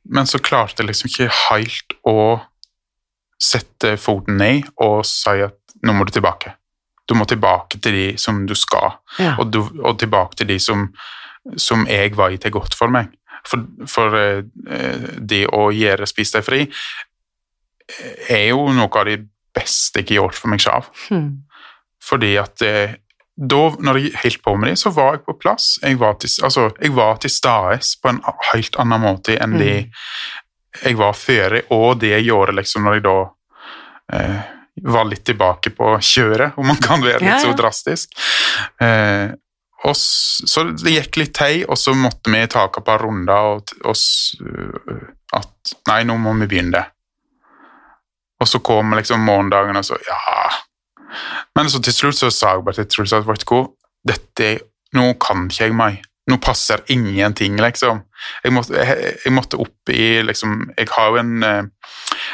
Men 0.07 0.29
så 0.29 0.39
klarte 0.39 0.83
jeg 0.83 0.91
liksom 0.91 1.11
ikke 1.11 1.31
helt 1.49 1.97
å 2.07 2.19
sette 3.37 3.97
foten 4.01 4.39
ned 4.39 4.69
og 4.81 5.03
si 5.05 5.35
at 5.45 5.57
nå 5.85 5.93
må 5.93 6.07
du 6.07 6.13
tilbake. 6.15 6.55
Du 7.07 7.15
må 7.15 7.27
tilbake 7.29 7.79
til 7.79 7.95
de 7.95 8.07
som 8.19 8.41
du 8.47 8.55
skal, 8.57 8.97
ja. 9.19 9.35
og, 9.37 9.51
du, 9.53 9.61
og 9.83 9.99
tilbake 9.99 10.39
til 10.39 10.49
de 10.49 10.57
som, 10.59 10.87
som 11.55 11.85
jeg 11.87 12.11
i 12.11 12.37
til 12.41 12.55
godt 12.55 12.75
for 12.75 12.91
meg. 12.91 13.13
For, 13.47 13.63
for 13.87 14.17
eh, 14.19 15.11
det 15.19 15.45
å 15.55 15.69
gjøre 15.71 16.07
Spis 16.09 16.33
deg 16.33 16.43
fri 16.43 16.65
eh, 16.65 18.33
er 18.33 18.49
jo 18.49 18.65
noe 18.75 18.89
av 18.91 19.07
det 19.07 19.21
beste 19.55 20.01
jeg 20.01 20.09
har 20.09 20.23
gjort 20.23 20.39
for 20.41 20.51
meg 20.51 20.63
selv. 20.63 20.89
Hmm. 21.07 21.29
Fordi 22.03 22.33
at 22.41 22.63
eh, 22.65 22.97
da, 23.37 23.63
når 23.79 23.99
jeg 24.01 24.15
holdt 24.23 24.43
på 24.43 24.55
med 24.57 24.71
det, 24.71 24.79
så 24.81 24.89
var 24.89 25.17
jeg 25.17 25.25
på 25.27 25.35
plass. 25.37 25.75
Jeg 25.83 25.99
var 26.01 26.17
til, 26.17 26.31
altså, 26.43 26.69
jeg 26.81 26.93
var 26.97 27.19
til 27.21 27.29
stades 27.29 27.93
på 28.01 28.09
en 28.09 28.21
helt 28.51 28.77
annen 28.81 29.03
måte 29.03 29.37
enn 29.37 29.57
det 29.61 29.75
jeg 30.83 30.97
var 30.97 31.13
før, 31.17 31.59
og 31.73 31.99
det 32.01 32.15
jeg 32.15 32.27
gjorde 32.27 32.55
liksom 32.57 32.85
når 32.85 32.97
jeg 32.97 33.03
da 33.05 33.17
eh, 34.13 34.39
var 34.85 35.07
litt 35.09 35.23
tilbake 35.25 35.71
på 35.77 35.95
kjøret, 36.01 36.57
om 36.57 36.67
man 36.69 36.81
kan 36.81 37.01
være 37.01 37.21
litt 37.21 37.29
Ja, 37.29 37.37
ja. 37.37 37.45
så 37.45 37.53
drastisk. 37.57 38.17
Eh, 38.81 39.31
og 39.85 39.93
så 39.97 40.63
det 40.73 40.93
gikk 40.95 41.17
litt 41.21 41.33
tei, 41.37 41.63
og 41.65 41.77
så 41.77 41.93
måtte 41.97 42.33
vi 42.33 42.41
ta 42.49 42.65
et 42.65 42.77
par 42.85 43.01
runder 43.05 43.53
og, 43.53 43.73
og 43.85 43.97
øh, 44.41 45.01
at 45.37 45.53
Nei, 45.89 46.01
nå 46.07 46.15
må 46.21 46.33
vi 46.41 46.47
begynne. 46.47 46.79
Og 48.41 48.47
så 48.47 48.61
kom 48.63 48.93
liksom 48.97 49.25
morgendagen, 49.25 49.77
og 49.77 49.85
så 49.85 49.97
Ja. 50.07 50.49
Men 51.55 51.69
så 51.71 51.81
til 51.83 51.93
slutt 51.95 52.17
så 52.19 52.29
sa 52.33 52.55
jeg 52.55 52.65
bare 52.67 52.81
til 52.81 52.89
Truls 52.91 53.13
at 53.15 53.25
vet 53.27 53.43
du 53.45 53.51
hva, 53.53 53.63
dette, 54.07 54.49
nå 54.95 55.13
kan 55.23 55.47
ikke 55.47 55.63
jeg 55.67 55.75
meg. 55.77 56.01
Nå 56.27 56.35
passer 56.43 56.81
ingenting, 56.91 57.55
liksom. 57.63 58.01
Jeg 58.43 58.51
måtte, 58.51 58.75
jeg, 58.75 59.13
jeg 59.23 59.31
måtte 59.31 59.59
opp 59.63 59.91
i 59.93 60.21
liksom 60.25 60.73
Jeg 60.75 60.89
har 60.91 61.13
jo 61.13 61.19
en, 61.21 61.43
eh, 61.43 61.91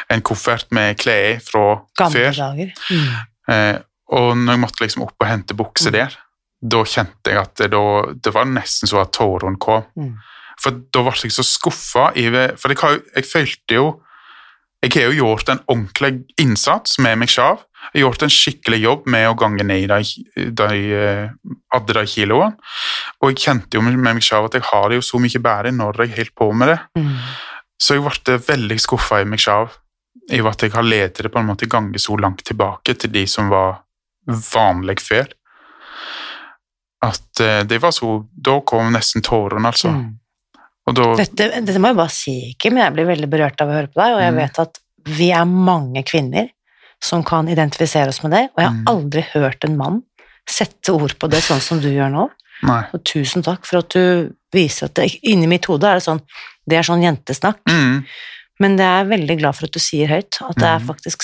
en 0.09 0.21
koffert 0.25 0.71
med 0.73 0.97
klær 0.97 1.41
fra 1.45 1.65
Gamle 1.99 2.31
før. 2.31 2.37
dager. 2.39 2.71
Mm. 2.89 3.09
Eh, 3.53 3.77
og 4.17 4.37
når 4.37 4.53
jeg 4.55 4.61
måtte 4.63 4.81
liksom 4.85 5.03
opp 5.05 5.15
og 5.21 5.27
hente 5.29 5.53
bukser 5.57 5.91
Mm. 5.93 5.97
der, 5.99 6.15
da 6.63 6.83
kjente 6.87 7.29
jeg 7.29 7.37
at 7.37 7.55
det, 7.59 7.69
da, 7.71 7.83
det 8.23 8.33
var 8.33 8.45
nesten 8.49 8.87
så 8.89 9.01
at 9.01 9.11
tårene 9.13 9.59
kom. 9.59 9.83
Mm. 9.99 10.15
For 10.63 10.71
da 10.93 11.01
ble 11.03 11.13
jeg 11.23 11.33
så 11.33 11.43
skuffa 11.43 12.11
For 12.13 12.69
jeg, 12.69 12.77
har, 12.81 12.99
jeg 13.15 13.25
følte 13.25 13.73
jo 13.73 13.99
Jeg 14.83 14.91
har 14.95 15.09
jo 15.11 15.17
gjort 15.25 15.49
en 15.49 15.59
ordentlig 15.67 16.23
innsats 16.39 16.97
med 16.99 17.17
meg 17.17 17.29
selv. 17.29 17.63
Gjort 17.93 18.23
en 18.25 18.31
skikkelig 18.31 18.79
jobb 18.81 19.07
med 19.11 19.27
å 19.29 19.35
gange 19.37 19.63
ned 19.67 19.91
de, 19.91 20.49
de, 20.55 20.67
eh, 20.97 21.83
de 21.91 22.05
kiloene. 22.09 22.55
Og 23.21 23.31
jeg 23.33 23.41
kjente 23.43 23.77
jo 23.77 23.83
med 23.85 23.99
meg 24.01 24.23
selv 24.23 24.49
at 24.49 24.57
jeg 24.57 24.67
har 24.71 24.89
det 24.89 25.01
jo 25.01 25.05
så 25.05 25.19
mye 25.21 25.41
bedre 25.43 25.73
når 25.75 26.01
jeg 26.05 26.15
holder 26.15 26.33
på 26.39 26.49
med 26.57 26.71
det. 26.73 26.79
Mm. 26.97 27.13
Så 27.83 27.97
jeg 27.97 28.05
ble 28.07 28.39
veldig 28.47 28.79
skuffa 28.79 29.21
i 29.21 29.27
meg 29.29 29.43
selv 29.43 29.75
i 30.31 30.39
at 30.39 30.63
jeg 30.63 30.71
har 30.71 30.85
ledet 30.87 31.25
det 31.25 31.31
på 31.33 31.41
en 31.41 31.49
måte 31.51 31.67
gange 31.67 31.99
så 31.99 32.15
langt 32.15 32.45
tilbake 32.47 32.95
til 32.95 33.11
de 33.11 33.25
som 33.27 33.49
var 33.51 33.81
vanlig 34.53 35.01
før. 35.03 35.27
At 37.03 37.43
eh, 37.43 37.63
det 37.67 37.81
var 37.83 37.91
så 37.91 38.21
Da 38.31 38.61
kom 38.65 38.93
nesten 38.95 39.23
tårene, 39.25 39.67
altså. 39.67 39.91
Mm. 39.91 40.13
Og 40.87 40.95
da 40.95 41.09
Dette, 41.19 41.49
dette 41.63 41.79
må 41.79 41.91
jeg 41.91 41.99
bare 41.99 42.11
si, 42.11 42.35
Kim. 42.59 42.79
Jeg 42.79 42.95
blir 42.95 43.07
veldig 43.07 43.29
berørt 43.31 43.61
av 43.63 43.71
å 43.71 43.75
høre 43.77 43.91
på 43.91 43.99
deg, 44.01 44.15
og 44.15 44.23
jeg 44.23 44.33
Mm. 44.33 44.39
vet 44.41 44.59
at 44.59 44.79
vi 45.03 45.29
er 45.35 45.45
mange 45.45 46.03
kvinner 46.07 46.49
som 47.03 47.23
kan 47.27 47.49
identifisere 47.51 48.07
oss 48.13 48.21
med 48.23 48.31
det, 48.31 48.45
og 48.55 48.61
jeg 48.63 48.69
har 48.69 48.77
Mm. 48.79 48.87
aldri 48.87 49.21
hørt 49.33 49.65
en 49.67 49.77
mann 49.77 50.01
sette 50.47 50.91
ord 50.93 51.13
på 51.19 51.29
det 51.31 51.41
sånn 51.43 51.61
som 51.63 51.79
du 51.79 51.89
gjør 51.91 52.11
nå. 52.11 52.29
Nei. 52.63 52.81
Og 52.93 53.03
tusen 53.03 53.43
takk 53.43 53.65
for 53.67 53.79
at 53.83 53.89
du 53.89 54.31
viser 54.53 54.85
at 54.87 54.93
det, 54.95 55.09
inni 55.23 55.47
mitt 55.47 55.65
hode 55.67 55.83
er 55.87 55.99
det 55.99 56.03
sånn 56.07 56.21
Det 56.65 56.77
er 56.77 56.83
sånn 56.87 57.01
jentesnakk, 57.03 57.59
Mm. 57.67 58.05
men 58.61 58.77
jeg 58.77 58.87
er 58.87 59.09
veldig 59.17 59.37
glad 59.39 59.55
for 59.55 59.65
at 59.65 59.73
du 59.73 59.79
sier 59.79 60.07
høyt, 60.07 60.37
at 60.49 60.55
det 60.55 60.63
er 60.63 60.79
Mm. 60.79 60.87
faktisk 60.87 61.23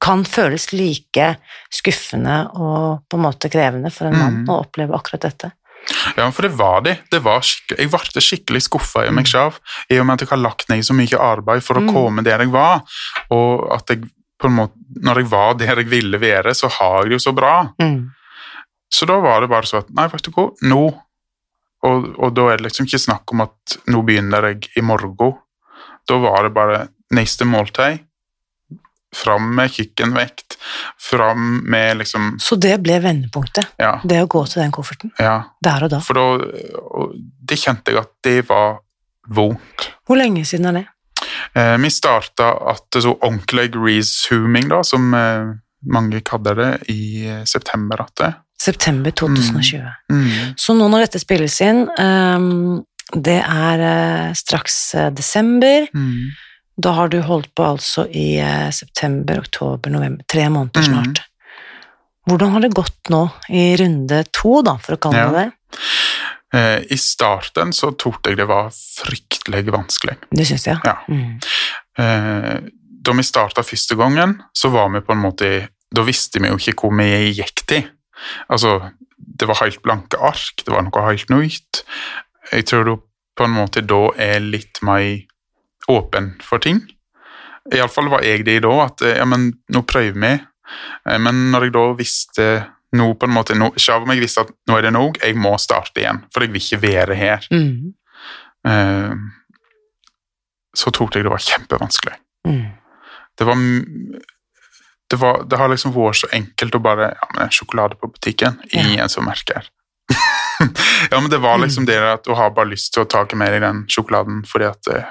kan 0.00 0.22
føles 0.22 0.72
like 0.72 1.36
skuffende 1.72 2.36
og 2.54 3.02
på 3.10 3.16
en 3.18 3.22
måte 3.24 3.50
krevende 3.50 3.90
for 3.92 4.06
en 4.06 4.16
mann 4.16 4.44
Mm. 4.44 4.46
å 4.46 4.64
oppleve 4.64 4.94
akkurat 4.94 5.20
dette. 5.22 5.52
Ja, 6.16 6.30
for 6.30 6.42
det 6.42 6.52
var 6.52 6.80
det. 6.82 7.00
det 7.10 7.22
var 7.22 7.40
jeg 7.42 7.90
ble 7.90 7.98
skikkelig 8.22 8.62
skuffa 8.68 9.06
i 9.06 9.10
meg 9.10 9.26
selv, 9.26 9.58
i 9.90 9.98
og 9.98 10.06
med 10.06 10.14
at 10.14 10.20
jeg 10.20 10.28
har 10.28 10.38
lagt 10.38 10.68
ned 10.68 10.84
så 10.84 10.94
mye 10.94 11.18
arbeid 11.18 11.62
for 11.62 11.74
å 11.74 11.82
Mm. 11.82 11.92
komme 11.92 12.22
der 12.24 12.38
jeg 12.38 12.48
var, 12.52 12.82
og 13.30 13.72
at 13.72 13.86
jeg 13.88 14.04
på 14.40 14.50
en 14.50 14.56
måte, 14.58 14.76
når 15.02 15.22
jeg 15.22 15.30
var 15.32 15.54
der 15.60 15.80
jeg 15.82 15.90
ville 15.90 16.20
være, 16.20 16.52
så 16.54 16.68
har 16.68 17.02
jeg 17.02 17.10
det 17.12 17.18
jo 17.18 17.24
så 17.30 17.32
bra. 17.36 17.54
Mm. 17.80 18.10
Så 18.92 19.08
da 19.08 19.16
var 19.20 19.40
det 19.42 19.50
bare 19.50 19.66
sånn 19.68 19.82
at 19.84 19.92
nei, 19.96 20.06
vet 20.12 20.26
du 20.28 20.30
hva, 20.36 20.50
nå 20.68 20.82
og, 21.86 22.06
og 22.18 22.32
da 22.34 22.48
er 22.50 22.58
det 22.58 22.66
liksom 22.70 22.86
ikke 22.88 22.98
snakk 23.02 23.32
om 23.34 23.44
at 23.44 23.76
nå 23.92 24.00
begynner 24.06 24.48
jeg 24.50 24.70
i 24.80 24.82
morgen. 24.84 25.36
Da 26.08 26.18
var 26.22 26.46
det 26.46 26.54
bare 26.56 26.80
neste 27.14 27.46
måltid. 27.48 28.00
Fram 29.16 29.52
med 29.56 29.70
kjøkkenvekt. 29.72 30.56
Fram 31.00 31.60
med 31.70 32.00
liksom 32.02 32.34
Så 32.42 32.58
det 32.60 32.74
ble 32.82 32.98
vendepunktet, 33.04 33.76
Ja. 33.78 34.00
det 34.04 34.18
å 34.24 34.26
gå 34.28 34.42
til 34.50 34.62
den 34.62 34.74
kofferten, 34.74 35.12
ja. 35.18 35.52
der 35.62 35.84
og 35.86 35.90
da. 35.90 36.00
For 36.00 36.14
da 36.14 37.06
Det 37.46 37.58
kjente 37.60 37.92
jeg 37.92 38.02
at 38.02 38.12
det 38.24 38.48
var 38.48 38.80
vondt. 39.28 39.92
Hvor 40.06 40.18
lenge 40.18 40.44
siden 40.44 40.66
er 40.66 40.72
det? 40.80 40.86
Eh, 41.54 41.76
vi 41.78 41.90
starta 41.90 42.50
at 42.72 42.98
så 43.02 43.12
ordentlig 43.20 43.70
resuming, 43.76 44.68
da, 44.68 44.82
som 44.84 45.14
eh, 45.14 45.52
mange 45.92 46.20
kaller 46.26 46.54
det, 46.54 46.72
i 46.92 47.26
eh, 47.28 47.44
september. 47.44 48.02
At 48.02 48.14
det. 48.16 48.32
September 48.60 49.10
2020. 49.10 49.84
Mm. 50.10 50.54
Så 50.56 50.74
nå 50.74 50.88
når 50.90 51.06
dette 51.06 51.20
spilles 51.20 51.60
inn, 51.60 51.86
ehm, 52.00 52.82
det 53.12 53.38
er 53.44 54.32
straks 54.34 54.94
desember, 55.14 55.86
Mm. 55.94 56.32
da 56.80 56.92
har 56.92 57.08
du 57.08 57.20
holdt 57.22 57.54
på 57.54 57.62
altså 57.64 58.06
i 58.10 58.40
september, 58.72 59.38
oktober, 59.38 59.90
november, 59.90 60.24
tre 60.28 60.48
måneder 60.48 60.80
Mhm. 60.82 60.88
snart. 60.90 61.20
Hvordan 62.28 62.50
har 62.50 62.60
det 62.60 62.74
gått 62.74 63.10
nå 63.10 63.30
i 63.50 63.76
runde 63.76 64.24
to, 64.32 64.62
da, 64.62 64.76
for 64.78 64.96
å 64.96 65.00
kalle 65.00 65.16
Ja. 65.16 65.30
det 65.30 65.44
det? 65.44 65.52
I 66.56 66.96
starten 67.00 67.72
så 67.76 67.92
tok 67.98 68.28
jeg 68.30 68.38
det 68.40 68.46
var 68.48 68.70
fryktelig 68.72 69.64
vanskelig. 69.74 70.16
Det 70.30 70.46
syns 70.48 70.66
jeg. 70.68 70.80
Ja. 70.86 70.96
Mm. 71.08 71.38
Eh, 71.98 72.70
da 73.06 73.14
vi 73.14 73.24
starta 73.26 73.62
første 73.66 73.96
gangen, 73.98 74.38
så 74.56 74.70
var 74.74 74.88
vi 74.94 75.00
på 75.04 75.14
en 75.14 75.22
måte 75.22 75.50
Da 75.94 76.02
visste 76.02 76.40
vi 76.42 76.48
jo 76.50 76.56
ikke 76.58 76.74
hvor 76.80 76.96
vi 76.98 77.30
gikk 77.36 77.62
til. 77.70 77.84
Altså, 78.50 78.90
det 79.16 79.46
var 79.48 79.60
helt 79.62 79.78
blanke 79.84 80.18
ark, 80.18 80.64
det 80.66 80.72
var 80.72 80.82
noe 80.82 81.04
helt 81.06 81.30
nytt. 81.30 81.84
Jeg 82.52 82.66
tror 82.66 82.84
du 82.84 82.94
på 83.36 83.44
en 83.46 83.54
måte 83.54 83.84
da 83.86 84.00
er 84.18 84.40
litt 84.42 84.80
mer 84.82 85.22
åpen 85.88 86.32
for 86.42 86.58
ting. 86.58 86.80
Iallfall 87.72 88.10
var 88.10 88.24
jeg 88.26 88.44
det 88.46 88.60
da, 88.66 88.72
at 88.86 89.02
eh, 89.06 89.18
ja, 89.20 89.24
men 89.28 89.52
nå 89.72 89.82
prøver 89.86 90.18
vi. 90.18 90.32
Eh, 91.06 91.18
Men 91.22 91.50
når 91.52 91.68
jeg 91.68 91.74
da 91.78 91.84
visste 91.98 92.46
nå 92.96 93.10
på 93.18 93.28
en 93.28 93.34
måte, 93.36 93.56
nå, 93.58 93.70
selv 93.80 94.06
om 94.06 94.12
jeg 94.14 94.24
visste 94.24 94.44
at 94.46 94.52
nå 94.68 94.78
er 94.78 94.88
det 94.88 94.94
nok, 94.96 95.20
jeg 95.22 95.36
må 95.38 95.54
starte 95.62 96.02
igjen, 96.02 96.22
for 96.34 96.44
jeg 96.44 96.52
vil 96.54 96.64
ikke 96.64 96.82
være 96.82 97.18
her. 97.18 97.46
Mm. 97.52 97.92
Uh, 98.66 99.14
så 100.76 100.92
tok 100.92 101.16
jeg 101.16 101.26
det 101.26 101.32
var 101.32 101.42
kjempevanskelig. 101.42 102.18
Mm. 102.48 102.66
Det 103.38 103.44
var, 103.44 103.62
det 105.10 105.16
var 105.20 105.42
Det 105.50 105.56
har 105.60 105.68
liksom 105.68 105.94
vært 105.94 106.20
så 106.20 106.28
enkelt 106.32 106.76
å 106.76 106.82
bare 106.82 107.10
Ja, 107.14 107.30
men 107.34 107.46
en 107.46 107.54
sjokolade 107.54 107.98
på 108.00 108.10
butikken, 108.12 108.60
ingen 108.72 109.08
som 109.12 109.26
merker. 109.28 109.68
ja, 111.10 111.20
men 111.20 111.30
det 111.30 111.38
var 111.42 111.58
liksom 111.58 111.86
det 111.86 111.98
at 111.98 112.24
du 112.24 112.32
har 112.38 112.54
bare 112.54 112.70
lyst 112.70 112.94
til 112.94 113.04
å 113.04 113.08
ta 113.10 113.24
mer 113.34 113.56
i 113.56 113.62
den 113.62 113.84
sjokoladen 113.90 114.44
fordi 114.46 114.68
at 114.68 114.92
eh, 114.92 115.08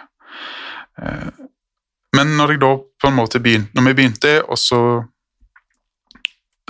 eh, 1.01 1.43
Men 2.15 2.37
når 2.37 2.55
jeg 2.55 2.61
da 2.63 2.71
på 2.79 3.09
en 3.09 3.17
måte 3.17 3.41
begynte 3.43 3.75
Når 3.75 3.89
vi 3.89 3.93
begynte, 3.99 4.31
og 4.47 4.57
så 4.57 4.79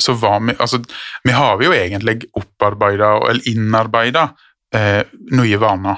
så 0.02 0.14
var 0.14 0.40
vi 0.40 0.54
Altså, 0.60 0.80
vi 1.24 1.32
har 1.32 1.62
jo 1.62 1.72
egentlig 1.74 2.24
opparbeida, 2.34 3.14
eller 3.30 3.50
innarbeida, 3.50 4.30
eh, 4.76 5.04
nye 5.32 5.58
vaner. 5.58 5.98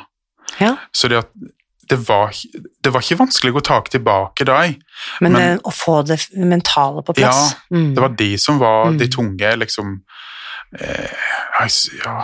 Ja, 0.60 0.76
Så 0.92 1.08
det 1.08 1.24
det 1.90 1.96
var, 2.04 2.34
det 2.84 2.90
var 2.92 3.00
ikke 3.00 3.16
vanskelig 3.22 3.54
å 3.56 3.62
ta 3.64 3.82
tilbake 3.82 4.44
dem. 4.46 4.76
men, 5.22 5.32
Men- 5.32 5.42
eh, 5.42 5.58
å 5.64 5.72
få 5.72 6.02
det 6.06 6.18
mentale 6.36 7.02
på 7.02 7.14
plass. 7.16 7.56
Mm. 7.72 7.96
Det 7.96 8.02
var 8.02 8.10
de 8.10 8.38
som 8.38 8.60
var 8.60 8.86
Mm. 8.92 8.98
de 8.98 9.08
tunge, 9.08 9.56
liksom 9.56 10.02
eh, 10.80 11.12
ja, 12.04 12.16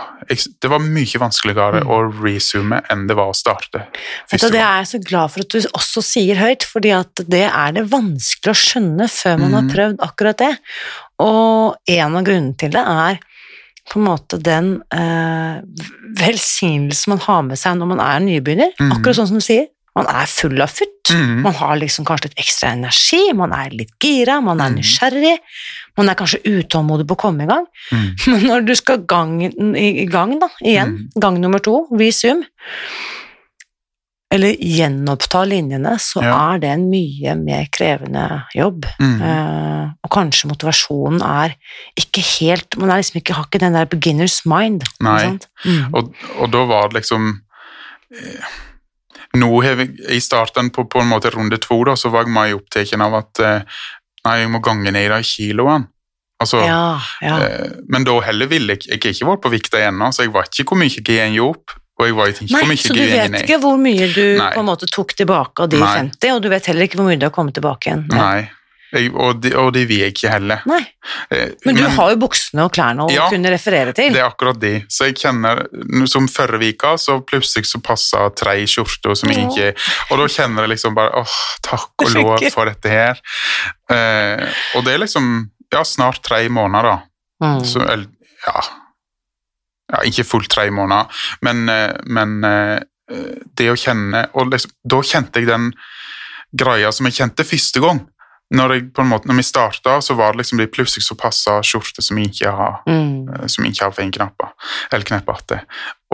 Det 0.60 0.68
var 0.70 0.78
mye 0.78 1.18
vanskeligere 1.18 1.80
Mm. 1.82 1.88
å 1.90 1.96
resume 2.22 2.82
enn 2.90 3.06
det 3.08 3.16
var 3.16 3.30
å 3.32 3.34
starte. 3.34 3.86
Vet 4.30 4.40
du, 4.40 4.50
det 4.50 4.60
er 4.60 4.82
jeg 4.84 4.86
så 4.92 5.00
glad 5.08 5.30
for 5.32 5.40
at 5.40 5.48
du 5.48 5.58
også 5.74 6.02
sier 6.02 6.36
høyt, 6.36 6.62
fordi 6.62 6.92
at 6.94 7.14
det 7.28 7.50
er 7.50 7.72
det 7.72 7.88
vanskelig 7.90 8.52
å 8.52 8.62
skjønne 8.62 9.08
før 9.10 9.38
man 9.40 9.52
har 9.52 9.62
Mhm. 9.62 9.70
prøvd 9.74 9.96
akkurat 10.00 10.36
det. 10.38 10.58
Og 11.18 11.76
en 11.88 12.16
av 12.16 12.24
grunnene 12.24 12.56
til 12.56 12.70
det 12.70 12.84
er 12.86 13.18
på 13.90 13.96
en 14.00 14.06
måte 14.06 14.38
den 14.42 14.82
eh, 14.92 15.60
velsignelsen 16.16 17.08
man 17.08 17.18
har 17.26 17.42
med 17.42 17.58
seg 17.58 17.76
når 17.76 17.86
man 17.94 18.00
er 18.00 18.20
nybegynner. 18.24 18.72
Mm. 18.80 18.92
Akkurat 18.96 19.16
sånn 19.18 19.28
som 19.28 19.40
du 19.40 19.44
sier. 19.44 19.66
Man 19.94 20.06
er 20.10 20.26
full 20.26 20.60
av 20.60 20.70
futt. 20.74 21.10
Mm. 21.12 21.42
Man 21.44 21.54
har 21.54 21.76
liksom 21.78 22.04
kanskje 22.04 22.30
litt 22.30 22.40
ekstra 22.42 22.72
energi, 22.74 23.32
man 23.36 23.52
er 23.52 23.70
litt 23.70 23.92
gira, 24.02 24.40
man 24.42 24.60
er 24.60 24.70
Mhm. 24.70 24.78
nysgjerrig. 24.80 25.38
Man 25.98 26.10
er 26.10 26.18
kanskje 26.18 26.42
utålmodig 26.42 27.06
på 27.06 27.14
å 27.14 27.22
komme 27.26 27.44
i 27.44 27.50
gang. 27.50 27.66
Mm. 27.92 28.06
Men 28.32 28.46
når 28.50 28.64
du 28.66 28.74
skal 28.78 29.04
gang, 29.06 29.36
i, 29.46 30.06
gang 30.10 30.38
da, 30.42 30.48
igjen, 30.64 30.96
gang 31.20 31.38
nummer 31.42 31.62
to, 31.62 31.84
visum, 31.94 32.42
eller 34.34 34.56
gjenoppta 34.58 35.44
linjene, 35.46 35.92
så 36.02 36.22
Ja. 36.24 36.54
er 36.54 36.58
det 36.58 36.70
en 36.72 36.88
mye 36.90 37.36
mer 37.38 37.68
krevende 37.70 38.24
jobb. 38.56 38.86
Mm. 38.98 39.22
Eh, 39.22 39.92
og 40.02 40.10
kanskje 40.10 40.50
motivasjonen 40.50 41.22
er 41.22 41.54
ikke 42.00 42.24
helt 42.40 42.76
Man 42.76 42.90
liksom 42.90 43.20
ikke, 43.20 43.34
har 43.34 43.46
ikke 43.46 43.60
den 43.62 43.76
der 43.78 43.86
beginner's 43.86 44.40
mind. 44.44 44.82
Nei. 45.00 45.20
sant? 45.20 45.46
Mm. 45.64 45.94
Og, 45.94 46.14
og 46.40 46.50
da 46.50 46.64
var 46.66 46.88
det 46.88 47.02
liksom 47.02 47.40
eh, 48.10 48.52
Nå 49.34 49.50
har 49.62 49.74
vi, 49.74 49.88
i 50.14 50.20
starten 50.22 50.70
på, 50.70 50.84
på 50.86 51.00
en 51.02 51.08
måte 51.10 51.30
runde 51.34 51.58
to, 51.58 51.80
da, 51.84 51.96
så 51.98 52.10
var 52.10 52.22
jeg 52.22 52.34
mer 52.34 52.52
opptatt 52.54 52.92
av 53.00 53.14
at 53.18 53.40
eh, 53.42 53.62
nei, 54.24 54.38
jeg 54.40 54.50
må 54.50 54.60
gange 54.64 54.90
ned 54.94 55.10
de 55.12 55.22
kiloene. 55.22 55.88
Altså, 56.40 56.58
Ja, 56.66 56.98
ja. 57.22 57.36
eh, 57.46 57.70
men 57.88 58.04
da 58.04 58.16
heller 58.26 58.46
ville 58.50 58.74
jeg 58.74 58.88
Jeg 58.90 58.98
har 59.04 59.12
ikke 59.14 59.28
vært 59.30 59.42
på 59.44 59.50
vikta 59.54 59.78
ennå, 59.86 60.08
så 60.12 60.24
jeg 60.26 60.32
vet 60.34 60.58
ikke 60.60 60.74
hvor 60.74 60.80
mye 60.82 60.90
jeg 60.90 61.04
går 61.36 61.44
opp. 61.46 61.76
Og 62.00 62.06
jeg 62.08 62.14
vet 62.18 62.40
ikke 62.42 62.52
Nei, 62.52 62.60
hvor 62.64 62.68
mye 62.72 62.82
så 62.82 62.94
du 62.94 63.00
vet 63.06 63.30
ned. 63.30 63.40
ikke 63.44 63.58
hvor 63.62 63.76
mye 63.78 64.08
du 64.14 64.24
Nei. 64.40 64.50
på 64.56 64.60
en 64.60 64.66
måte 64.66 64.86
tok 64.90 65.14
tilbake 65.14 65.62
av 65.62 65.68
de 65.70 65.78
Nei. 65.78 65.92
50, 66.10 66.32
og 66.34 66.42
du 66.42 66.48
vet 66.50 66.66
heller 66.66 66.88
ikke 66.88 66.98
hvor 66.98 67.06
mye 67.06 67.20
du 67.22 67.26
har 67.28 67.30
kommet 67.36 67.54
tilbake 67.54 67.86
igjen. 67.86 68.02
Nei. 68.10 68.18
Nei. 68.18 68.50
Og, 68.94 69.40
de, 69.42 69.50
og 69.58 69.72
de 69.74 69.84
vil 69.88 70.04
ikke 70.06 70.30
heller. 70.30 70.62
Nei. 70.70 70.80
Eh, 71.34 71.54
Men 71.66 71.78
du 71.78 71.84
har 71.96 72.12
jo 72.12 72.18
buksene 72.22 72.66
og 72.66 72.72
klærne 72.74 73.06
å 73.06 73.12
Ja, 73.12 73.26
kunne 73.32 73.50
referere 73.52 73.94
til. 73.96 74.14
Det 74.14 74.22
er 74.22 74.28
akkurat 74.28 74.60
de. 74.62 74.74
Så 74.92 75.08
jeg 75.08 75.18
kjenner, 75.20 75.64
Som 76.10 76.28
forrige 76.30 76.76
uke, 76.76 76.94
så 77.00 77.18
plutselig 77.26 77.68
så 77.70 77.80
passa 77.84 78.28
tre 78.36 78.56
skjorter 78.70 79.16
som 79.18 79.32
jeg 79.32 79.48
ikke 79.48 79.72
Og 80.12 80.22
da 80.22 80.28
kjenner 80.30 80.66
jeg 80.66 80.74
liksom 80.76 80.94
bare 80.96 81.24
åh, 81.24 81.34
takk 81.66 82.06
og 82.06 82.14
lov 82.14 82.46
for 82.54 82.70
dette 82.70 82.92
her. 82.92 83.20
Eh, 83.90 84.46
og 84.78 84.86
det 84.86 84.94
er 84.94 85.04
liksom 85.04 85.34
ja, 85.74 85.82
snart 85.84 86.22
tre 86.22 86.44
måneder, 86.48 86.90
da. 86.92 86.96
Mm. 87.44 87.64
Så, 87.66 87.82
eller, 87.82 88.06
ja. 88.46 88.62
ja 89.92 90.02
Ikke 90.08 90.26
fullt 90.26 90.50
tre 90.54 90.68
måneder, 90.70 91.10
men, 91.42 91.66
eh, 91.68 91.92
men 92.06 92.38
eh, 92.46 92.78
det 93.58 93.66
å 93.68 93.76
kjenne 93.76 94.22
Og 94.38 94.48
liksom, 94.54 94.70
da 94.80 95.00
kjente 95.04 95.42
jeg 95.42 95.50
den 95.50 95.72
greia 96.54 96.92
som 96.94 97.08
jeg 97.08 97.18
kjente 97.18 97.44
første 97.46 97.82
gang. 97.82 98.04
Når, 98.54 98.72
jeg, 98.76 98.86
på 98.94 99.02
en 99.02 99.08
måte, 99.10 99.26
når 99.28 99.38
vi 99.40 99.42
starta, 99.46 99.96
så 100.04 100.14
var 100.14 100.32
det 100.32 100.38
liksom 100.44 100.58
de 100.62 100.66
plutselig 100.70 101.02
så 101.06 101.16
passa 101.18 101.58
skjorter 101.66 102.02
som 102.06 102.18
jeg 102.18 102.30
ikke 102.32 102.52
har 102.54 102.80
Mm. 102.86 103.28
eh, 103.34 103.46
som 103.46 103.64
ikke 103.64 103.84
har 103.84 103.92
fingerknapper, 103.92 104.48
eller 104.92 105.04
knepper 105.04 105.32
att. 105.32 105.52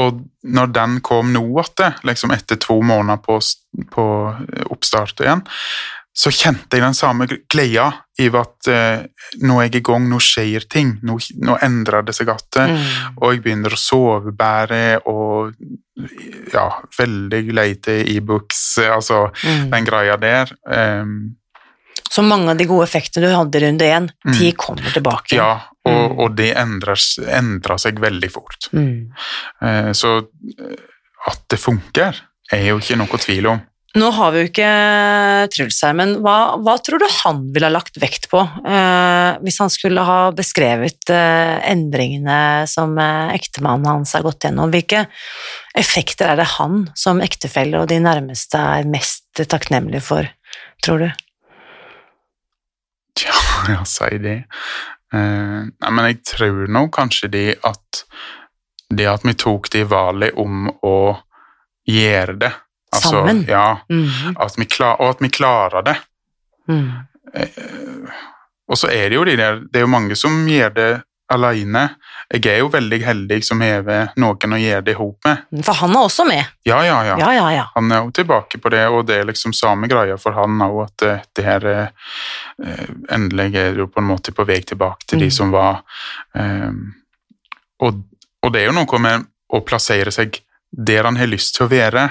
Og 0.01 0.21
når 0.45 0.67
den 0.73 1.01
kom 1.01 1.33
nå 1.33 1.43
igjen, 1.61 1.95
liksom 2.05 2.31
etter 2.31 2.57
to 2.57 2.81
måneder 2.83 3.17
på, 3.21 3.41
på 3.91 4.05
eh, 4.57 4.65
oppstart 4.71 5.21
igjen, 5.21 5.43
så 6.13 6.31
kjente 6.35 6.77
jeg 6.77 6.83
den 6.83 6.95
samme 6.95 7.27
gleda 7.49 7.93
i 8.19 8.27
at 8.35 8.67
eh, 8.69 9.05
nå 9.47 9.61
er 9.61 9.69
jeg 9.69 9.77
i 9.81 9.85
gang, 9.87 10.09
nå 10.11 10.19
skjer 10.21 10.67
ting, 10.69 10.99
nå, 11.07 11.19
nå 11.41 11.55
endrer 11.63 12.03
det 12.03 12.15
seg 12.17 12.29
igjen. 12.29 12.75
Mm. 12.77 13.19
Og 13.23 13.33
jeg 13.35 13.43
begynner 13.45 13.73
å 13.73 13.79
sove 13.79 14.33
bedre, 14.37 15.01
og 15.07 15.55
ja, 16.53 16.67
veldig 16.99 17.43
lei 17.55 17.75
til 17.83 18.09
e-books, 18.17 18.79
altså 18.91 19.31
Mm. 19.45 19.71
den 19.71 19.85
greia 19.87 20.17
der. 20.17 20.51
Ehm, 20.71 21.37
Så 22.11 22.25
mange 22.27 22.51
av 22.51 22.59
de 22.59 22.67
gode 22.67 22.89
effektene 22.89 23.29
du 23.31 23.37
hadde 23.37 23.61
i 23.61 23.65
runde 23.67 23.87
én, 23.87 24.11
Mm. 24.27 24.39
de 24.39 24.53
kommer 24.53 24.91
tilbake. 24.93 25.37
Ja, 25.37 25.61
og, 25.87 26.11
Mm. 26.11 26.19
og 26.19 26.37
det 26.37 26.57
endrer, 26.57 26.99
endrer 27.39 27.79
seg 27.79 28.01
veldig 28.01 28.31
fort. 28.31 28.69
Mm. 28.73 29.13
Eh, 29.63 29.91
Så 29.93 30.19
eh, 30.19 30.77
at 31.27 31.41
det 31.49 31.59
funker, 31.61 32.15
er 32.53 32.65
jo 32.67 32.79
ikke 32.79 32.97
noe 32.99 33.19
tvil 33.19 33.47
om. 33.47 33.61
Nå 33.97 34.13
har 34.15 34.31
vi 34.31 34.39
jo 34.45 34.49
ikke 34.53 35.51
Truls 35.51 35.81
her, 35.83 35.93
men 35.99 36.13
hva, 36.23 36.57
hva 36.63 36.77
tror 36.79 37.01
du 37.03 37.07
han 37.25 37.41
ville 37.53 37.67
ha 37.67 37.73
lagt 37.75 37.97
vekt 37.99 38.29
på 38.31 38.39
eh, 38.65 39.39
hvis 39.43 39.59
han 39.59 39.69
skulle 39.71 40.05
ha 40.07 40.31
beskrevet 40.31 41.11
eh, 41.11 41.59
endringene 41.73 42.69
som 42.71 42.97
eh, 43.03 43.33
ektemannen 43.35 43.87
hans 43.91 44.13
har 44.15 44.23
gått 44.23 44.47
gjennom? 44.47 44.71
Hvilke 44.71 45.07
effekter 45.75 46.31
er 46.31 46.37
det 46.37 46.47
han 46.57 46.85
som 46.95 47.21
ektefelle 47.21 47.81
og 47.83 47.89
de 47.91 47.99
nærmeste 47.99 48.59
er 48.59 48.87
mest 48.87 49.25
takknemlige 49.35 50.03
for, 50.07 50.29
tror 50.85 50.99
du? 51.07 51.11
Ja, 53.75 53.85
si 53.89 54.19
det. 54.23 54.37
Eh, 55.13 55.61
nei, 55.71 55.91
men 55.91 56.07
jeg 56.11 56.21
tror 56.35 56.67
nå 56.71 56.85
kanskje 56.95 57.29
de 57.33 57.45
at 57.67 58.05
det 58.91 59.07
at 59.07 59.25
vi 59.27 59.35
tok 59.39 59.69
de 59.71 59.85
valget 59.87 60.35
om 60.39 60.67
å 60.87 60.97
gjøre 61.87 62.35
det 62.43 62.51
altså, 62.95 63.11
Sammen? 63.21 63.45
Ja, 63.49 63.81
Mm. 63.91 64.35
at 64.37 64.57
vi 64.59 64.67
klar, 64.67 64.97
og 65.01 65.15
at 65.17 65.23
vi 65.23 65.29
klarer 65.31 65.85
det. 65.87 65.97
Mm. 66.71 66.89
Eh, 67.35 68.11
og 68.71 68.79
så 68.79 68.91
er 68.91 69.09
det 69.11 69.17
jo 69.19 69.25
de 69.27 69.37
der 69.39 69.61
Det 69.67 69.79
er 69.81 69.85
jo 69.87 69.91
mange 69.91 70.17
som 70.19 70.45
gjør 70.51 70.75
det 70.75 70.89
alene. 71.31 71.83
Jeg 72.31 72.47
er 72.53 72.59
jo 72.61 72.69
veldig 72.71 72.99
heldig 73.03 73.39
som 73.47 73.61
hever 73.65 74.13
noen 74.23 74.55
å 74.55 74.59
gjøre 74.61 74.85
det 74.87 74.95
ihop 74.97 75.27
med. 75.27 75.45
For 75.67 75.79
han 75.81 75.95
er 75.97 76.05
også 76.07 76.27
med. 76.29 76.45
Ja, 76.69 76.79
ja, 76.87 76.99
ja. 77.07 77.17
Ja, 77.19 77.31
ja, 77.35 77.49
ja. 77.55 77.65
Han 77.75 77.91
er 77.93 78.05
jo 78.05 78.13
tilbake 78.21 78.61
på 78.63 78.71
det, 78.75 78.85
og 78.89 79.07
det 79.09 79.19
er 79.21 79.29
liksom 79.31 79.55
samme 79.57 79.89
greia 79.91 80.19
for 80.21 80.37
han 80.39 80.61
òg, 80.67 80.79
at 80.87 81.07
eh, 81.09 81.25
det 81.37 81.47
her 81.47 81.67
eh, 81.73 82.87
Endelig 83.11 83.55
er 83.57 83.79
jo 83.81 83.87
på 83.91 84.03
en 84.03 84.09
måte 84.11 84.35
på 84.37 84.45
vei 84.49 84.61
tilbake 84.63 85.07
til 85.09 85.23
de 85.25 85.31
Mm. 85.31 85.35
som 85.35 85.51
var 85.55 85.81
eh, 86.37 86.71
og, 87.81 88.03
og 88.45 88.53
det 88.53 88.61
er 88.63 88.67
jo 88.71 88.77
noe 88.77 88.99
med 89.01 89.27
å 89.51 89.61
plassere 89.65 90.13
seg 90.13 90.37
der 90.71 91.05
han 91.09 91.17
har 91.17 91.27
lyst 91.31 91.57
til 91.57 91.67
å 91.67 91.71
være. 91.73 92.05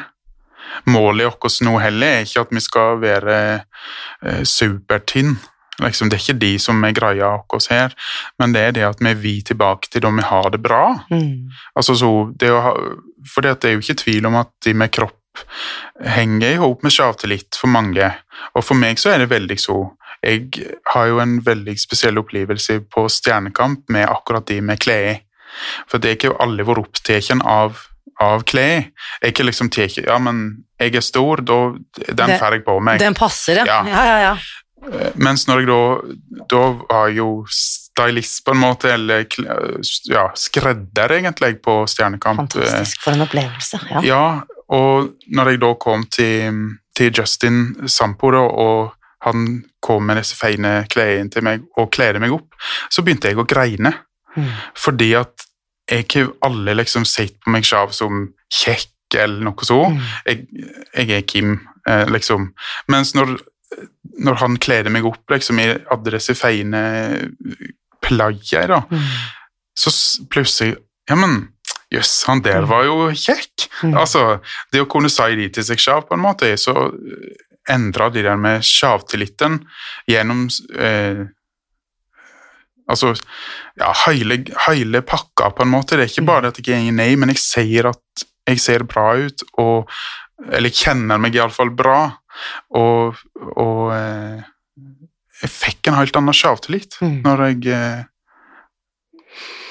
Målet 0.90 1.30
vårt 1.30 1.62
nå 1.66 1.78
heller 1.82 2.20
er 2.20 2.26
ikke 2.26 2.42
at 2.44 2.52
vi 2.54 2.62
skal 2.66 3.00
være 3.02 3.38
eh, 4.26 4.44
supertynn. 4.44 5.38
Liksom, 5.80 6.10
det 6.10 6.20
er 6.20 6.24
ikke 6.26 6.42
de 6.42 6.52
som 6.62 6.84
er 6.84 6.96
greia 6.96 7.32
vår 7.50 7.68
her, 7.72 7.96
men 8.40 8.56
det 8.56 8.64
er 8.64 8.76
det 8.76 8.88
at 8.88 9.04
vi 9.04 9.14
vil 9.24 9.44
tilbake 9.48 9.92
til 9.92 10.04
da 10.06 10.12
vi 10.16 10.26
har 10.28 10.50
det 10.54 10.62
bra. 10.64 10.84
Mm. 11.12 11.50
Altså 11.76 11.96
så, 12.00 12.12
det 12.40 12.52
ha, 12.52 12.74
for 13.34 13.46
det 13.46 13.58
er 13.64 13.78
jo 13.78 13.84
ikke 13.84 14.02
tvil 14.04 14.30
om 14.30 14.40
at 14.42 14.52
de 14.66 14.74
med 14.74 14.92
kropp 14.96 15.16
henger 16.04 16.56
i 16.56 16.60
hop 16.60 16.84
med 16.84 16.94
sjavtillit 16.94 17.58
for 17.60 17.72
mange. 17.72 18.12
Og 18.56 18.66
for 18.66 18.80
meg 18.80 19.00
så 19.00 19.14
er 19.14 19.24
det 19.24 19.32
veldig 19.32 19.60
så. 19.62 19.80
Jeg 20.26 20.50
har 20.94 21.08
jo 21.08 21.20
en 21.24 21.40
veldig 21.46 21.76
spesiell 21.80 22.20
opplevelse 22.20 22.82
på 22.92 23.06
Stjernekamp 23.12 23.88
med 23.94 24.10
akkurat 24.10 24.48
de 24.50 24.60
med 24.62 24.82
klær. 24.84 25.22
For 25.90 26.00
det 26.02 26.10
er 26.10 26.18
ikke 26.18 26.36
alle 26.44 26.66
vært 26.68 26.84
opptatt 26.84 27.32
av, 27.40 27.80
av 28.22 28.44
klær. 28.48 28.90
Jeg 28.90 29.24
er 29.24 29.34
ikke 29.34 29.48
liksom 29.48 29.72
tatt 29.74 30.02
Ja, 30.04 30.20
men 30.22 30.66
jeg 30.80 30.96
er 30.96 31.04
stor, 31.04 31.42
da 31.44 31.60
den 31.96 32.36
får 32.40 32.58
jeg 32.58 32.66
på 32.68 32.78
meg. 32.84 33.00
Den 33.02 33.18
passer, 33.18 33.62
ja. 33.64 33.66
Ja. 33.68 33.80
Ja, 33.90 34.20
ja, 34.28 34.36
Mens 35.20 35.44
når 35.48 35.60
jeg 35.60 35.68
da 35.70 36.46
Da 36.50 36.62
var 36.90 37.10
jo 37.14 37.46
stylist 37.52 38.46
på 38.46 38.54
en 38.56 38.62
måte, 38.62 38.92
eller 38.94 39.26
ja, 40.10 40.30
skredder 40.36 41.12
egentlig 41.18 41.62
på 41.62 41.82
Stjernekamp. 41.88 42.40
eh, 42.40 42.62
Fantastisk. 42.64 43.02
For 43.04 43.12
en 43.18 43.26
opplevelse. 43.26 43.80
Ja. 43.92 44.02
Ja, 44.08 44.42
og 44.70 45.10
når 45.28 45.50
jeg 45.52 45.62
da 45.62 45.74
kom 45.82 46.06
til, 46.12 46.62
til 46.96 47.12
Justin 47.18 47.88
Sampo, 47.88 48.32
da, 48.32 48.38
og 48.40 48.94
han 49.26 49.64
kom 49.84 50.06
med 50.08 50.18
disse 50.22 50.38
fine 50.40 50.86
klærne 50.90 51.30
til 51.30 51.44
meg 51.44 51.66
og 51.78 51.92
kledde 51.92 52.22
meg 52.24 52.32
opp, 52.32 52.56
så 52.90 53.04
begynte 53.04 53.28
jeg 53.28 53.38
å 53.42 53.48
greine. 53.50 53.92
Mm. 54.38 54.48
Fordi 54.78 55.14
at 55.20 55.46
jeg 55.92 56.06
ikke 56.06 56.28
alle 56.46 56.78
liksom 56.78 57.04
sett 57.06 57.36
på 57.44 57.52
meg 57.52 57.66
selv 57.68 57.92
som 57.98 58.30
kjekk 58.54 59.18
eller 59.18 59.42
noe 59.50 59.66
så. 59.66 59.82
Mm. 59.90 60.02
Jeg, 60.30 60.48
jeg 60.96 61.12
er 61.18 61.22
Kim, 61.28 61.56
eh, 61.90 62.06
liksom. 62.14 62.52
Mens 62.94 63.16
når, 63.18 63.40
når 64.20 64.40
han 64.42 64.58
kledde 64.58 64.92
meg 64.94 65.06
opp 65.06 65.30
liksom, 65.32 65.60
i 65.62 65.68
hadde 65.90 66.12
disse 66.16 66.36
fine 66.36 66.82
plagene, 68.02 68.68
da, 68.68 68.82
Mm. 68.90 69.10
så 69.78 69.92
plutselig 70.30 70.78
Ja, 71.10 71.16
men 71.16 71.48
jøss, 71.92 72.24
han 72.28 72.42
der 72.46 72.62
var 72.70 72.84
jo 72.86 73.08
kjekk. 73.18 73.64
Mm. 73.82 73.96
Altså, 73.98 74.40
det 74.72 74.82
å 74.84 74.86
kunne 74.86 75.10
si 75.10 75.36
det 75.40 75.48
til 75.56 75.64
seg 75.66 75.80
sjøl, 75.82 76.04
på 76.06 76.14
en 76.14 76.22
måte, 76.22 76.52
så 76.62 76.92
endra 77.70 78.12
de 78.14 78.22
der 78.22 78.38
med 78.38 78.62
sjavtilliten 78.62 79.60
gjennom 80.08 80.48
eh, 80.78 81.26
Altså, 82.90 83.12
ja, 83.78 83.92
hele, 84.08 84.40
hele 84.66 85.02
pakka, 85.06 85.52
på 85.54 85.62
en 85.62 85.70
måte. 85.70 85.94
Det 85.98 86.08
er 86.08 86.10
ikke 86.10 86.26
bare 86.26 86.50
at 86.50 86.58
jeg 86.66 86.88
er 86.88 86.96
nei, 86.96 87.12
men 87.22 87.30
jeg 87.30 87.38
ser 87.44 87.90
at 87.92 88.24
jeg 88.50 88.62
ser 88.64 88.86
bra 88.90 89.12
ut, 89.18 89.44
og 89.62 89.90
Eller 90.56 90.72
kjenner 90.72 91.20
meg 91.20 91.36
iallfall 91.36 91.70
bra. 91.76 91.98
Og, 92.76 93.20
og 93.56 93.84
eh, 93.96 94.46
jeg 95.44 95.52
fikk 95.54 95.90
en 95.90 96.00
helt 96.00 96.16
annen 96.20 96.36
sjøltillit 96.36 96.98
Mm. 97.02 97.22
når 97.24 97.44
jeg 97.48 97.74
eh, 97.74 98.04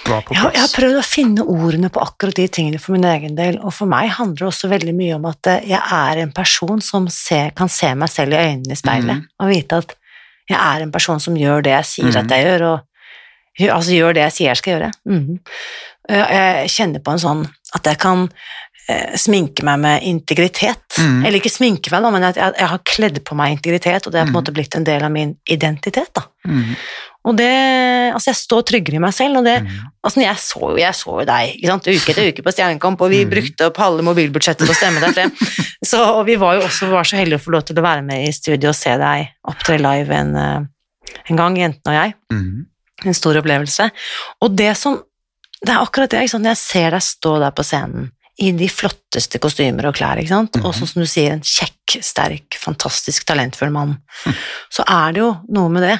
var 0.08 0.22
på 0.24 0.34
Ja, 0.36 0.48
jeg 0.54 0.62
har 0.62 0.72
prøvd 0.72 0.98
å 1.00 1.04
finne 1.04 1.44
ordene 1.44 1.90
på 1.92 2.00
akkurat 2.00 2.38
de 2.38 2.46
tingene 2.48 2.80
for 2.80 2.96
min 2.96 3.04
egen 3.04 3.36
del, 3.36 3.58
og 3.60 3.74
for 3.76 3.90
meg 3.90 4.10
handler 4.16 4.40
det 4.40 4.48
også 4.48 4.70
veldig 4.72 4.94
mye 4.96 5.16
om 5.18 5.28
at 5.28 5.50
eh, 5.52 5.68
jeg 5.74 5.82
er 5.98 6.22
en 6.24 6.32
person 6.32 6.80
som 6.84 7.08
ser, 7.12 7.52
kan 7.58 7.68
se 7.72 7.92
meg 7.94 8.12
selv 8.12 8.36
i 8.36 8.40
øynene 8.40 8.72
i 8.72 8.80
speilet, 8.80 9.20
mm. 9.20 9.26
og 9.42 9.52
vite 9.52 9.82
at 9.82 9.96
jeg 10.48 10.58
er 10.58 10.86
en 10.86 10.92
person 10.94 11.20
som 11.20 11.36
gjør 11.36 11.66
det 11.66 11.74
jeg 11.76 11.88
sier 11.90 12.08
mm. 12.08 12.20
at 12.22 12.32
jeg 12.32 12.46
gjør, 12.46 12.66
og 12.70 13.68
altså 13.74 13.92
gjør 13.98 14.16
det 14.16 14.22
jeg 14.22 14.36
sier 14.38 14.48
jeg 14.48 14.62
skal 14.62 14.74
gjøre. 14.76 14.90
Mhm. 15.04 15.38
Eh, 16.08 16.30
Jeg 16.64 16.70
kjenner 16.72 17.02
på 17.04 17.12
en 17.12 17.20
sånn 17.20 17.40
at 17.76 17.84
jeg 17.84 17.98
kan 18.00 18.30
sminke 19.20 19.62
meg 19.68 19.78
med 19.82 20.02
integritet. 20.08 20.96
Mm. 20.98 21.24
Eller 21.26 21.38
ikke 21.40 21.52
sminke 21.52 21.90
meg, 21.92 22.02
da, 22.02 22.10
men 22.14 22.24
at 22.24 22.36
jeg, 22.40 22.54
jeg 22.58 22.68
har 22.72 22.78
kledd 22.88 23.18
på 23.24 23.36
meg 23.36 23.52
integritet, 23.58 24.06
og 24.06 24.12
det 24.14 24.20
er 24.20 24.24
på 24.24 24.28
en 24.28 24.32
Mhm. 24.32 24.38
måte 24.40 24.54
blitt 24.56 24.74
en 24.76 24.84
del 24.84 25.02
av 25.04 25.10
min 25.12 25.36
identitet. 25.48 26.08
da. 26.14 26.22
Mm. 26.46 26.74
Og 27.28 27.36
det, 27.36 27.48
altså 28.14 28.30
jeg 28.30 28.38
står 28.38 28.62
tryggere 28.64 28.96
i 28.96 29.02
meg 29.04 29.12
selv, 29.12 29.36
og 29.36 29.44
det, 29.44 29.58
Mm. 29.62 29.68
altså 30.06 30.20
jeg 30.22 30.36
så 30.36 30.60
jo 30.70 30.76
jeg 30.78 30.94
så 30.94 31.18
jo 31.20 31.24
deg 31.26 31.56
ikke 31.58 31.66
sant? 31.68 31.86
uke 31.88 32.10
etter 32.14 32.28
uke 32.32 32.42
på 32.46 32.52
Stjernekamp, 32.54 33.00
og 33.00 33.10
vi 33.10 33.24
Mhm. 33.24 33.30
brukte 33.30 33.66
opp 33.66 33.76
halve 33.76 34.02
mobilbudsjettet 34.02 34.64
på 34.66 34.72
å 34.72 34.78
stemme 34.78 35.00
deg 35.00 35.12
frem. 35.14 35.32
Så, 35.84 35.98
og 36.02 36.24
vi 36.26 36.36
var 36.36 36.54
jo 36.56 36.62
også 36.66 36.88
var 36.90 37.04
så 37.04 37.16
heldige 37.18 37.38
å 37.38 37.44
få 37.44 37.52
lov 37.52 37.64
til 37.64 37.76
å 37.76 37.82
være 37.82 38.02
med 38.04 38.26
i 38.26 38.32
studio 38.32 38.68
og 38.70 38.74
se 38.74 38.96
deg 38.96 39.28
opptre 39.46 39.78
live 39.78 40.10
en, 40.10 40.34
eh, 40.36 40.60
en 41.30 41.36
gang, 41.36 41.54
jentene 41.56 41.86
og 41.86 41.94
jeg. 42.02 42.14
Mm. 42.32 42.66
En 43.06 43.14
stor 43.14 43.34
opplevelse. 43.36 43.90
Og 44.42 44.56
det 44.56 44.76
som 44.76 45.02
Det 45.60 45.70
er 45.74 45.80
akkurat 45.84 46.08
det, 46.08 46.20
ikke 46.22 46.30
sant? 46.30 46.44
når 46.44 46.50
jeg 46.54 46.56
ser 46.56 46.90
deg 46.92 47.00
stå 47.02 47.38
der 47.40 47.50
på 47.50 47.64
scenen 47.64 48.10
i 48.40 48.52
de 48.52 48.68
flotteste 48.70 49.38
kostymer 49.42 49.88
og 49.88 49.96
klær, 49.98 50.18
ikke 50.20 50.28
sant? 50.28 50.56
og 50.62 50.74
sånn 50.74 50.86
som 50.86 51.02
du 51.02 51.08
sier, 51.10 51.32
en 51.34 51.40
kjekk, 51.42 51.96
sterk, 52.04 52.54
fantastisk 52.60 53.24
talentfull 53.26 53.70
mann, 53.74 53.96
så 54.70 54.84
er 54.86 55.12
det 55.16 55.20
jo 55.24 55.32
noe 55.50 55.68
med 55.74 55.82
det 55.82 55.98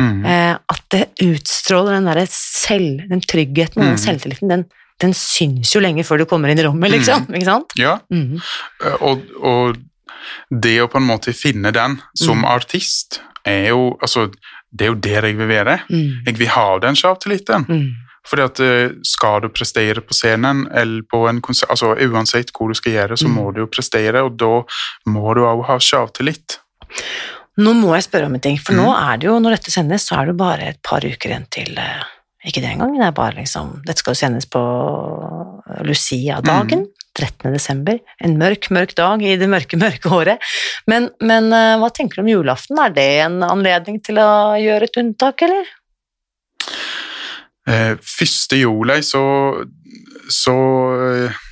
Mm. 0.00 0.26
eh, 0.26 0.58
at 0.68 0.80
det 0.90 1.04
utstråler 1.22 1.94
den 1.94 2.04
derre 2.04 2.26
selv, 2.28 3.08
den 3.08 3.20
tryggheten 3.22 3.78
og 3.80 3.86
den 3.86 3.94
Mm. 3.96 4.02
selvtilliten, 4.02 4.48
den, 4.50 4.64
den 5.00 5.14
syns 5.14 5.70
jo 5.72 5.80
lenge 5.80 6.04
før 6.04 6.18
du 6.18 6.24
kommer 6.26 6.50
inn 6.50 6.58
i 6.58 6.64
rommet, 6.66 6.90
liksom. 6.90 7.26
Ikke 7.32 7.44
sant? 7.46 7.72
Ja, 7.78 8.00
Mhm. 8.10 8.42
og, 9.00 9.22
og 9.40 9.76
det 10.50 10.80
å 10.82 10.88
på 10.90 10.98
en 10.98 11.06
måte 11.06 11.32
finne 11.32 11.72
den 11.72 12.02
som 12.14 12.40
Mm. 12.42 12.44
artist, 12.44 13.20
er 13.46 13.68
jo 13.68 13.96
altså 14.02 14.32
Det 14.76 14.84
er 14.84 14.90
jo 14.90 14.94
der 15.00 15.22
jeg 15.22 15.36
vil 15.38 15.48
være. 15.48 15.80
Mm. 15.88 16.24
Jeg 16.26 16.34
vil 16.36 16.48
ha 16.48 16.78
den 16.80 16.94
sjøltilliten. 16.98 17.64
Mm. 17.66 17.94
Fordi 18.26 18.42
at 18.42 18.60
eh, 18.60 18.94
skal 19.06 19.40
du 19.44 19.48
prestere 19.54 20.02
på 20.02 20.14
scenen 20.16 20.64
eller 20.74 21.02
på 21.06 21.24
en 21.30 21.40
konsert 21.40 21.70
altså 21.70 21.92
Uansett 21.94 22.50
hvor 22.56 22.68
du 22.72 22.74
skal 22.78 22.92
gjøre, 22.96 23.16
så 23.20 23.28
Mm. 23.28 23.34
må 23.38 23.52
du 23.54 23.60
jo 23.62 23.66
prestere, 23.70 24.24
og 24.24 24.36
da 24.36 24.62
må 25.06 25.34
du 25.34 25.42
òg 25.46 25.64
ha 25.68 25.76
sjavtillit. 25.78 26.58
Nå 27.58 27.72
må 27.72 27.94
jeg 27.94 28.04
spørre 28.04 28.26
om 28.28 28.34
en 28.34 28.40
ting, 28.44 28.58
for 28.58 28.74
Mm. 28.74 28.82
nå 28.82 28.90
er 29.12 29.16
det 29.18 29.26
jo, 29.30 29.38
når 29.40 29.56
dette 29.56 29.70
sendes, 29.72 30.04
så 30.08 30.20
er 30.20 30.26
det 30.26 30.36
bare 30.36 30.68
et 30.74 30.82
par 30.82 31.00
uker 31.00 31.30
igjen 31.30 31.46
til 31.50 31.78
eh, 31.78 32.02
Ikke 32.46 32.60
det 32.62 32.68
engang, 32.76 32.92
det 32.98 33.06
er 33.08 33.10
bare 33.16 33.34
liksom 33.40 33.82
Dette 33.86 33.98
skal 33.98 34.14
jo 34.14 34.20
sendes 34.20 34.44
på 34.46 34.60
Lucia-dagen. 35.84 36.84
Mm. 36.86 36.92
13. 37.16 37.52
desember. 37.54 37.96
En 38.20 38.34
mørk, 38.36 38.68
mørk 38.70 38.92
dag 38.94 39.22
i 39.24 39.36
det 39.40 39.48
mørke, 39.48 39.78
mørke 39.80 40.10
året. 40.12 40.42
Men, 40.86 41.08
men 41.24 41.48
eh, 41.56 41.78
hva 41.80 41.88
tenker 41.96 42.20
du 42.20 42.26
om 42.26 42.28
julaften? 42.28 42.76
Er 42.82 42.92
det 42.92 43.06
en 43.24 43.38
anledning 43.46 44.02
til 44.04 44.20
å 44.20 44.28
gjøre 44.60 44.84
et 44.90 44.98
unntak, 45.00 45.40
eller? 45.46 45.64
Eh, 47.66 47.96
første 47.98 48.60
juli 48.60 49.00
så 49.02 49.24
så 50.30 50.56
eh, 51.06 51.42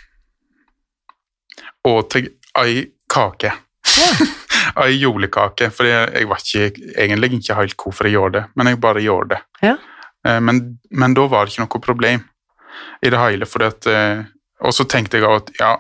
åt 1.84 2.16
jeg 2.18 2.30
ei 2.58 2.84
kake. 3.10 3.52
ei 4.82 4.96
julekake, 4.98 5.68
for 5.74 5.86
jeg, 5.86 6.10
jeg 6.14 6.28
var 6.30 6.42
ikke, 6.42 6.92
egentlig 6.98 7.32
ikke 7.38 7.58
helt 7.58 7.76
hvorfor 7.78 8.08
jeg 8.08 8.16
gjorde 8.16 8.40
det, 8.40 8.44
men 8.56 8.70
jeg 8.70 8.80
bare 8.82 9.02
gjorde 9.04 9.34
det. 9.34 9.40
Ja. 9.62 9.74
Eh, 10.26 10.40
men, 10.40 10.62
men 10.90 11.16
da 11.16 11.26
var 11.30 11.46
det 11.46 11.54
ikke 11.54 11.66
noe 11.66 11.84
problem 11.84 12.24
i 13.04 13.12
det 13.12 13.20
hele, 13.20 13.48
at, 13.68 13.86
eh, 13.90 14.24
og 14.64 14.74
så 14.74 14.86
tenkte 14.90 15.20
jeg 15.20 15.28
at 15.28 15.52
ja, 15.60 15.76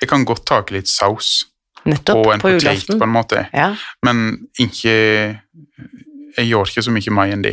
jeg 0.00 0.10
kan 0.10 0.24
godt 0.28 0.46
ta 0.48 0.62
litt 0.72 0.90
saus. 0.90 1.42
Nettopp, 1.88 2.18
og 2.20 2.32
en 2.34 2.42
på 2.42 2.50
potet, 2.50 2.64
julaften. 2.64 2.98
på 3.00 3.06
en 3.06 3.14
måte. 3.14 3.44
Ja. 3.54 3.70
Men 4.04 4.48
ikke 4.58 4.94
Jeg 6.36 6.50
gjorde 6.50 6.70
ikke 6.70 6.82
så 6.84 6.92
mye 6.92 7.12
mer 7.14 7.32
enn 7.32 7.42
de. 7.42 7.52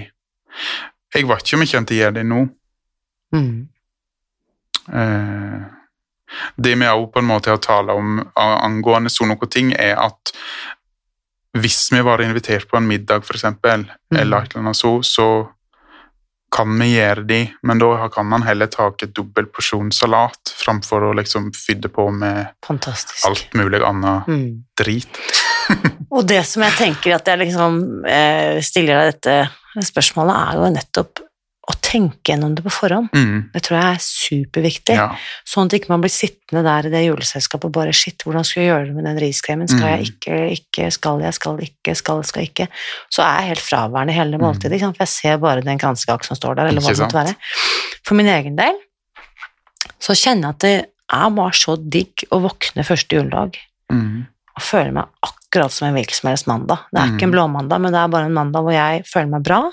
Jeg 1.16 1.28
vet 1.30 1.45
ikke 1.45 1.55
om 1.57 1.63
jeg 1.66 1.72
å 1.95 2.01
gjøre 2.03 2.18
det 2.20 2.26
nå. 2.28 2.41
Mm. 3.36 3.68
Eh, 4.93 5.61
det 6.59 6.76
vi 6.76 6.86
òg 6.91 7.07
på 7.13 7.22
en 7.22 7.30
måte 7.30 7.53
har 7.53 7.61
talt 7.63 7.89
om 7.93 8.18
angående 8.36 9.09
så 9.13 9.28
noen 9.30 9.49
ting, 9.51 9.72
er 9.74 9.95
at 10.01 10.34
hvis 11.55 11.86
vi 11.93 12.01
var 12.03 12.20
invitert 12.24 12.68
på 12.68 12.78
en 12.78 12.88
middag, 12.89 13.24
eksempel, 13.38 13.86
Mm. 14.11 14.20
eller 14.20 14.38
et 14.43 14.51
eller 14.55 14.61
annet 14.66 14.76
så, 14.76 14.99
så 15.03 15.28
kan 16.51 16.78
vi 16.80 16.93
gjøre 16.95 17.26
det, 17.28 17.53
men 17.63 17.80
da 17.80 18.07
kan 18.09 18.26
man 18.28 18.43
heller 18.43 18.68
ta 18.68 18.89
dobbel 19.16 19.45
porsjon 19.47 19.89
salat 19.91 20.51
framfor 20.55 21.01
å 21.09 21.13
liksom 21.16 21.51
fydde 21.55 21.89
på 21.91 22.09
med 22.13 22.47
Fantastisk. 22.68 23.26
alt 23.26 23.53
mulig 23.53 23.82
annet 23.84 24.28
Mm. 24.28 24.63
drit. 24.78 25.09
Og 26.16 26.26
det 26.28 26.41
som 26.47 26.63
jeg 26.63 26.76
tenker 26.80 27.16
at 27.18 27.28
jeg 27.28 27.41
liksom 27.41 28.05
eh, 28.07 28.61
stiller 28.63 28.99
deg 29.01 29.16
dette 29.18 29.86
spørsmålet, 29.89 30.36
er 30.36 30.59
jo 30.61 30.74
nettopp 30.76 31.22
å 31.66 31.74
tenke 31.82 32.30
gjennom 32.30 32.53
det 32.53 32.61
på 32.61 32.70
forhånd. 32.70 33.07
Mm, 33.18 33.49
Det 33.55 33.61
tror 33.66 33.76
jeg 33.80 33.95
er 33.95 34.01
superviktig. 34.05 34.95
ja. 34.99 35.07
Sånn 35.49 35.66
at 35.66 35.74
ikke 35.74 35.89
man 35.89 36.03
blir 36.03 36.13
sittende 36.13 36.61
der 36.63 36.86
i 36.86 36.91
det 36.93 37.01
juleselskapet 37.07 37.66
og 37.66 37.74
bare 37.74 37.93
shit, 37.97 38.22
hvordan 38.22 38.45
skal 38.45 38.61
jeg 38.61 38.70
gjøre 38.70 38.86
det 38.91 38.93
med 38.99 39.07
den 39.09 39.18
riskremen? 39.24 39.68
Skal 39.72 39.88
jeg 39.89 39.99
Mm. 39.99 40.05
ikke, 40.11 40.38
ikke, 40.59 40.91
skal 40.93 41.24
jeg, 41.26 41.34
skal 41.34 41.57
ikke, 41.66 41.95
skal, 41.97 42.22
skal 42.24 42.43
ikke? 42.45 42.68
Så 43.09 43.24
er 43.26 43.39
jeg 43.41 43.49
helt 43.55 43.66
fraværende 43.66 44.13
hele 44.13 44.38
måltidet, 44.38 44.78
ikke 44.78 44.93
for 44.93 45.03
jeg 45.07 45.13
ser 45.16 45.38
bare 45.41 45.66
den 45.66 45.82
kransekake 45.82 46.24
som 46.30 46.38
står 46.38 46.55
der, 46.61 46.68
eller 46.70 46.82
hva 46.86 46.93
Mm. 46.93 46.95
Det 46.95 47.05
måtte 47.07 47.24
være. 47.24 47.36
For 48.05 48.16
min 48.22 48.28
egen 48.30 48.55
del 48.55 48.78
så 49.99 50.13
kjenner 50.13 50.53
jeg 50.53 50.53
at 50.53 50.59
det 50.59 50.76
er 51.11 51.30
bare 51.34 51.51
så 51.57 51.76
digg 51.82 52.28
å 52.32 52.39
våkne 52.45 52.86
første 52.86 53.18
juledag 53.18 53.57
Mm, 53.91 54.26
og 54.57 54.61
føle 54.66 54.91
meg 54.93 55.05
akkurat 55.22 55.45
som 55.72 55.88
en 55.88 55.93
hvilken 55.95 56.14
som 56.14 56.30
helst 56.30 56.47
mandag. 56.47 56.78
Det 56.91 56.99
er 57.01 57.08
ikke 57.14 57.24
en 57.24 57.32
Mm. 57.32 57.36
blåmandag, 57.36 57.82
men 57.82 57.91
det 57.93 57.99
er 58.01 58.08
bare 58.08 58.26
en 58.26 58.34
mandag 58.34 58.62
hvor 58.64 58.74
jeg 58.74 59.03
føler 59.06 59.30
meg 59.30 59.43
bra. 59.43 59.72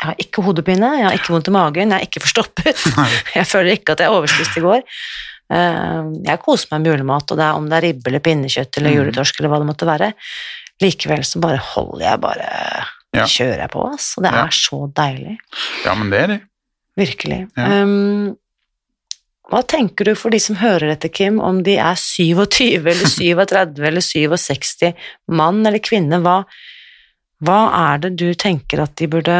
Jeg 0.00 0.06
har 0.06 0.14
ikke 0.18 0.42
hodepine, 0.42 0.90
jeg 0.98 1.04
har 1.06 1.12
ikke 1.18 1.32
vondt 1.34 1.48
i 1.48 1.50
magen, 1.50 1.90
jeg 1.90 2.00
er 2.00 2.06
ikke 2.06 2.22
forstoppet. 2.22 2.76
Jeg 3.34 3.46
føler 3.46 3.72
ikke 3.76 3.92
at 3.92 4.00
jeg 4.00 4.10
overspiste 4.10 4.58
i 4.58 4.64
går. 4.64 4.82
Eh, 5.50 6.02
Jeg 6.24 6.38
koser 6.40 6.68
meg 6.72 6.80
med 6.82 6.92
julemat, 6.92 7.30
og 7.30 7.36
det 7.38 7.44
er 7.44 7.54
om 7.54 7.68
det 7.68 7.76
er 7.76 7.86
ribbe 7.88 8.06
eller 8.08 8.20
pinnekjøtt 8.20 8.76
eller 8.78 8.90
Mm. 8.90 8.96
juletorsk 8.98 9.38
eller 9.40 9.48
hva 9.50 9.58
det 9.58 9.68
måtte 9.72 9.86
være. 9.86 10.12
Likevel 10.82 11.22
så 11.24 11.40
bare 11.40 11.58
holder 11.58 12.04
jeg 12.10 12.20
bare 12.20 12.48
Ja. 13.14 13.24
Kjører 13.30 13.58
jeg 13.62 13.70
på, 13.70 13.92
ass. 13.94 14.14
Og 14.18 14.24
det 14.24 14.32
Ja. 14.32 14.44
er 14.44 14.50
så 14.50 14.92
deilig. 14.92 15.36
ja, 15.84 15.94
men 15.94 16.10
det 16.10 16.20
er 16.20 16.26
det. 16.26 16.40
Virkelig. 16.98 17.48
Ja. 17.56 17.82
Um, 17.82 18.36
hva 19.52 19.60
tenker 19.68 20.08
du 20.08 20.14
for 20.16 20.32
de 20.32 20.40
som 20.40 20.56
hører 20.56 20.94
dette, 20.94 21.10
Kim, 21.12 21.36
om 21.42 21.60
de 21.66 21.76
er 21.76 21.98
27 22.00 22.80
eller 22.80 23.04
37 23.04 23.84
eller 23.90 24.04
67, 24.04 24.88
mann 25.28 25.60
eller 25.66 25.84
kvinne, 25.84 26.22
hva, 26.24 26.40
hva 27.44 27.60
er 27.90 28.02
det 28.06 28.16
du 28.22 28.30
tenker 28.40 28.80
at 28.86 28.96
de 28.96 29.10
burde 29.12 29.38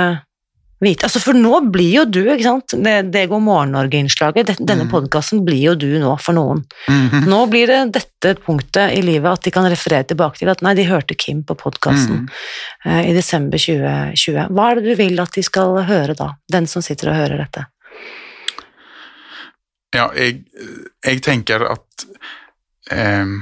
vite? 0.85 1.09
Altså, 1.09 1.23
for 1.25 1.39
nå 1.39 1.63
blir 1.73 2.03
jo 2.03 2.05
du, 2.05 2.21
ikke 2.27 2.45
sant, 2.45 2.77
det, 2.85 2.95
det 3.15 3.25
går 3.33 3.41
morgen 3.41 3.73
Norge-innslaget, 3.79 4.53
denne 4.61 4.85
mm. 4.85 4.93
podkasten 4.93 5.41
blir 5.47 5.71
jo 5.71 5.75
du 5.81 5.89
nå 6.03 6.13
for 6.21 6.37
noen. 6.37 6.61
Mm. 6.85 7.25
Nå 7.31 7.41
blir 7.49 7.73
det 7.73 7.81
dette 7.97 8.37
punktet 8.45 8.93
i 8.93 9.01
livet 9.05 9.31
at 9.33 9.49
de 9.49 9.55
kan 9.57 9.65
referere 9.73 10.05
tilbake 10.13 10.43
til 10.43 10.53
at 10.53 10.61
nei, 10.67 10.77
de 10.77 10.85
hørte 10.91 11.17
Kim 11.17 11.45
på 11.49 11.57
podkasten 11.65 12.27
Mm. 12.85 12.99
i 13.09 13.13
desember 13.17 13.57
2020. 13.57 14.51
Hva 14.53 14.67
er 14.69 14.79
det 14.83 14.91
du 14.91 14.99
vil 14.99 15.21
at 15.23 15.33
de 15.33 15.43
skal 15.45 15.79
høre 15.89 16.13
da, 16.19 16.35
den 16.53 16.69
som 16.69 16.85
sitter 16.85 17.09
og 17.09 17.23
hører 17.23 17.41
dette? 17.47 17.65
Ja, 19.95 20.09
jeg, 20.19 20.43
jeg 21.05 21.23
tenker 21.23 21.67
at 21.71 22.07
eh, 22.93 23.35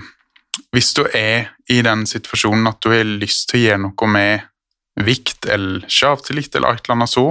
hvis 0.72 0.92
du 0.96 1.04
er 1.08 1.52
i 1.72 1.80
den 1.84 2.06
situasjonen 2.08 2.68
at 2.70 2.80
du 2.84 2.92
har 2.92 3.08
lyst 3.08 3.48
til 3.50 3.60
å 3.60 3.64
gjøre 3.66 3.84
noe 3.86 4.10
med 4.12 4.48
vikt 5.00 5.46
eller 5.48 5.86
sjavtillit 5.88 6.52
eller 6.56 6.76
et 6.76 6.84
eller 6.84 6.98
annet 6.98 7.12
så, 7.12 7.24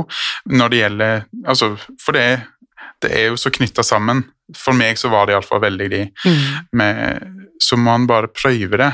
når 0.49 0.71
det 0.71 0.79
gjelder 0.79 1.23
altså, 1.45 1.75
For 2.01 2.17
det, 2.17 2.25
det 3.05 3.11
er 3.17 3.27
jo 3.29 3.37
så 3.37 3.51
knytta 3.53 3.85
sammen. 3.85 4.23
For 4.57 4.75
meg 4.77 4.97
så 4.97 5.11
var 5.13 5.27
det 5.27 5.35
iallfall 5.35 5.61
veldig 5.63 5.89
de. 5.93 6.01
Med, 6.77 7.21
så 7.61 7.77
må 7.77 7.91
man 7.91 8.09
bare 8.09 8.31
prøve 8.33 8.81
det. 8.81 8.89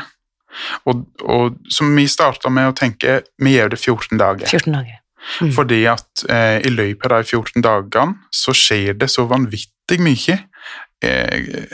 Og, 0.89 1.05
og 1.23 1.57
som 1.71 1.93
vi 1.95 2.07
starta 2.11 2.51
med 2.51 2.71
å 2.71 2.75
tenke, 2.75 3.21
vi 3.39 3.55
gjør 3.55 3.73
det 3.73 3.79
14 3.79 4.19
dager. 4.19 4.51
14 4.51 4.75
dager. 4.75 4.99
Mm. 5.41 5.51
Fordi 5.55 5.79
at 5.91 6.23
eh, 6.31 6.59
i 6.67 6.71
løpet 6.71 7.11
av 7.11 7.23
de 7.23 7.31
14 7.35 7.63
dagene 7.63 8.31
så 8.33 8.53
skjer 8.55 8.95
det 8.99 9.09
så 9.11 9.25
vanvittig 9.27 9.76
mye. 10.03 10.39
Eh, 11.01 11.65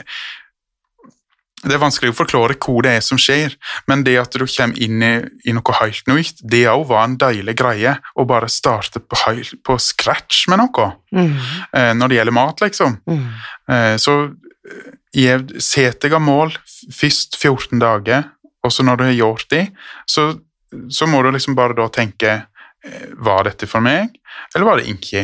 det 1.64 1.72
er 1.72 1.80
vanskelig 1.80 2.10
å 2.12 2.16
forklare 2.18 2.58
hva 2.60 2.82
det 2.84 2.90
er 2.98 3.00
som 3.00 3.16
skjer, 3.16 3.54
men 3.88 4.02
det 4.04 4.18
at 4.20 4.34
du 4.36 4.44
kommer 4.44 4.76
inn 4.84 5.00
i, 5.02 5.12
i 5.48 5.52
noe 5.56 5.76
helt 5.78 6.04
nytt, 6.10 6.42
det 6.44 6.66
òg 6.68 6.82
var 6.90 7.06
en 7.06 7.14
deilig 7.16 7.54
greie. 7.56 7.94
Å 8.20 8.26
bare 8.28 8.50
starte 8.52 9.00
på, 9.00 9.16
heil- 9.22 9.54
på 9.64 9.78
scratch 9.80 10.42
med 10.52 10.60
noe, 10.60 10.90
Mm. 11.14 11.38
eh, 11.72 11.92
når 11.96 12.08
det 12.08 12.16
gjelder 12.18 12.36
mat, 12.36 12.60
liksom. 12.60 12.98
Mm. 13.08 13.24
Eh, 13.70 13.96
så 13.96 14.36
jeg 15.14 15.60
setter 15.62 16.08
deg 16.10 16.12
av 16.18 16.20
mål 16.26 16.52
først 16.92 17.38
14 17.40 17.78
dager, 17.80 18.24
og 18.64 18.70
så 18.72 18.84
når 18.84 18.96
du 19.00 19.04
har 19.04 19.16
gjort 19.16 19.48
det, 19.48 19.64
så, 20.06 20.34
så 20.90 21.06
må 21.08 21.22
du 21.22 21.30
liksom 21.32 21.54
bare 21.56 21.74
da 21.76 21.88
tenke 21.88 22.42
Var 23.16 23.44
dette 23.46 23.64
for 23.66 23.80
meg, 23.80 24.10
eller 24.54 24.66
var 24.66 24.76
det 24.76 24.90
ikke? 24.92 25.22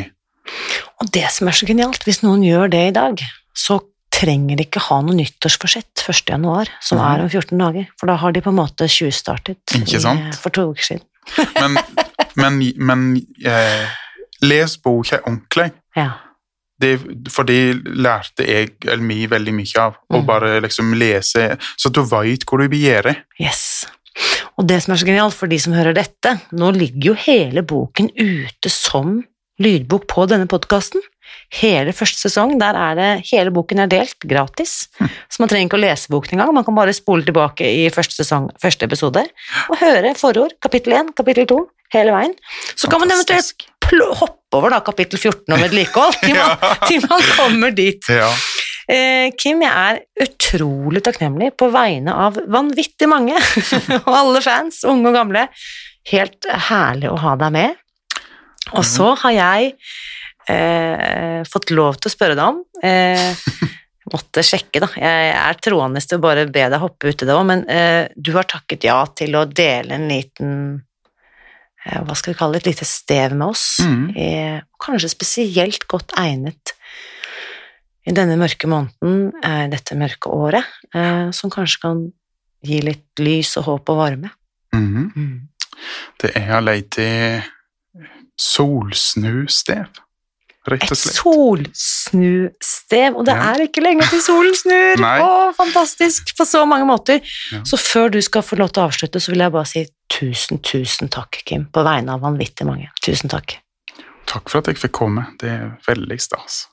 Og 1.00 1.08
det 1.14 1.26
som 1.32 1.48
er 1.48 1.56
så 1.56 1.68
genialt, 1.68 2.04
hvis 2.04 2.20
noen 2.24 2.42
gjør 2.44 2.70
det 2.72 2.82
i 2.90 2.96
dag, 2.96 3.22
så 3.56 3.80
trenger 4.12 4.58
de 4.58 4.66
ikke 4.66 4.82
ha 4.90 4.98
noe 5.04 5.16
nyttårsforsett 5.16 6.02
1. 6.02 6.32
januar, 6.34 6.68
som 6.82 6.98
Mhm. 6.98 7.06
er 7.06 7.22
om 7.22 7.28
14 7.30 7.58
dager, 7.58 7.86
for 7.98 8.06
da 8.06 8.16
har 8.16 8.32
de 8.32 8.40
på 8.40 8.50
en 8.50 8.56
måte 8.56 8.88
tjuvstartet 8.88 9.56
Ikke 9.74 10.34
for 10.36 10.50
to 10.50 10.72
uker 10.72 10.82
siden. 10.82 11.06
Men, 11.60 11.76
men, 12.34 12.72
men 12.76 13.26
eh, 13.44 13.86
les 14.42 14.76
boka 14.76 15.20
ordentlig. 15.26 15.70
Ja. 15.96 16.12
Det, 16.80 16.98
for 17.30 17.44
det 17.44 17.84
lærte 17.84 18.46
jeg 18.46 18.70
eller 18.86 19.04
vi 19.06 19.26
veldig 19.26 19.54
mye 19.54 19.78
av. 19.78 19.98
Å 20.10 20.20
mm. 20.20 20.26
bare 20.26 20.60
liksom 20.64 20.94
lese, 20.94 21.56
så 21.76 21.92
du 21.92 22.00
veit 22.02 22.46
hvor 22.48 22.58
du 22.58 22.76
gjøre. 22.76 23.14
Yes. 23.38 23.86
Og 24.58 24.66
det 24.66 24.82
som 24.82 24.94
er 24.94 25.02
så 25.02 25.06
genialt 25.06 25.36
for 25.36 25.46
de 25.46 25.58
som 25.60 25.76
hører 25.76 25.94
dette, 25.94 26.40
nå 26.52 26.72
ligger 26.74 27.12
jo 27.12 27.14
hele 27.14 27.62
boken 27.62 28.10
ute 28.16 28.72
som 28.72 29.20
lydbok 29.60 30.06
på 30.10 30.26
denne 30.30 30.48
podkasten. 30.50 31.02
Hele 31.60 31.92
første 31.94 32.24
sesong, 32.28 32.56
der 32.60 32.76
er 32.78 32.94
det, 32.98 33.08
hele 33.30 33.50
boken 33.54 33.82
er 33.84 33.90
delt 33.90 34.22
gratis. 34.26 34.88
Så 35.30 35.42
man 35.42 35.50
trenger 35.50 35.68
ikke 35.68 35.78
å 35.78 35.82
lese 35.82 36.10
boken 36.12 36.36
engang, 36.36 36.52
man 36.54 36.66
kan 36.66 36.76
bare 36.78 36.94
spole 36.94 37.26
tilbake 37.26 37.66
i 37.66 37.88
første 37.94 38.20
sesong, 38.22 38.48
første 38.62 38.86
episode, 38.86 39.24
og 39.70 39.76
høre 39.82 40.12
forord, 40.18 40.54
kapittel 40.62 40.94
1, 41.00 41.12
kapittel 41.18 41.46
2, 41.50 41.58
hele 41.94 42.14
veien. 42.14 42.34
Så 42.78 42.90
kan 42.90 43.02
man 43.02 43.10
eventuelt 43.14 43.66
hoppe 44.20 44.54
over 44.58 44.70
da, 44.70 44.78
kapittel 44.86 45.18
14 45.18 45.54
om 45.56 45.62
vedlikehold, 45.64 46.18
til, 46.22 46.34
man- 46.38 46.56
Ja. 46.62 46.74
til 46.86 47.06
man 47.10 47.26
kommer 47.36 47.74
dit. 47.74 48.10
Ja. 48.10 48.30
Eh, 48.90 49.28
Kim, 49.38 49.60
jeg 49.62 49.70
er 49.70 50.00
utrolig 50.26 51.02
takknemlig 51.06 51.52
på 51.58 51.68
vegne 51.74 52.14
av 52.26 52.38
vanvittig 52.50 53.06
mange, 53.10 53.36
og 54.06 54.10
alle 54.14 54.42
fans, 54.42 54.82
unge 54.86 55.10
og 55.12 55.18
gamle. 55.18 55.46
Helt 56.10 56.46
herlig 56.70 57.10
å 57.12 57.18
ha 57.22 57.36
deg 57.38 57.54
med. 57.54 57.78
Og 58.76 58.84
så 58.86 59.12
har 59.22 59.34
jeg 59.34 59.74
eh, 60.50 61.40
fått 61.48 61.72
lov 61.74 61.98
til 61.98 62.10
å 62.10 62.14
spørre 62.14 62.36
deg 62.38 62.52
om 62.52 62.62
eh, 62.84 63.32
Måtte 64.10 64.42
sjekke, 64.42 64.80
da. 64.82 64.88
Jeg 64.98 65.26
er 65.38 65.58
troende 65.62 66.00
til 66.02 66.18
å 66.18 66.22
bare 66.24 66.46
be 66.50 66.64
deg 66.72 66.80
hoppe 66.82 67.12
uti 67.12 67.26
det 67.28 67.34
òg, 67.36 67.44
men 67.46 67.60
eh, 67.70 68.08
du 68.16 68.32
har 68.34 68.48
takket 68.48 68.88
ja 68.88 68.96
til 69.14 69.36
å 69.38 69.44
dele 69.46 69.94
en 69.94 70.08
liten 70.10 70.54
eh, 71.84 72.00
Hva 72.08 72.16
skal 72.18 72.32
vi 72.32 72.38
kalle 72.40 72.58
det? 72.58 72.64
Et 72.64 72.70
lite 72.72 72.88
stev 72.88 73.36
med 73.36 73.52
oss. 73.52 73.66
Mm. 73.86 74.08
Eh, 74.18 74.56
kanskje 74.82 75.12
spesielt 75.12 75.86
godt 75.90 76.16
egnet 76.18 76.74
i 78.08 78.16
denne 78.16 78.38
mørke 78.40 78.66
måneden, 78.70 79.30
eh, 79.44 79.68
dette 79.70 79.94
mørke 80.00 80.32
året, 80.32 80.66
eh, 80.96 81.30
som 81.36 81.52
kanskje 81.52 81.82
kan 81.84 82.02
gi 82.66 82.80
litt 82.82 83.22
lys 83.22 83.54
og 83.60 83.68
håp 83.68 83.94
og 83.94 84.00
varme. 84.00 84.32
Mhm. 84.74 85.46
Det 86.18 86.34
er 86.36 86.60
leit 86.60 86.96
lete 86.96 87.44
solsnustev, 88.40 90.00
rett 90.70 90.86
og 90.90 90.96
slett. 90.96 91.14
Et 91.14 91.20
solsnustev, 91.20 93.16
og 93.20 93.24
det 93.28 93.34
Ja. 93.36 93.52
er 93.54 93.64
ikke 93.66 93.82
lenge 93.84 94.06
til 94.10 94.20
solen 94.24 94.54
snur! 94.56 94.96
Å, 95.26 95.52
fantastisk 95.56 96.34
på 96.38 96.46
så 96.48 96.64
mange 96.68 96.86
måter. 96.88 97.20
Ja. 97.52 97.62
Så 97.68 97.76
før 97.80 98.10
du 98.16 98.20
skal 98.24 98.42
få 98.46 98.56
lov 98.60 98.72
til 98.72 98.82
å 98.84 98.88
avslutte, 98.90 99.20
så 99.22 99.32
vil 99.34 99.44
jeg 99.44 99.52
bare 99.52 99.66
si 99.68 99.86
tusen, 100.10 100.58
tusen 100.64 101.08
takk, 101.12 101.42
Kim, 101.46 101.66
på 101.72 101.84
vegne 101.86 102.16
av 102.16 102.20
vanvittig 102.24 102.66
mange. 102.68 102.88
Tusen 103.04 103.28
takk. 103.32 103.58
Takk 104.30 104.48
for 104.48 104.58
at 104.62 104.66
jeg 104.70 104.78
fikk 104.78 104.92
komme. 104.94 105.26
Det 105.40 105.48
er 105.50 105.70
veldig 105.88 106.20
stas. 106.22 106.66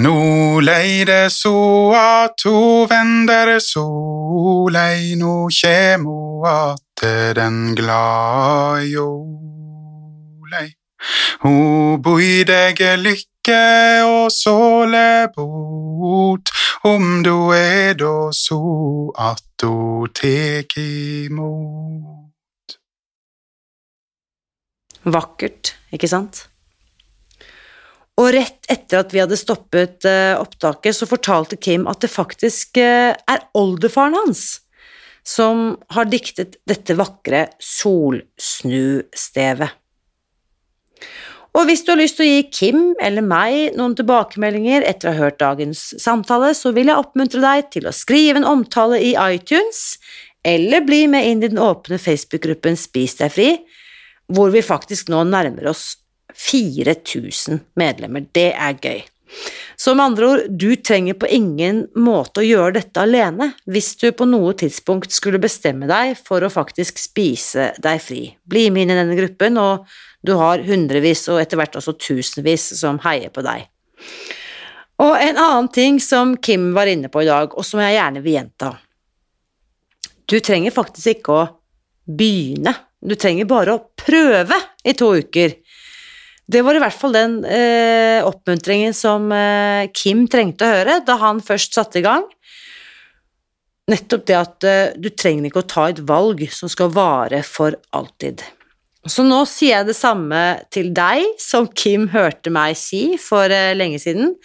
Nå 0.00 0.60
leide 0.64 1.28
soa 1.28 2.32
ho 2.44 2.86
vender 2.88 3.58
solei, 3.60 5.16
nå 5.20 5.48
kjem 5.52 6.06
ho 6.08 6.40
atte 6.48 7.34
den 7.36 7.74
glade 7.76 8.88
jolei. 8.88 10.70
Ho 11.44 11.98
bui 12.00 12.40
deg 12.48 12.80
lykke 13.04 14.00
og 14.06 14.32
såle 14.32 15.28
bot, 15.36 16.48
om 16.88 17.20
du 17.22 17.52
er 17.52 17.92
da 17.92 18.32
så 18.32 19.12
at 19.18 19.44
du 19.60 20.08
tek 20.08 20.72
imot. 20.80 22.78
Vakkert, 25.04 25.76
ikke 25.92 26.08
sant? 26.08 26.46
Og 28.20 28.28
rett 28.34 28.66
etter 28.70 28.98
at 29.00 29.12
vi 29.14 29.20
hadde 29.22 29.36
stoppet 29.40 30.04
eh, 30.08 30.34
opptaket, 30.36 30.96
så 30.96 31.06
fortalte 31.08 31.56
Kim 31.56 31.86
at 31.88 32.02
det 32.04 32.10
faktisk 32.12 32.76
eh, 32.80 33.14
er 33.16 33.40
oldefaren 33.56 34.14
hans 34.18 34.60
som 35.22 35.76
har 35.94 36.10
diktet 36.10 36.56
dette 36.68 36.94
vakre 36.98 37.46
Solsnustevet. 37.62 39.70
Og 41.52 41.66
hvis 41.68 41.82
du 41.84 41.90
har 41.92 42.00
lyst 42.00 42.16
til 42.16 42.24
å 42.24 42.30
gi 42.30 42.44
Kim 42.48 42.94
eller 43.02 43.24
meg 43.24 43.74
noen 43.76 43.94
tilbakemeldinger 43.96 44.82
etter 44.88 45.10
å 45.10 45.12
ha 45.12 45.26
hørt 45.26 45.42
dagens 45.42 45.80
samtale, 46.00 46.54
så 46.56 46.72
vil 46.72 46.88
jeg 46.88 47.00
oppmuntre 47.00 47.40
deg 47.44 47.68
til 47.74 47.88
å 47.88 47.94
skrive 47.94 48.40
en 48.40 48.48
omtale 48.48 49.00
i 49.04 49.12
iTunes, 49.12 49.98
eller 50.42 50.80
bli 50.86 51.04
med 51.12 51.28
inn 51.28 51.44
i 51.44 51.50
den 51.52 51.62
åpne 51.62 52.00
Facebook-gruppen 52.00 52.76
Spis 52.80 53.18
deg 53.20 53.34
fri, 53.34 53.50
hvor 54.32 54.48
vi 54.54 54.62
faktisk 54.64 55.12
nå 55.12 55.20
nærmer 55.28 55.68
oss 55.74 56.01
4000 56.38 57.62
medlemmer. 57.78 58.26
Det 58.32 58.50
er 58.52 58.78
gøy. 58.80 59.02
Så 59.76 59.94
med 59.96 60.04
andre 60.04 60.26
ord, 60.28 60.42
du 60.48 60.76
trenger 60.76 61.16
på 61.18 61.28
ingen 61.32 61.86
måte 61.96 62.42
å 62.42 62.46
gjøre 62.46 62.76
dette 62.76 63.02
alene 63.02 63.48
hvis 63.64 63.94
du 63.98 64.10
på 64.14 64.26
noe 64.28 64.52
tidspunkt 64.58 65.14
skulle 65.14 65.40
bestemme 65.42 65.88
deg 65.90 66.14
for 66.20 66.44
å 66.44 66.52
faktisk 66.52 67.00
spise 67.00 67.70
deg 67.82 68.02
fri. 68.04 68.22
Bli 68.44 68.68
med 68.70 68.84
inn 68.84 68.94
i 68.94 68.98
denne 69.00 69.16
gruppen, 69.18 69.58
og 69.58 69.88
du 70.22 70.34
har 70.38 70.62
hundrevis 70.68 71.24
og 71.32 71.40
etter 71.42 71.58
hvert 71.58 71.80
også 71.80 71.96
tusenvis 71.98 72.68
som 72.78 73.00
heier 73.06 73.32
på 73.32 73.44
deg. 73.46 73.66
Og 75.02 75.16
en 75.16 75.40
annen 75.40 75.72
ting 75.72 75.98
som 76.00 76.36
Kim 76.36 76.70
var 76.76 76.86
inne 76.86 77.10
på 77.10 77.24
i 77.24 77.30
dag, 77.30 77.56
og 77.56 77.66
som 77.66 77.82
jeg 77.82 77.96
gjerne 77.96 78.22
vil 78.22 78.36
gjenta. 78.36 78.74
Du 80.30 80.38
trenger 80.38 80.74
faktisk 80.74 81.16
ikke 81.16 81.34
å 81.34 81.48
begynne, 82.06 82.76
du 83.02 83.16
trenger 83.18 83.48
bare 83.50 83.74
å 83.74 83.82
prøve 83.98 84.56
i 84.86 84.94
to 84.94 85.10
uker. 85.18 85.56
Det 86.52 86.60
var 86.60 86.76
i 86.76 86.80
hvert 86.82 86.98
fall 86.98 87.14
den 87.16 87.36
eh, 87.48 88.20
oppmuntringen 88.26 88.92
som 88.96 89.30
eh, 89.32 89.88
Kim 89.96 90.26
trengte 90.28 90.66
å 90.66 90.72
høre 90.74 90.98
da 91.06 91.16
han 91.22 91.40
først 91.44 91.78
satte 91.78 92.02
i 92.02 92.04
gang. 92.04 92.26
Nettopp 93.90 94.26
det 94.28 94.36
at 94.36 94.66
eh, 94.68 94.96
du 95.00 95.08
trenger 95.16 95.48
ikke 95.48 95.62
å 95.62 95.70
ta 95.70 95.86
et 95.90 96.02
valg 96.08 96.44
som 96.52 96.70
skal 96.70 96.92
vare 96.92 97.40
for 97.46 97.78
alltid. 97.96 98.44
Så 99.08 99.24
nå 99.26 99.40
sier 99.50 99.80
jeg 99.80 99.88
det 99.88 99.96
samme 99.98 100.42
til 100.70 100.92
deg 100.94 101.24
som 101.42 101.66
Kim 101.66 102.06
hørte 102.12 102.52
meg 102.54 102.76
si 102.78 103.16
for 103.22 103.50
eh, 103.50 103.72
lenge 103.74 103.98
siden, 104.02 104.36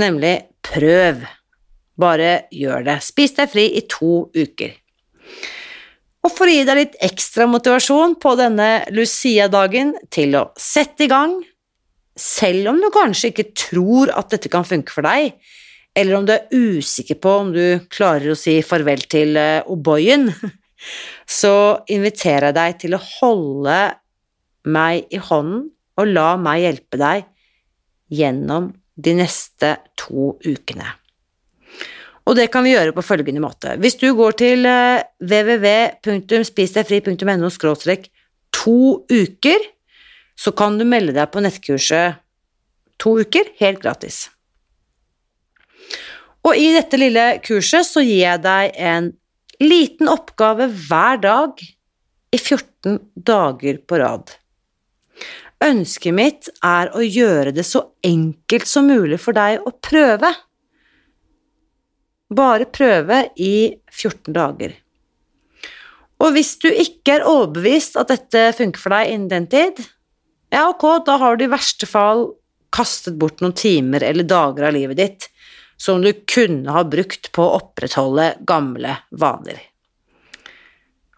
nemlig 0.00 0.38
prøv. 0.64 1.26
Bare 2.00 2.46
gjør 2.54 2.86
det. 2.88 2.96
Spis 3.06 3.36
deg 3.36 3.50
fri 3.52 3.68
i 3.78 3.84
to 3.90 4.24
uker. 4.34 4.72
Og 6.24 6.32
for 6.32 6.48
å 6.48 6.54
gi 6.54 6.64
deg 6.64 6.78
litt 6.78 6.94
ekstra 7.04 7.44
motivasjon 7.50 8.14
på 8.20 8.32
denne 8.40 8.68
Lucia-dagen 8.96 9.92
til 10.14 10.38
å 10.38 10.46
sette 10.56 11.04
i 11.04 11.10
gang, 11.10 11.36
selv 12.16 12.70
om 12.70 12.80
du 12.80 12.88
kanskje 12.94 13.32
ikke 13.32 13.50
tror 13.58 14.12
at 14.14 14.32
dette 14.32 14.48
kan 14.52 14.64
funke 14.64 14.94
for 14.94 15.04
deg, 15.04 15.34
eller 15.94 16.16
om 16.16 16.24
du 16.26 16.32
er 16.34 16.48
usikker 16.50 17.20
på 17.22 17.34
om 17.42 17.52
du 17.54 17.84
klarer 17.92 18.32
å 18.32 18.38
si 18.38 18.56
farvel 18.66 19.04
til 19.10 19.36
eh, 19.38 19.68
O'boyen, 19.70 20.30
så 21.40 21.84
inviterer 21.92 22.50
jeg 22.50 22.58
deg 22.58 22.80
til 22.86 22.96
å 22.96 23.04
holde 23.18 23.78
meg 24.64 25.12
i 25.12 25.20
hånden 25.20 25.68
og 26.00 26.10
la 26.10 26.34
meg 26.40 26.64
hjelpe 26.64 26.98
deg 26.98 27.28
gjennom 28.14 28.72
de 28.96 29.14
neste 29.20 29.76
to 30.00 30.34
ukene. 30.46 30.88
Og 32.24 32.32
det 32.38 32.46
kan 32.52 32.64
vi 32.64 32.72
gjøre 32.72 32.94
på 32.96 33.04
følgende 33.04 33.40
måte. 33.44 33.76
Hvis 33.80 33.96
du 34.00 34.14
går 34.16 34.32
til 34.40 34.60
www.spisdegfri.no 34.64 37.48
skråstrek 37.52 38.02
to 38.54 39.04
uker, 39.12 39.60
så 40.34 40.50
kan 40.56 40.78
du 40.80 40.84
melde 40.88 41.12
deg 41.16 41.30
på 41.30 41.40
nettkurset 41.44 42.14
to 43.00 43.18
uker 43.20 43.44
helt 43.60 43.82
gratis. 43.82 44.30
Og 46.44 46.58
i 46.60 46.72
dette 46.74 46.98
lille 47.00 47.24
kurset 47.44 47.86
så 47.88 48.02
gir 48.04 48.24
jeg 48.24 48.42
deg 48.44 48.74
en 48.76 49.12
liten 49.62 50.10
oppgave 50.12 50.68
hver 50.88 51.20
dag 51.22 51.62
i 52.34 52.40
14 52.40 52.98
dager 53.14 53.78
på 53.86 54.00
rad. 54.02 54.34
Ønsket 55.64 56.16
mitt 56.16 56.50
er 56.66 56.90
å 56.92 57.04
gjøre 57.04 57.54
det 57.56 57.64
så 57.64 57.86
enkelt 58.04 58.68
som 58.68 58.90
mulig 58.90 59.20
for 59.22 59.36
deg 59.36 59.62
å 59.64 59.72
prøve. 59.72 60.34
Bare 62.32 62.68
prøve 62.72 63.26
i 63.36 63.74
14 63.92 64.32
dager. 64.32 64.72
Og 66.24 66.32
hvis 66.36 66.54
du 66.62 66.70
ikke 66.70 67.18
er 67.18 67.26
overbevist 67.28 67.98
at 68.00 68.12
dette 68.12 68.46
funker 68.56 68.80
for 68.80 68.94
deg 68.94 69.12
innen 69.12 69.28
den 69.32 69.50
tid, 69.50 69.82
ja, 70.54 70.68
ok, 70.70 71.04
da 71.04 71.18
har 71.20 71.36
du 71.36 71.44
i 71.44 71.52
verste 71.52 71.88
fall 71.90 72.28
kastet 72.74 73.18
bort 73.20 73.42
noen 73.42 73.54
timer 73.56 74.04
eller 74.06 74.26
dager 74.26 74.68
av 74.68 74.74
livet 74.74 74.98
ditt 74.98 75.28
som 75.80 76.02
du 76.02 76.12
kunne 76.30 76.70
ha 76.70 76.84
brukt 76.86 77.30
på 77.34 77.44
å 77.44 77.58
opprettholde 77.58 78.28
gamle 78.46 78.96
vaner. 79.10 79.58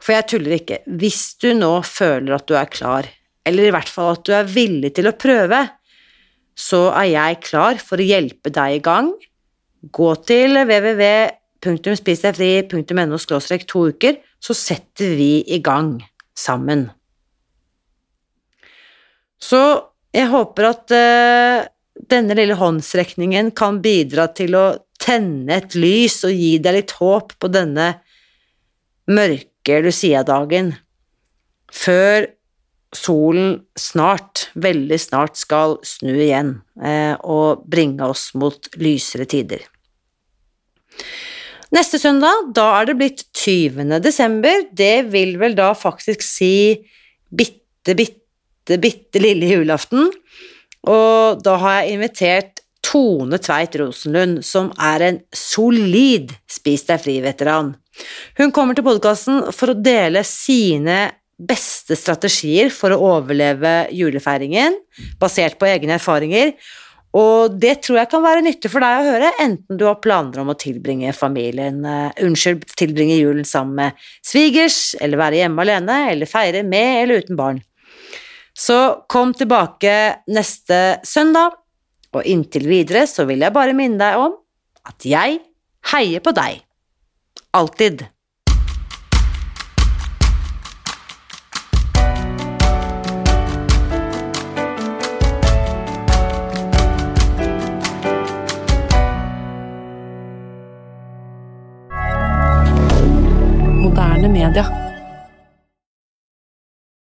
For 0.00 0.14
jeg 0.16 0.28
tuller 0.30 0.56
ikke, 0.58 0.80
hvis 0.86 1.36
du 1.42 1.50
nå 1.58 1.70
føler 1.86 2.36
at 2.36 2.46
du 2.48 2.54
er 2.58 2.70
klar, 2.70 3.08
eller 3.46 3.68
i 3.68 3.72
hvert 3.74 3.90
fall 3.90 4.14
at 4.14 4.24
du 4.26 4.32
er 4.34 4.48
villig 4.48 4.92
til 4.96 5.10
å 5.10 5.16
prøve, 5.18 5.60
så 6.56 6.86
er 6.96 7.10
jeg 7.12 7.40
klar 7.44 7.80
for 7.82 8.00
å 8.00 8.06
hjelpe 8.06 8.52
deg 8.54 8.78
i 8.78 8.84
gang 8.84 9.12
Gå 9.92 10.14
til 10.26 10.56
www.spisdegfri.no 10.56 13.18
to 13.66 13.88
uker, 13.90 14.14
så 14.40 14.54
setter 14.54 15.16
vi 15.18 15.44
i 15.46 15.58
gang 15.62 16.02
sammen. 16.36 16.90
Så 19.36 19.60
jeg 20.16 20.30
håper 20.32 20.70
at 20.70 20.94
uh, 20.96 21.66
denne 22.08 22.36
lille 22.38 22.56
håndsrekningen 22.56 23.50
kan 23.56 23.82
bidra 23.84 24.26
til 24.36 24.56
å 24.56 24.66
tenne 25.00 25.60
et 25.60 25.76
lys 25.76 26.22
og 26.26 26.32
gi 26.32 26.56
deg 26.62 26.78
litt 26.78 26.96
håp 26.98 27.36
på 27.40 27.50
denne 27.52 27.92
mørke 29.06 29.82
Lucia-dagen, 29.84 30.72
før 31.72 32.30
solen 32.96 33.60
snart, 33.78 34.48
veldig 34.54 34.98
snart, 34.98 35.36
skal 35.36 35.76
snu 35.86 36.14
igjen 36.14 36.56
uh, 36.80 37.14
og 37.20 37.66
bringe 37.68 38.08
oss 38.08 38.30
mot 38.38 38.70
lysere 38.80 39.28
tider. 39.28 39.66
Neste 41.74 41.98
søndag, 41.98 42.52
da 42.54 42.68
er 42.78 42.90
det 42.90 42.98
blitt 43.00 43.24
20. 43.34 43.98
desember. 44.04 44.68
Det 44.70 45.08
vil 45.10 45.34
vel 45.40 45.56
da 45.58 45.72
faktisk 45.76 46.22
si 46.22 46.76
bitte, 47.28 47.96
bitte, 47.98 48.78
bitte 48.82 49.22
lille 49.22 49.50
julaften. 49.56 50.06
Og 50.86 51.42
da 51.42 51.56
har 51.62 51.80
jeg 51.80 51.96
invitert 51.96 52.62
Tone 52.86 53.40
Tveit 53.42 53.74
Rosenlund, 53.80 54.44
som 54.46 54.70
er 54.78 55.02
en 55.02 55.20
solid 55.34 56.30
Spis 56.50 56.86
deg 56.86 57.02
fri-veteran. 57.02 57.74
Hun 58.38 58.52
kommer 58.54 58.76
til 58.76 58.86
podkasten 58.86 59.48
for 59.56 59.72
å 59.72 59.78
dele 59.78 60.22
sine 60.26 61.08
beste 61.36 61.96
strategier 61.98 62.70
for 62.72 62.94
å 62.94 63.00
overleve 63.18 63.88
julefeiringen, 63.92 64.78
basert 65.20 65.58
på 65.60 65.68
egne 65.68 65.98
erfaringer, 65.98 66.54
og 67.16 67.54
det 67.62 67.78
tror 67.84 68.00
jeg 68.02 68.10
kan 68.12 68.24
være 68.24 68.42
nyttig 68.44 68.70
for 68.72 68.84
deg 68.84 68.98
å 69.00 69.06
høre, 69.06 69.30
enten 69.40 69.78
du 69.80 69.86
har 69.88 70.00
planer 70.04 70.42
om 70.42 70.50
å 70.52 70.58
tilbringe 70.60 71.14
familien, 71.16 71.78
uh, 71.86 72.10
unnskyld, 72.22 72.66
tilbringe 72.76 73.16
julen 73.16 73.46
sammen 73.48 73.78
med 73.78 74.08
svigers, 74.26 74.94
eller 75.00 75.20
være 75.20 75.40
hjemme 75.40 75.64
alene, 75.64 76.00
eller 76.12 76.28
feire 76.28 76.64
med 76.66 77.02
eller 77.04 77.24
uten 77.24 77.38
barn. 77.38 77.62
Så 78.56 78.78
kom 79.12 79.32
tilbake 79.36 79.94
neste 80.32 81.00
søndag, 81.08 81.56
og 82.16 82.28
inntil 82.28 82.68
videre 82.68 83.04
så 83.08 83.26
vil 83.28 83.44
jeg 83.44 83.52
bare 83.52 83.76
minne 83.76 84.00
deg 84.00 84.20
om 84.20 84.36
at 84.88 85.08
jeg 85.08 85.40
heier 85.92 86.22
på 86.24 86.32
deg. 86.36 86.62
Alltid. 87.56 88.06
Spider. 104.56 104.85